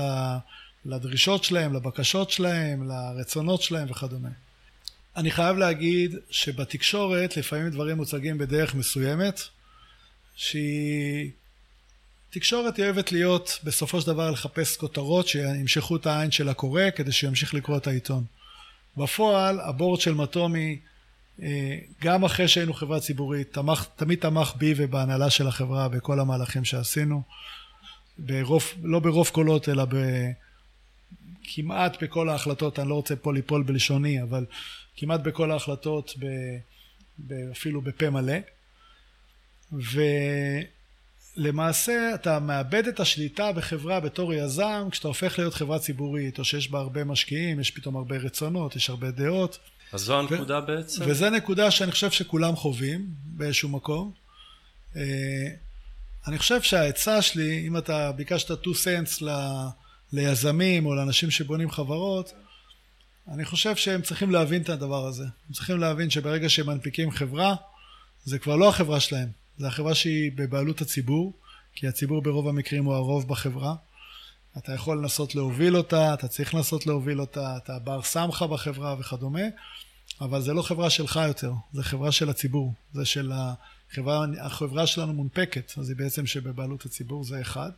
לדרישות 0.85 1.43
שלהם, 1.43 1.73
לבקשות 1.73 2.31
שלהם, 2.31 2.89
לרצונות 2.89 3.61
שלהם 3.61 3.91
וכדומה. 3.91 4.29
אני 5.15 5.31
חייב 5.31 5.57
להגיד 5.57 6.15
שבתקשורת 6.29 7.37
לפעמים 7.37 7.69
דברים 7.69 7.97
מוצגים 7.97 8.37
בדרך 8.37 8.75
מסוימת, 8.75 9.41
שהיא... 10.35 11.31
תקשורת 12.29 12.77
היא 12.77 12.85
אוהבת 12.85 13.11
להיות 13.11 13.59
בסופו 13.63 14.01
של 14.01 14.07
דבר 14.07 14.31
לחפש 14.31 14.77
כותרות 14.77 15.27
שימשכו 15.27 15.95
את 15.95 16.05
העין 16.05 16.31
של 16.31 16.49
הקורא 16.49 16.83
כדי 16.95 17.11
שימשיך 17.11 17.53
לקרוא 17.53 17.77
את 17.77 17.87
העיתון. 17.87 18.23
בפועל 18.97 19.59
הבורד 19.59 20.01
של 20.01 20.13
מטומי 20.13 20.79
גם 22.01 22.25
אחרי 22.25 22.47
שהיינו 22.47 22.73
חברה 22.73 22.99
ציבורית 22.99 23.53
תמך, 23.53 23.87
תמיד 23.95 24.19
תמך 24.19 24.53
בי 24.57 24.73
ובהנהלה 24.77 25.29
של 25.29 25.47
החברה 25.47 25.89
בכל 25.89 26.19
המהלכים 26.19 26.65
שעשינו. 26.65 27.21
ברוב, 28.17 28.63
לא 28.83 28.99
ברוב 28.99 29.29
קולות 29.29 29.69
אלא 29.69 29.85
ב, 29.85 29.95
כמעט 31.43 32.03
בכל 32.03 32.29
ההחלטות, 32.29 32.79
אני 32.79 32.89
לא 32.89 32.95
רוצה 32.95 33.15
פה 33.15 33.33
ליפול 33.33 33.63
בלשוני 33.63 34.21
אבל 34.21 34.45
כמעט 34.95 35.19
בכל 35.19 35.51
ההחלטות 35.51 36.13
ב, 36.19 36.25
ב, 37.27 37.33
אפילו 37.51 37.81
בפה 37.81 38.09
מלא. 38.09 38.37
ולמעשה 41.37 42.11
אתה 42.15 42.39
מאבד 42.39 42.87
את 42.87 42.99
השליטה 42.99 43.51
בחברה 43.51 43.99
בתור 43.99 44.33
יזם 44.33 44.87
כשאתה 44.91 45.07
הופך 45.07 45.39
להיות 45.39 45.53
חברה 45.53 45.79
ציבורית 45.79 46.39
או 46.39 46.45
שיש 46.45 46.71
בה 46.71 46.79
הרבה 46.79 47.03
משקיעים, 47.03 47.59
יש 47.59 47.71
פתאום 47.71 47.95
הרבה 47.95 48.17
רצונות, 48.17 48.75
יש 48.75 48.89
הרבה 48.89 49.11
דעות 49.11 49.59
אז 49.93 50.01
זו 50.01 50.19
הנקודה 50.19 50.61
בעצם? 50.61 51.03
וזה 51.07 51.29
נקודה 51.29 51.71
שאני 51.71 51.91
חושב 51.91 52.11
שכולם 52.11 52.55
חווים 52.55 53.05
באיזשהו 53.25 53.69
מקום. 53.69 54.11
אה, 54.95 55.01
אני 56.27 56.37
חושב 56.37 56.61
שהעצה 56.61 57.21
שלי, 57.21 57.67
אם 57.67 57.77
אתה 57.77 58.11
ביקשת 58.11 58.57
2 58.75 59.05
cents 59.05 59.23
ל- 59.25 59.67
ליזמים 60.13 60.85
או 60.85 60.95
לאנשים 60.95 61.31
שבונים 61.31 61.71
חברות, 61.71 62.33
אני 63.27 63.45
חושב 63.45 63.75
שהם 63.75 64.01
צריכים 64.01 64.31
להבין 64.31 64.61
את 64.61 64.69
הדבר 64.69 65.05
הזה. 65.07 65.23
הם 65.23 65.53
צריכים 65.53 65.77
להבין 65.77 66.09
שברגע 66.09 66.49
שהם 66.49 66.67
מנפיקים 66.67 67.11
חברה, 67.11 67.55
זה 68.25 68.39
כבר 68.39 68.55
לא 68.55 68.69
החברה 68.69 68.99
שלהם, 68.99 69.29
זה 69.57 69.67
החברה 69.67 69.95
שהיא 69.95 70.31
בבעלות 70.35 70.81
הציבור, 70.81 71.33
כי 71.75 71.87
הציבור 71.87 72.21
ברוב 72.21 72.47
המקרים 72.47 72.85
הוא 72.85 72.93
הרוב 72.93 73.27
בחברה, 73.27 73.75
אתה 74.57 74.73
יכול 74.73 74.97
לנסות 74.97 75.35
להוביל 75.35 75.77
אותה, 75.77 76.13
אתה 76.13 76.27
צריך 76.27 76.55
לנסות 76.55 76.87
להוביל 76.87 77.21
אותה, 77.21 77.57
אתה 77.57 77.79
בר 77.79 78.01
סמכה 78.01 78.47
בחברה 78.47 78.95
וכדומה, 78.99 79.41
אבל 80.21 80.41
זה 80.41 80.53
לא 80.53 80.61
חברה 80.61 80.89
שלך 80.89 81.19
יותר, 81.27 81.51
זה 81.73 81.83
חברה 81.83 82.11
של 82.11 82.29
הציבור, 82.29 82.73
זה 82.93 83.05
של 83.05 83.31
החברה, 83.33 84.25
החברה 84.41 84.87
שלנו 84.87 85.13
מונפקת, 85.13 85.73
אז 85.77 85.89
היא 85.89 85.97
בעצם 85.97 86.25
שבבעלות 86.25 86.85
הציבור, 86.85 87.23
זה 87.23 87.41
אחד. 87.41 87.71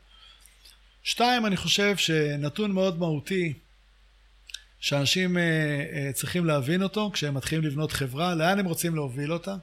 שתיים, 1.03 1.45
אני 1.45 1.57
חושב 1.57 1.97
שנתון 1.97 2.71
מאוד 2.71 2.99
מהותי 2.99 3.53
שאנשים 4.79 5.37
אה, 5.37 5.43
אה, 5.93 6.13
צריכים 6.13 6.45
להבין 6.45 6.83
אותו 6.83 7.11
כשהם 7.13 7.33
מתחילים 7.33 7.65
לבנות 7.65 7.91
חברה, 7.91 8.35
לאן 8.35 8.59
הם 8.59 8.65
רוצים 8.65 8.95
להוביל 8.95 9.33
אותה, 9.33 9.55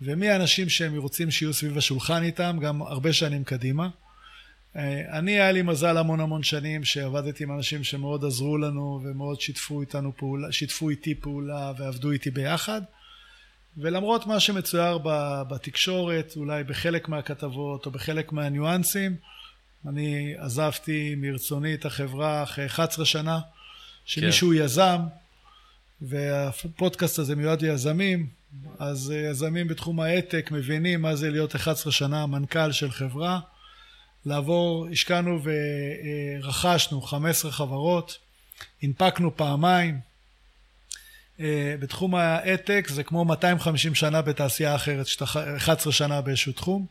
ומי 0.00 0.28
האנשים 0.28 0.68
שהם 0.68 0.96
רוצים 0.96 1.30
שיהיו 1.30 1.54
סביב 1.54 1.78
השולחן 1.78 2.22
איתם, 2.22 2.58
גם 2.62 2.82
הרבה 2.82 3.12
שנים 3.12 3.44
קדימה. 3.44 3.88
אה, 4.78 5.18
אני, 5.18 5.32
היה 5.32 5.52
לי 5.52 5.62
מזל 5.62 5.96
המון 5.96 6.20
המון 6.20 6.42
שנים 6.42 6.84
שעבדתי 6.84 7.44
עם 7.44 7.52
אנשים 7.52 7.84
שמאוד 7.84 8.24
עזרו 8.24 8.58
לנו 8.58 9.00
ומאוד 9.04 9.40
שיתפו 9.40 9.80
איתנו 9.80 10.12
פעולה, 10.16 10.52
שיתפו 10.52 10.90
איתי 10.90 11.14
פעולה 11.14 11.72
ועבדו 11.78 12.10
איתי 12.10 12.30
ביחד. 12.30 12.82
ולמרות 13.76 14.26
מה 14.26 14.40
שמצויר 14.40 14.98
בתקשורת, 15.48 16.32
אולי 16.36 16.64
בחלק 16.64 17.08
מהכתבות 17.08 17.86
או 17.86 17.90
בחלק 17.90 18.32
מהניואנסים, 18.32 19.16
אני 19.88 20.34
עזבתי 20.36 21.14
מרצוני 21.16 21.74
את 21.74 21.84
החברה 21.84 22.42
אחרי 22.42 22.66
11 22.66 23.04
שנה, 23.04 23.40
שמישהו 24.04 24.48
כן. 24.48 24.64
יזם, 24.64 24.98
והפודקאסט 26.00 27.18
הזה 27.18 27.36
מיועד 27.36 27.62
ליזמים, 27.62 28.26
אז 28.78 29.12
יזמים 29.30 29.68
בתחום 29.68 30.00
ההעתק 30.00 30.50
מבינים 30.52 31.02
מה 31.02 31.16
זה 31.16 31.30
להיות 31.30 31.56
11 31.56 31.92
שנה 31.92 32.26
מנכ"ל 32.26 32.72
של 32.72 32.90
חברה. 32.90 33.40
לעבור, 34.28 34.86
השקענו 34.92 35.40
ורכשנו 36.42 37.02
15 37.02 37.52
חברות, 37.52 38.18
הנפקנו 38.82 39.36
פעמיים. 39.36 39.98
אה, 41.40 41.74
בתחום 41.80 42.14
ההעתק 42.14 42.86
זה 42.90 43.02
כמו 43.02 43.24
250 43.24 43.94
שנה 43.94 44.22
בתעשייה 44.22 44.74
אחרת, 44.74 45.06
11 45.56 45.92
שנה 45.92 46.20
באיזשהו 46.20 46.52
תחום. 46.52 46.86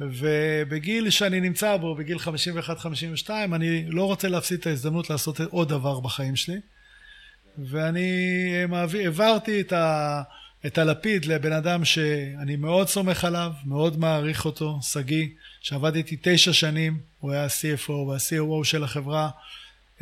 ובגיל 0.00 1.10
שאני 1.10 1.40
נמצא 1.40 1.76
בו, 1.76 1.94
בגיל 1.94 2.18
51-52, 3.26 3.30
אני 3.30 3.84
לא 3.90 4.04
רוצה 4.04 4.28
להפסיד 4.28 4.60
את 4.60 4.66
ההזדמנות 4.66 5.10
לעשות 5.10 5.40
עוד 5.40 5.68
דבר 5.68 6.00
בחיים 6.00 6.36
שלי. 6.36 6.60
ואני 7.58 8.50
העברתי 9.04 9.60
את, 9.60 9.72
ה, 9.72 10.22
את 10.66 10.78
הלפיד 10.78 11.24
לבן 11.24 11.52
אדם 11.52 11.84
שאני 11.84 12.56
מאוד 12.56 12.88
סומך 12.88 13.24
עליו, 13.24 13.52
מאוד 13.64 13.98
מעריך 13.98 14.44
אותו, 14.44 14.78
שגיא, 14.82 15.26
שעבד 15.60 15.94
איתי 15.94 16.16
תשע 16.22 16.52
שנים, 16.52 17.00
הוא 17.20 17.32
היה 17.32 17.46
CFO 17.46 17.90
וה-COO 17.90 18.64
של 18.64 18.84
החברה. 18.84 19.30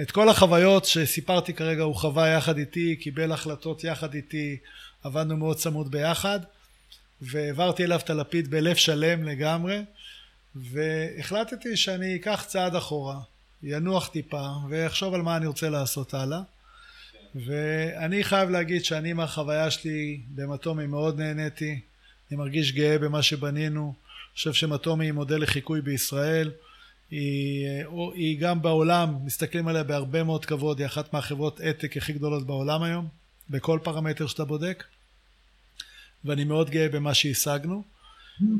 את 0.01 0.11
כל 0.11 0.29
החוויות 0.29 0.85
שסיפרתי 0.85 1.55
כרגע 1.55 1.83
הוא 1.83 1.95
חווה 1.95 2.29
יחד 2.29 2.59
איתי, 2.59 2.97
קיבל 2.97 3.33
החלטות 3.33 3.85
יחד 3.85 4.15
איתי, 4.15 4.57
עבדנו 5.05 5.37
מאוד 5.37 5.57
צמוד 5.57 5.91
ביחד. 5.91 6.41
והעברתי 7.21 7.85
אליו 7.85 7.99
את 7.99 8.11
הלפיד 8.11 8.51
בלב 8.51 8.77
שלם 8.77 9.25
לגמרי, 9.25 9.83
והחלטתי 10.55 11.77
שאני 11.77 12.17
אקח 12.17 12.45
צעד 12.47 12.75
אחורה, 12.75 13.21
ינוח 13.63 14.09
טיפה, 14.09 14.47
ואחשוב 14.71 15.15
על 15.15 15.23
מה 15.23 15.37
אני 15.37 15.47
רוצה 15.47 15.71
לעשות 15.71 16.15
הלאה. 16.15 16.41
ואני 17.35 18.25
חייב 18.25 18.51
להגיד 18.51 18.85
שאני 18.85 19.13
מהחוויה 19.13 19.71
שלי 19.71 20.21
במטומי 20.35 20.87
מאוד 20.87 21.21
נהניתי, 21.21 21.81
אני 22.31 22.39
מרגיש 22.39 22.73
גאה 22.73 22.99
במה 22.99 23.23
שבנינו, 23.23 23.85
אני 23.85 24.35
חושב 24.35 24.53
שמטומי 24.53 25.05
היא 25.05 25.13
מודל 25.13 25.43
לחיקוי 25.43 25.81
בישראל, 25.81 26.51
היא, 27.11 27.67
היא 28.15 28.41
גם 28.41 28.63
בעולם, 28.63 29.15
מסתכלים 29.25 29.69
עליה 29.69 29.83
בהרבה 29.83 30.23
מאוד 30.23 30.45
כבוד, 30.45 30.79
היא 30.79 30.87
אחת 30.87 31.13
מהחברות 31.13 31.61
עתק 31.61 31.97
הכי 31.97 32.13
גדולות 32.13 32.47
בעולם 32.47 32.83
היום, 32.83 33.09
בכל 33.51 33.79
פרמטר 33.83 34.27
שאתה 34.27 34.45
בודק. 34.45 34.85
ואני 36.25 36.45
מאוד 36.45 36.71
גאה 36.71 36.89
במה 36.89 37.15
שהשגנו, 37.15 37.83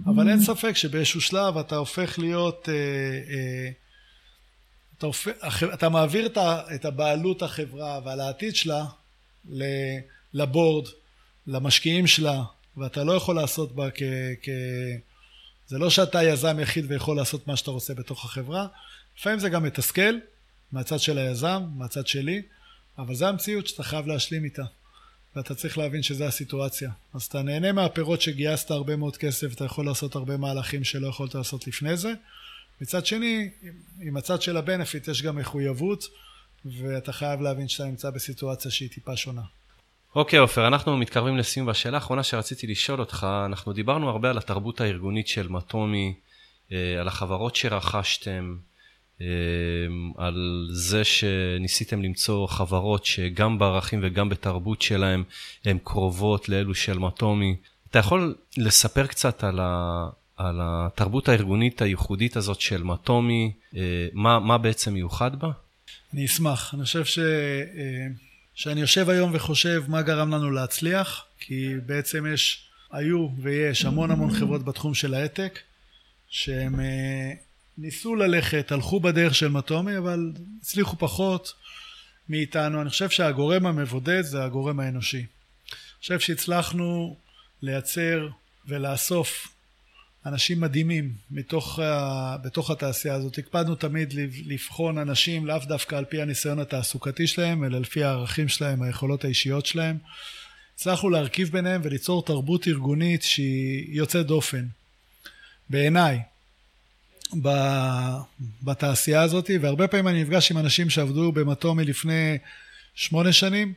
אבל 0.07 0.29
אין 0.29 0.41
ספק 0.41 0.77
שבאיזשהו 0.77 1.21
שלב 1.21 1.59
אתה 1.59 1.77
הופך 1.77 2.19
להיות, 2.19 2.69
אה, 2.69 2.75
אה, 2.75 3.71
אתה, 4.99 5.07
אתה 5.75 5.89
מעביר 5.89 6.29
את 6.75 6.85
הבעלות 6.85 7.43
החברה 7.43 8.01
ועל 8.05 8.21
העתיד 8.21 8.57
שלה 8.57 8.85
לבורד, 10.35 10.89
למשקיעים 11.47 12.07
שלה, 12.07 12.43
ואתה 12.77 13.05
לא 13.05 13.13
יכול 13.13 13.37
לעשות 13.37 13.75
בה 13.75 13.91
כ... 13.91 14.03
כ 14.43 14.49
זה 15.67 15.79
לא 15.79 15.91
שאתה 15.91 16.23
יזם 16.23 16.61
יחיד 16.61 16.85
ויכול 16.89 17.17
לעשות 17.17 17.47
מה 17.47 17.57
שאתה 17.57 17.71
רוצה 17.71 17.95
בתוך 17.95 18.25
החברה, 18.25 18.67
לפעמים 19.19 19.39
זה 19.39 19.49
גם 19.49 19.63
מתסכל, 19.63 20.15
מהצד 20.73 21.01
של 21.01 21.19
היזם, 21.19 21.63
מהצד 21.77 22.07
שלי, 22.07 22.43
אבל 22.99 23.15
זה 23.15 23.29
המציאות 23.29 23.67
שאתה 23.67 23.83
חייב 23.83 24.07
להשלים 24.07 24.45
איתה. 24.45 24.65
ואתה 25.37 25.55
צריך 25.55 25.79
להבין 25.79 26.03
שזו 26.03 26.25
הסיטואציה. 26.25 26.91
אז 27.15 27.23
אתה 27.23 27.43
נהנה 27.43 27.73
מהפירות 27.73 28.21
שגייסת 28.23 28.71
הרבה 28.71 28.97
מאוד 28.97 29.17
כסף, 29.17 29.55
אתה 29.55 29.65
יכול 29.65 29.87
לעשות 29.87 30.15
הרבה 30.15 30.37
מהלכים 30.37 30.85
שלא 30.85 31.09
יכולת 31.09 31.35
לעשות 31.35 31.67
לפני 31.67 31.97
זה. 31.97 32.13
מצד 32.81 33.07
שני, 33.07 33.51
עם 34.01 34.17
הצד 34.17 34.43
של 34.43 34.57
הבנפיט 34.57 35.09
יש 35.09 35.23
גם 35.23 35.37
מחויבות, 35.37 36.05
ואתה 36.65 37.13
חייב 37.13 37.41
להבין 37.41 37.69
שאתה 37.69 37.85
נמצא 37.85 38.11
בסיטואציה 38.11 38.71
שהיא 38.71 38.91
טיפה 38.91 39.17
שונה. 39.17 39.43
אוקיי 40.15 40.39
עופר, 40.39 40.67
אנחנו 40.67 40.97
מתקרבים 40.97 41.37
לסיום, 41.37 41.67
והשאלה 41.67 41.97
האחרונה 41.97 42.23
שרציתי 42.23 42.67
לשאול 42.67 43.01
אותך, 43.01 43.27
אנחנו 43.47 43.73
דיברנו 43.73 44.11
הרבה 44.11 44.31
על 44.31 44.39
התרבות 44.39 44.81
הארגונית 44.81 45.29
של 45.29 45.49
מטומי, 45.49 46.15
אה, 46.73 47.01
על 47.01 47.09
החברות 47.09 47.57
שרכשתם, 47.57 48.57
אמ, 49.21 49.27
על 50.17 50.69
זה 50.71 51.05
שניסיתם 51.05 52.03
למצוא 52.03 52.47
חברות 52.47 53.05
שגם 53.05 53.59
בערכים 53.59 54.01
וגם 54.03 54.29
בתרבות 54.29 54.83
שלהם 54.83 55.25
הן 55.65 55.79
קרובות 55.85 56.49
לאלו 56.49 56.75
של 56.75 56.99
מטומי. 56.99 57.57
אתה 57.91 57.99
יכול 57.99 58.35
לספר 58.57 59.07
קצת 59.07 59.45
על, 59.45 59.61
על 60.39 60.61
התרבות 60.63 61.29
הארגונית 61.29 61.83
הייחודית 61.83 62.37
הזאת 62.37 62.61
של 62.61 62.83
מטומי, 62.83 63.53
אה, 63.77 64.07
מה, 64.13 64.41
מה 64.41 64.59
בעצם 64.59 64.93
מיוחד 64.93 65.39
בה? 65.39 65.51
אני 66.15 66.27
אשמח. 66.27 66.75
אני 66.75 66.85
חושב 66.85 67.05
ש... 67.05 67.19
אה, 67.19 68.07
שאני 68.55 68.81
יושב 68.81 69.09
היום 69.09 69.31
וחושב 69.35 69.85
מה 69.89 70.03
גרם 70.03 70.35
לנו 70.35 70.51
להצליח, 70.51 71.25
כי 71.39 71.75
בעצם 71.87 72.27
יש, 72.35 72.69
היו 72.93 73.29
ויש 73.39 73.85
המון 73.85 74.11
המון 74.11 74.31
חברות 74.31 74.65
בתחום 74.65 74.95
של 74.95 75.15
ההעתק, 75.15 75.59
שהן 76.29 76.81
אה, 76.81 77.33
ניסו 77.79 78.15
ללכת, 78.15 78.73
הלכו 78.73 79.01
בדרך 79.01 79.35
של 79.35 79.49
מטומי, 79.49 79.99
אבל 79.99 80.33
הצליחו 80.61 80.97
פחות 80.99 81.55
מאיתנו. 82.29 82.83
אני 82.83 82.91
חושב 82.91 83.11
שהגורם 83.11 83.67
המבודד 83.67 84.23
זה 84.23 84.45
הגורם 84.45 84.81
האנושי. 84.81 85.19
אני 85.19 85.27
חושב 86.01 86.21
שהצלחנו 86.21 87.17
לייצר 87.63 88.29
ולאסוף 88.67 89.49
אנשים 90.29 90.61
מדהימים 90.61 91.13
מתוך, 91.31 91.79
בתוך 92.43 92.71
התעשייה 92.71 93.15
הזאת. 93.15 93.39
הקפדנו 93.39 93.75
תמיד 93.75 94.15
לבחון 94.47 94.99
אנשים 94.99 95.47
לאו 95.47 95.59
דווקא 95.67 95.97
על 95.97 96.05
פי 96.05 96.23
הניסיון 96.23 96.59
התעסוקתי 96.59 97.27
שלהם, 97.27 97.65
אלא 97.65 97.79
לפי 97.79 98.05
הערכים 98.05 98.49
שלהם, 98.49 98.83
היכולות 98.83 99.25
האישיות 99.25 99.67
שלהם. 99.67 99.99
הצלחנו 100.75 101.11
להרכיב 101.11 101.51
ביניהם 101.53 101.81
וליצור 101.85 102.25
תרבות 102.25 102.69
ארגונית 102.69 103.23
שהיא 103.23 103.87
יוצאת 103.89 104.27
דופן. 104.27 104.67
בעיניי, 105.71 106.21
בתעשייה 108.63 109.23
הזאת, 109.23 109.51
והרבה 109.61 109.89
פעמים 109.89 110.09
אני 110.09 110.23
נפגש 110.23 110.51
עם 110.51 110.59
אנשים 110.59 110.91
שעבדו 110.91 111.33
במטומי 111.33 111.85
לפני 111.85 112.39
שמונה 112.95 113.33
שנים, 113.33 113.73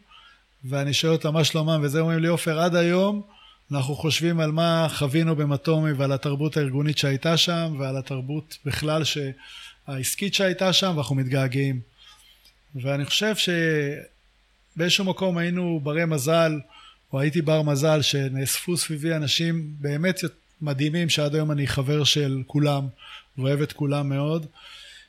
ואני 0.66 0.94
שואל 0.94 1.12
אותם 1.12 1.34
מה 1.34 1.44
שלומם, 1.44 1.80
וזה 1.84 2.00
אומרים 2.00 2.20
לי, 2.20 2.28
עופר, 2.28 2.60
עד 2.60 2.76
היום 2.76 3.22
אנחנו 3.72 3.96
חושבים 3.96 4.40
על 4.40 4.52
מה 4.52 4.88
חווינו 4.90 5.36
במטומי 5.36 5.92
ועל 5.92 6.12
התרבות 6.12 6.58
הארגונית 6.58 6.98
שהייתה 6.98 7.38
שם, 7.38 7.76
ועל 7.80 7.98
התרבות 7.98 8.58
בכלל 8.66 9.04
העסקית 9.88 10.34
שהייתה 10.34 10.74
שם, 10.74 10.94
ואנחנו 10.96 11.16
מתגעגעים. 11.16 11.82
ואני 12.76 13.06
חושב 13.06 13.36
שבאיזשהו 14.76 15.06
מקום 15.06 15.38
היינו 15.38 15.80
ברי 15.84 16.06
מזל, 16.06 16.60
או 17.14 17.20
הייתי 17.20 17.42
בר 17.42 17.62
מזל, 17.62 18.02
שנאספו 18.02 18.78
סביבי 18.78 19.16
אנשים 19.16 19.74
באמת 19.80 20.20
מדהימים, 20.62 21.10
שעד 21.10 21.36
היום 21.36 21.52
אני 21.52 21.68
חבר 21.68 22.04
של 22.04 22.42
כולם. 22.48 22.88
ואוהב 23.38 23.62
את 23.62 23.74
כולם 23.74 24.10
מאוד, 24.10 24.46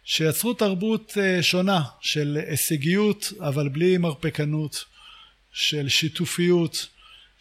שיצרו 0.05 0.55
תרבות 0.55 1.19
אה, 1.21 1.43
שונה 1.43 1.83
של 2.01 2.39
הישגיות 2.47 3.33
אבל 3.41 3.69
בלי 3.69 3.99
מרפקנות, 3.99 4.85
של 5.53 5.89
שיתופיות, 5.89 6.87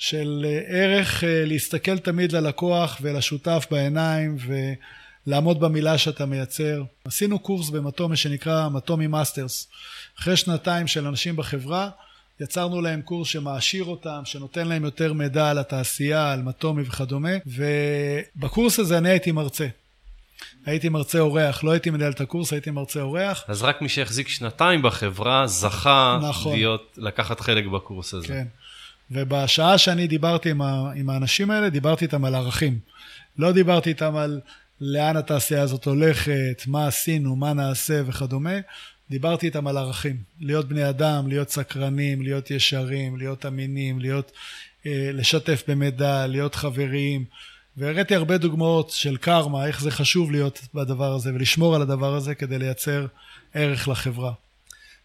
של 0.01 0.45
אה, 0.45 0.59
ערך 0.67 1.23
אה, 1.23 1.43
להסתכל 1.45 1.97
תמיד 1.97 2.31
ללקוח 2.31 2.97
ולשותף 3.01 3.67
בעיניים 3.71 4.37
ולעמוד 5.27 5.59
במילה 5.59 5.97
שאתה 5.97 6.25
מייצר. 6.25 6.83
עשינו 7.05 7.39
קורס 7.39 7.69
במטומי 7.69 8.17
שנקרא 8.17 8.69
מטומי 8.69 9.07
מאסטרס. 9.07 9.67
אחרי 10.19 10.37
שנתיים 10.37 10.87
של 10.87 11.07
אנשים 11.07 11.35
בחברה 11.35 11.89
יצרנו 12.39 12.81
להם 12.81 13.01
קורס 13.01 13.27
שמעשיר 13.27 13.83
אותם, 13.83 14.21
שנותן 14.25 14.67
להם 14.67 14.85
יותר 14.85 15.13
מידע 15.13 15.49
על 15.49 15.57
התעשייה, 15.57 16.31
על 16.31 16.41
מטומי 16.41 16.81
וכדומה, 16.81 17.33
ובקורס 17.45 18.79
הזה 18.79 18.97
אני 18.97 19.09
הייתי 19.09 19.31
מרצה. 19.31 19.67
הייתי 20.65 20.89
מרצה 20.89 21.19
אורח, 21.19 21.63
לא 21.63 21.71
הייתי 21.71 21.89
מנהל 21.89 22.11
את 22.11 22.21
הקורס, 22.21 22.53
הייתי 22.53 22.71
מרצה 22.71 23.01
אורח. 23.01 23.43
אז 23.47 23.61
רק 23.61 23.81
מי 23.81 23.89
שהחזיק 23.89 24.27
שנתיים 24.27 24.81
בחברה 24.81 25.47
זכה 25.47 26.19
נכון. 26.21 26.53
להיות, 26.53 26.97
לקחת 26.97 27.39
חלק 27.39 27.65
בקורס 27.65 28.13
הזה. 28.13 28.27
כן. 28.27 28.47
ובשעה 29.11 29.77
שאני 29.77 30.07
דיברתי 30.07 30.49
עם, 30.49 30.61
ה, 30.61 30.91
עם 30.95 31.09
האנשים 31.09 31.51
האלה, 31.51 31.69
דיברתי 31.69 32.05
איתם 32.05 32.25
על 32.25 32.35
ערכים. 32.35 32.79
לא 33.37 33.51
דיברתי 33.51 33.89
איתם 33.89 34.15
על 34.15 34.39
לאן 34.81 35.17
התעשייה 35.17 35.61
הזאת 35.61 35.85
הולכת, 35.85 36.63
מה 36.67 36.87
עשינו, 36.87 37.35
מה 37.35 37.53
נעשה 37.53 38.01
וכדומה. 38.05 38.55
דיברתי 39.09 39.45
איתם 39.45 39.67
על 39.67 39.77
ערכים. 39.77 40.17
להיות 40.39 40.67
בני 40.67 40.89
אדם, 40.89 41.27
להיות 41.27 41.49
סקרנים, 41.49 42.21
להיות 42.21 42.51
ישרים, 42.51 43.17
להיות 43.17 43.45
אמינים, 43.45 43.99
להיות, 43.99 44.31
אה, 44.85 45.09
לשתף 45.13 45.63
במידע, 45.67 46.27
להיות 46.27 46.55
חברים. 46.55 47.25
והראיתי 47.77 48.15
הרבה 48.15 48.37
דוגמאות 48.37 48.89
של 48.89 49.17
קרמה, 49.17 49.67
איך 49.67 49.81
זה 49.81 49.91
חשוב 49.91 50.31
להיות 50.31 50.61
בדבר 50.73 51.13
הזה 51.13 51.33
ולשמור 51.33 51.75
על 51.75 51.81
הדבר 51.81 52.15
הזה 52.15 52.35
כדי 52.35 52.59
לייצר 52.59 53.05
ערך 53.53 53.87
לחברה. 53.87 54.31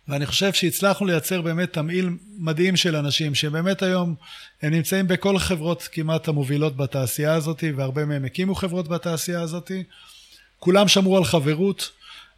ואני 0.08 0.26
חושב 0.26 0.52
שהצלחנו 0.52 1.06
לייצר 1.06 1.40
באמת 1.40 1.72
תמהיל 1.72 2.10
מדהים 2.38 2.76
של 2.76 2.96
אנשים 2.96 3.34
שבאמת 3.34 3.82
היום 3.82 4.14
הם 4.62 4.72
נמצאים 4.72 5.08
בכל 5.08 5.36
החברות 5.36 5.88
כמעט 5.92 6.28
המובילות 6.28 6.76
בתעשייה 6.76 7.34
הזאת 7.34 7.64
והרבה 7.76 8.04
מהם 8.04 8.24
הקימו 8.24 8.54
חברות 8.54 8.88
בתעשייה 8.88 9.40
הזאת. 9.40 9.70
כולם 10.58 10.88
שמרו 10.88 11.16
על 11.16 11.24
חברות. 11.24 11.90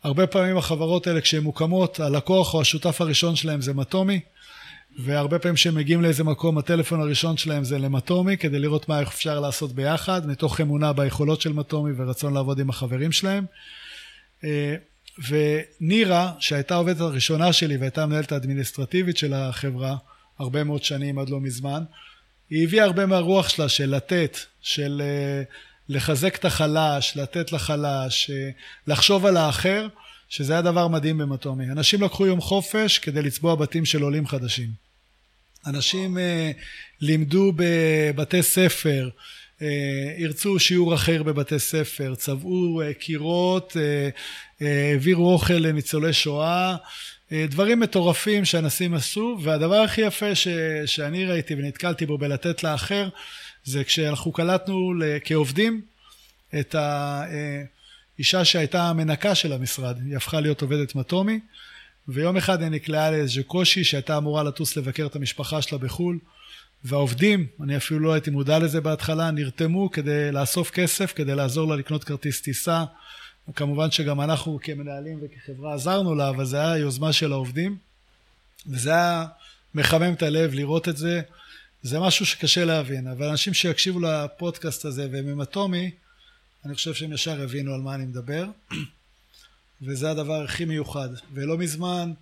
הרבה 0.02 0.26
פעמים 0.26 0.56
החברות 0.56 1.06
האלה 1.06 1.20
כשהן 1.20 1.42
מוקמות 1.42 2.00
הלקוח 2.00 2.54
או 2.54 2.60
השותף 2.60 3.00
הראשון 3.00 3.36
שלהם 3.36 3.60
זה 3.60 3.74
מטומי 3.74 4.20
והרבה 4.98 5.38
פעמים 5.38 5.54
כשהם 5.54 5.74
מגיעים 5.74 6.02
לאיזה 6.02 6.24
מקום 6.24 6.58
הטלפון 6.58 7.00
הראשון 7.00 7.36
שלהם 7.36 7.64
זה 7.64 7.78
למטומי 7.78 8.36
כדי 8.36 8.58
לראות 8.58 8.88
מה 8.88 9.02
אפשר 9.02 9.40
לעשות 9.40 9.72
ביחד 9.72 10.26
מתוך 10.26 10.60
אמונה 10.60 10.92
ביכולות 10.92 11.40
של 11.40 11.52
מטומי 11.52 11.92
ורצון 11.96 12.34
לעבוד 12.34 12.60
עם 12.60 12.70
החברים 12.70 13.12
שלהם 13.12 13.44
אה, 14.44 14.74
ונירה, 15.28 16.32
שהייתה 16.38 16.74
העובדת 16.74 17.00
הראשונה 17.00 17.52
שלי 17.52 17.76
והייתה 17.76 18.02
המנהלת 18.02 18.32
האדמיניסטרטיבית 18.32 19.18
של 19.18 19.34
החברה 19.34 19.96
הרבה 20.38 20.64
מאוד 20.64 20.84
שנים 20.84 21.18
עד 21.18 21.28
לא 21.28 21.40
מזמן, 21.40 21.82
היא 22.50 22.64
הביאה 22.64 22.84
הרבה 22.84 23.06
מהרוח 23.06 23.48
שלה 23.48 23.68
של 23.68 23.94
לתת, 23.96 24.38
של 24.60 25.02
אה, 25.04 25.42
לחזק 25.88 26.36
את 26.36 26.44
החלש, 26.44 27.16
לתת 27.16 27.52
לחלש, 27.52 28.30
אה, 28.30 28.50
לחשוב 28.86 29.26
על 29.26 29.36
האחר, 29.36 29.86
שזה 30.28 30.52
היה 30.52 30.62
דבר 30.62 30.88
מדהים 30.88 31.18
במטומי. 31.18 31.70
אנשים 31.70 32.02
לקחו 32.02 32.26
יום 32.26 32.40
חופש 32.40 32.98
כדי 32.98 33.22
לצבוע 33.22 33.54
בתים 33.54 33.84
של 33.84 34.02
עולים 34.02 34.26
חדשים. 34.26 34.68
אנשים 35.66 36.18
אה, 36.18 36.50
לימדו 37.00 37.52
בבתי 37.56 38.42
ספר, 38.42 39.08
ירצו 40.18 40.58
שיעור 40.58 40.94
אחר 40.94 41.22
בבתי 41.22 41.58
ספר, 41.58 42.14
צבעו 42.14 42.82
אה, 42.82 42.94
קירות, 42.94 43.76
אה, 43.76 44.08
העבירו 44.90 45.32
אוכל 45.32 45.54
לניצולי 45.54 46.12
שואה, 46.12 46.76
דברים 47.32 47.80
מטורפים 47.80 48.44
שאנשים 48.44 48.94
עשו, 48.94 49.38
והדבר 49.42 49.74
הכי 49.76 50.00
יפה 50.00 50.34
ש, 50.34 50.48
שאני 50.86 51.24
ראיתי 51.24 51.54
ונתקלתי 51.54 52.06
בו 52.06 52.18
בלתת 52.18 52.62
לאחר, 52.62 53.08
זה 53.64 53.84
כשאנחנו 53.84 54.32
קלטנו 54.32 54.92
כעובדים 55.24 55.80
את 56.60 56.74
האישה 56.74 58.44
שהייתה 58.44 58.82
המנקה 58.82 59.34
של 59.34 59.52
המשרד, 59.52 59.98
היא 60.04 60.16
הפכה 60.16 60.40
להיות 60.40 60.62
עובדת 60.62 60.94
מטומי, 60.94 61.40
ויום 62.08 62.36
אחד 62.36 62.62
היא 62.62 62.70
נקלעה 62.70 63.10
לאיזה 63.10 63.42
קושי 63.42 63.84
שהייתה 63.84 64.16
אמורה 64.16 64.42
לטוס 64.42 64.76
לבקר 64.76 65.06
את 65.06 65.16
המשפחה 65.16 65.62
שלה 65.62 65.78
בחו"ל. 65.78 66.18
והעובדים, 66.84 67.46
אני 67.62 67.76
אפילו 67.76 68.00
לא 68.00 68.12
הייתי 68.12 68.30
מודע 68.30 68.58
לזה 68.58 68.80
בהתחלה, 68.80 69.30
נרתמו 69.30 69.90
כדי 69.90 70.32
לאסוף 70.32 70.70
כסף, 70.70 71.12
כדי 71.12 71.34
לעזור 71.34 71.68
לה 71.68 71.76
לקנות 71.76 72.04
כרטיס 72.04 72.42
טיסה. 72.42 72.84
כמובן 73.54 73.90
שגם 73.90 74.20
אנחנו 74.20 74.58
כמנהלים 74.62 75.18
וכחברה 75.22 75.74
עזרנו 75.74 76.14
לה, 76.14 76.28
אבל 76.28 76.44
זה 76.44 76.60
היה 76.60 76.76
יוזמה 76.76 77.12
של 77.12 77.32
העובדים. 77.32 77.76
וזה 78.66 78.90
היה 78.90 79.26
מחמם 79.74 80.12
את 80.12 80.22
הלב 80.22 80.54
לראות 80.54 80.88
את 80.88 80.96
זה. 80.96 81.20
זה 81.82 82.00
משהו 82.00 82.26
שקשה 82.26 82.64
להבין, 82.64 83.06
אבל 83.06 83.26
אנשים 83.26 83.54
שיקשיבו 83.54 84.00
לפודקאסט 84.00 84.84
הזה 84.84 85.08
והם 85.12 85.28
עם 85.28 85.40
אטומי, 85.40 85.90
אני 86.64 86.74
חושב 86.74 86.94
שהם 86.94 87.12
ישר 87.12 87.42
הבינו 87.42 87.74
על 87.74 87.80
מה 87.80 87.94
אני 87.94 88.04
מדבר. 88.04 88.46
וזה 89.82 90.10
הדבר 90.10 90.42
הכי 90.42 90.64
מיוחד. 90.64 91.08
ולא 91.32 91.58
מזמן 91.58 92.12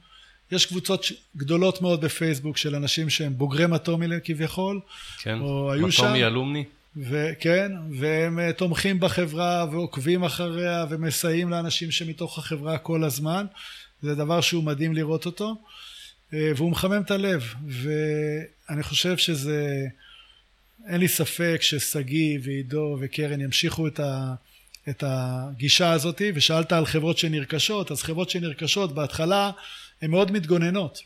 יש 0.52 0.66
קבוצות 0.66 1.06
גדולות 1.36 1.82
מאוד 1.82 2.00
בפייסבוק 2.00 2.56
של 2.56 2.74
אנשים 2.74 3.10
שהם 3.10 3.38
בוגרי 3.38 3.66
מטומי 3.66 4.06
כביכול, 4.24 4.80
כן, 5.22 5.38
או 5.40 5.72
היו 5.72 5.92
שם. 5.92 6.04
מטומי 6.04 6.24
אלומני. 6.24 6.64
וכן, 6.96 7.72
והם 7.90 8.38
אה, 8.38 8.52
תומכים 8.52 9.00
בחברה 9.00 9.66
ועוקבים 9.70 10.24
אחריה 10.24 10.84
ומסייעים 10.90 11.50
לאנשים 11.50 11.90
שמתוך 11.90 12.38
החברה 12.38 12.78
כל 12.78 13.04
הזמן. 13.04 13.46
זה 14.02 14.14
דבר 14.14 14.40
שהוא 14.40 14.64
מדהים 14.64 14.94
לראות 14.94 15.26
אותו, 15.26 15.56
אה, 16.34 16.52
והוא 16.56 16.70
מחמם 16.70 17.02
את 17.02 17.10
הלב. 17.10 17.54
ואני 17.66 18.82
חושב 18.82 19.16
שזה, 19.16 19.86
אין 20.88 21.00
לי 21.00 21.08
ספק 21.08 21.58
ששגיא 21.60 22.38
ועידו 22.42 22.96
וקרן 23.00 23.40
ימשיכו 23.40 23.86
את, 23.86 24.00
ה, 24.00 24.34
את 24.88 25.04
הגישה 25.06 25.90
הזאת, 25.90 26.22
ושאלת 26.34 26.72
על 26.72 26.86
חברות 26.86 27.18
שנרכשות, 27.18 27.90
אז 27.90 28.02
חברות 28.02 28.30
שנרכשות 28.30 28.94
בהתחלה 28.94 29.50
הן 30.02 30.10
מאוד 30.10 30.32
מתגוננות. 30.32 30.98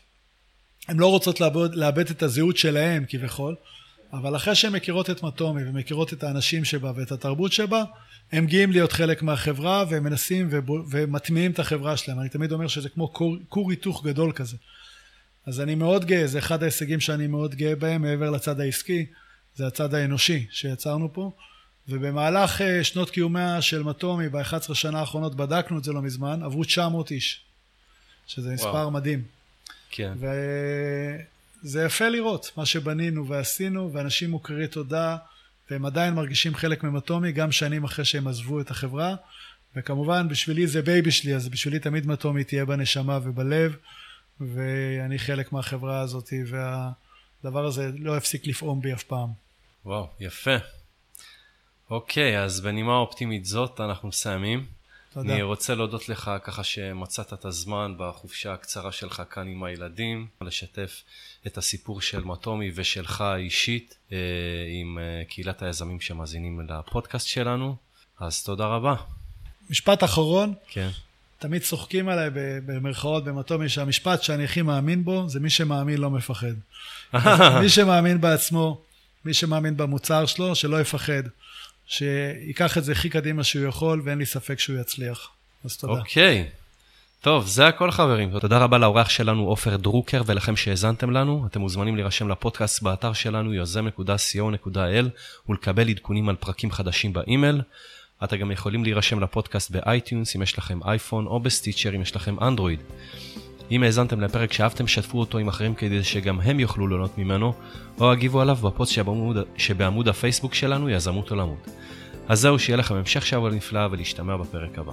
הן 0.87 0.97
לא 0.97 1.07
רוצות 1.07 1.39
לאבד, 1.39 1.75
לאבד 1.75 2.09
את 2.09 2.23
הזהות 2.23 2.57
שלהן 2.57 3.05
כביכול, 3.07 3.55
אבל 4.13 4.35
אחרי 4.35 4.55
שהן 4.55 4.73
מכירות 4.73 5.09
את 5.09 5.23
מטומי 5.23 5.61
ומכירות 5.69 6.13
את 6.13 6.23
האנשים 6.23 6.65
שבה 6.65 6.91
ואת 6.95 7.11
התרבות 7.11 7.51
שבה, 7.51 7.83
הם 8.31 8.45
גאים 8.45 8.71
להיות 8.71 8.91
חלק 8.91 9.23
מהחברה 9.23 9.85
והם 9.89 10.03
מנסים 10.03 10.49
ומטמיעים 10.89 11.51
את 11.51 11.59
החברה 11.59 11.97
שלהם. 11.97 12.19
אני 12.19 12.29
תמיד 12.29 12.51
אומר 12.51 12.67
שזה 12.67 12.89
כמו 12.89 13.13
כור, 13.49 13.69
היתוך 13.69 14.05
גדול 14.05 14.31
כזה. 14.31 14.57
אז 15.45 15.61
אני 15.61 15.75
מאוד 15.75 16.05
גאה, 16.05 16.27
זה 16.27 16.39
אחד 16.39 16.63
ההישגים 16.63 16.99
שאני 16.99 17.27
מאוד 17.27 17.55
גאה 17.55 17.75
בהם 17.75 18.01
מעבר 18.01 18.29
לצד 18.29 18.59
העסקי, 18.59 19.05
זה 19.55 19.67
הצד 19.67 19.93
האנושי 19.93 20.45
שיצרנו 20.51 21.13
פה. 21.13 21.31
ובמהלך 21.87 22.61
אה, 22.61 22.83
שנות 22.83 23.09
קיומיה 23.09 23.61
של 23.61 23.83
מטומי, 23.83 24.29
ב-11 24.29 24.73
שנה 24.73 24.99
האחרונות 24.99 25.35
בדקנו 25.35 25.77
את 25.77 25.83
זה 25.83 25.93
לא 25.93 26.01
מזמן, 26.01 26.43
עברו 26.43 26.63
900 26.63 27.11
איש. 27.11 27.50
שזה 28.31 28.53
מספר 28.53 28.67
וואו. 28.67 28.91
מדהים. 28.91 29.23
כן. 29.89 30.13
וזה 31.63 31.83
יפה 31.85 32.09
לראות 32.09 32.51
מה 32.57 32.65
שבנינו 32.65 33.27
ועשינו, 33.27 33.93
ואנשים 33.93 34.31
מכירי 34.31 34.67
תודה, 34.67 35.17
והם 35.71 35.85
עדיין 35.85 36.13
מרגישים 36.13 36.55
חלק 36.55 36.83
ממטומי, 36.83 37.31
גם 37.31 37.51
שנים 37.51 37.83
אחרי 37.83 38.05
שהם 38.05 38.27
עזבו 38.27 38.61
את 38.61 38.71
החברה. 38.71 39.15
וכמובן, 39.75 40.27
בשבילי 40.27 40.67
זה 40.67 40.81
baby 40.81 41.11
שלי, 41.11 41.35
אז 41.35 41.49
בשבילי 41.49 41.79
תמיד 41.79 42.07
מטומי 42.07 42.43
תהיה 42.43 42.65
בנשמה 42.65 43.19
ובלב, 43.23 43.75
ואני 44.39 45.19
חלק 45.19 45.51
מהחברה 45.51 45.99
הזאת, 45.99 46.29
והדבר 46.47 47.65
הזה 47.65 47.91
לא 47.99 48.17
יפסיק 48.17 48.47
לפעום 48.47 48.81
בי 48.81 48.93
אף 48.93 49.03
פעם. 49.03 49.29
וואו, 49.85 50.07
יפה. 50.19 50.55
אוקיי, 51.89 52.43
אז 52.43 52.61
בנימה 52.61 52.95
אופטימית 52.95 53.45
זאת 53.45 53.79
אנחנו 53.79 54.07
מסיימים. 54.07 54.65
תודה. 55.13 55.33
אני 55.33 55.41
רוצה 55.41 55.75
להודות 55.75 56.09
לך 56.09 56.31
ככה 56.43 56.63
שמצאת 56.63 57.33
את 57.33 57.45
הזמן 57.45 57.93
בחופשה 57.97 58.53
הקצרה 58.53 58.91
שלך 58.91 59.23
כאן 59.29 59.47
עם 59.47 59.63
הילדים, 59.63 60.27
לשתף 60.41 61.03
את 61.47 61.57
הסיפור 61.57 62.01
של 62.01 62.23
מטומי 62.23 62.71
ושלך 62.75 63.23
אישית 63.37 63.95
אה, 64.11 64.17
עם 64.81 64.97
אה, 64.99 65.25
קהילת 65.29 65.61
היזמים 65.61 66.01
שמאזינים 66.01 66.61
לפודקאסט 66.69 67.27
שלנו, 67.27 67.75
אז 68.19 68.43
תודה 68.43 68.65
רבה. 68.65 68.95
משפט 69.69 70.03
אחרון. 70.03 70.53
כן. 70.67 70.89
תמיד 71.39 71.61
צוחקים 71.61 72.09
עליי 72.09 72.29
במרכאות 72.65 73.23
במטומי 73.23 73.69
שהמשפט 73.69 74.23
שאני 74.23 74.43
הכי 74.43 74.61
מאמין 74.61 75.03
בו 75.03 75.29
זה 75.29 75.39
מי 75.39 75.49
שמאמין 75.49 75.97
לא 75.97 76.09
מפחד. 76.09 76.53
מי 77.61 77.69
שמאמין 77.69 78.21
בעצמו, 78.21 78.81
מי 79.25 79.33
שמאמין 79.33 79.77
במוצר 79.77 80.25
שלו, 80.25 80.55
שלא 80.55 80.81
יפחד. 80.81 81.23
שייקח 81.91 82.77
את 82.77 82.83
זה 82.83 82.91
הכי 82.91 83.09
קדימה 83.09 83.43
שהוא 83.43 83.65
יכול, 83.65 84.01
ואין 84.05 84.17
לי 84.17 84.25
ספק 84.25 84.59
שהוא 84.59 84.79
יצליח. 84.79 85.29
אז 85.65 85.77
תודה. 85.77 85.93
אוקיי. 85.93 86.49
טוב, 87.21 87.47
זה 87.47 87.67
הכל 87.67 87.91
חברים. 87.91 88.39
תודה 88.39 88.57
רבה 88.57 88.77
לאורח 88.77 89.09
שלנו 89.09 89.47
עופר 89.47 89.77
דרוקר 89.77 90.21
ולכם 90.25 90.55
שהאזנתם 90.55 91.11
לנו. 91.11 91.45
אתם 91.49 91.61
מוזמנים 91.61 91.95
להירשם 91.95 92.29
לפודקאסט 92.29 92.81
באתר 92.81 93.13
שלנו 93.13 93.53
יוזם.co.il 93.53 95.05
ולקבל 95.49 95.89
עדכונים 95.89 96.29
על 96.29 96.35
פרקים 96.35 96.71
חדשים 96.71 97.13
באימייל. 97.13 97.61
אתם 98.23 98.37
גם 98.37 98.51
יכולים 98.51 98.83
להירשם 98.83 99.19
לפודקאסט 99.19 99.71
ב 99.71 99.80
iTunes 99.80 100.35
אם 100.35 100.41
יש 100.41 100.57
לכם 100.57 100.83
אייפון 100.83 101.25
או 101.25 101.39
ב 101.39 101.45
Stitcher 101.45 101.95
אם 101.95 102.01
יש 102.01 102.15
לכם 102.15 102.43
אנדרואיד. 102.43 102.79
אם 103.71 103.83
האזנתם 103.83 104.21
לפרק 104.21 104.53
שאהבתם, 104.53 104.87
שתפו 104.87 105.19
אותו 105.19 105.37
עם 105.37 105.47
אחרים 105.47 105.73
כדי 105.73 106.03
שגם 106.03 106.41
הם 106.41 106.59
יוכלו 106.59 106.87
ליהנות 106.87 107.17
ממנו, 107.17 107.53
או 107.99 108.11
הגיבו 108.11 108.41
עליו 108.41 108.55
בפוסט 108.55 108.91
שבעמוד, 108.91 109.37
שבעמוד 109.57 110.07
הפייסבוק 110.07 110.53
שלנו, 110.53 110.89
יזמות 110.89 111.31
עולמות. 111.31 111.67
אז 112.27 112.39
זהו, 112.39 112.59
שיהיה 112.59 112.77
לכם 112.77 112.95
המשך 112.95 113.25
שבוע 113.25 113.49
נפלא 113.49 113.87
ולהשתמע 113.91 114.37
בפרק 114.37 114.79
הבא. 114.79 114.91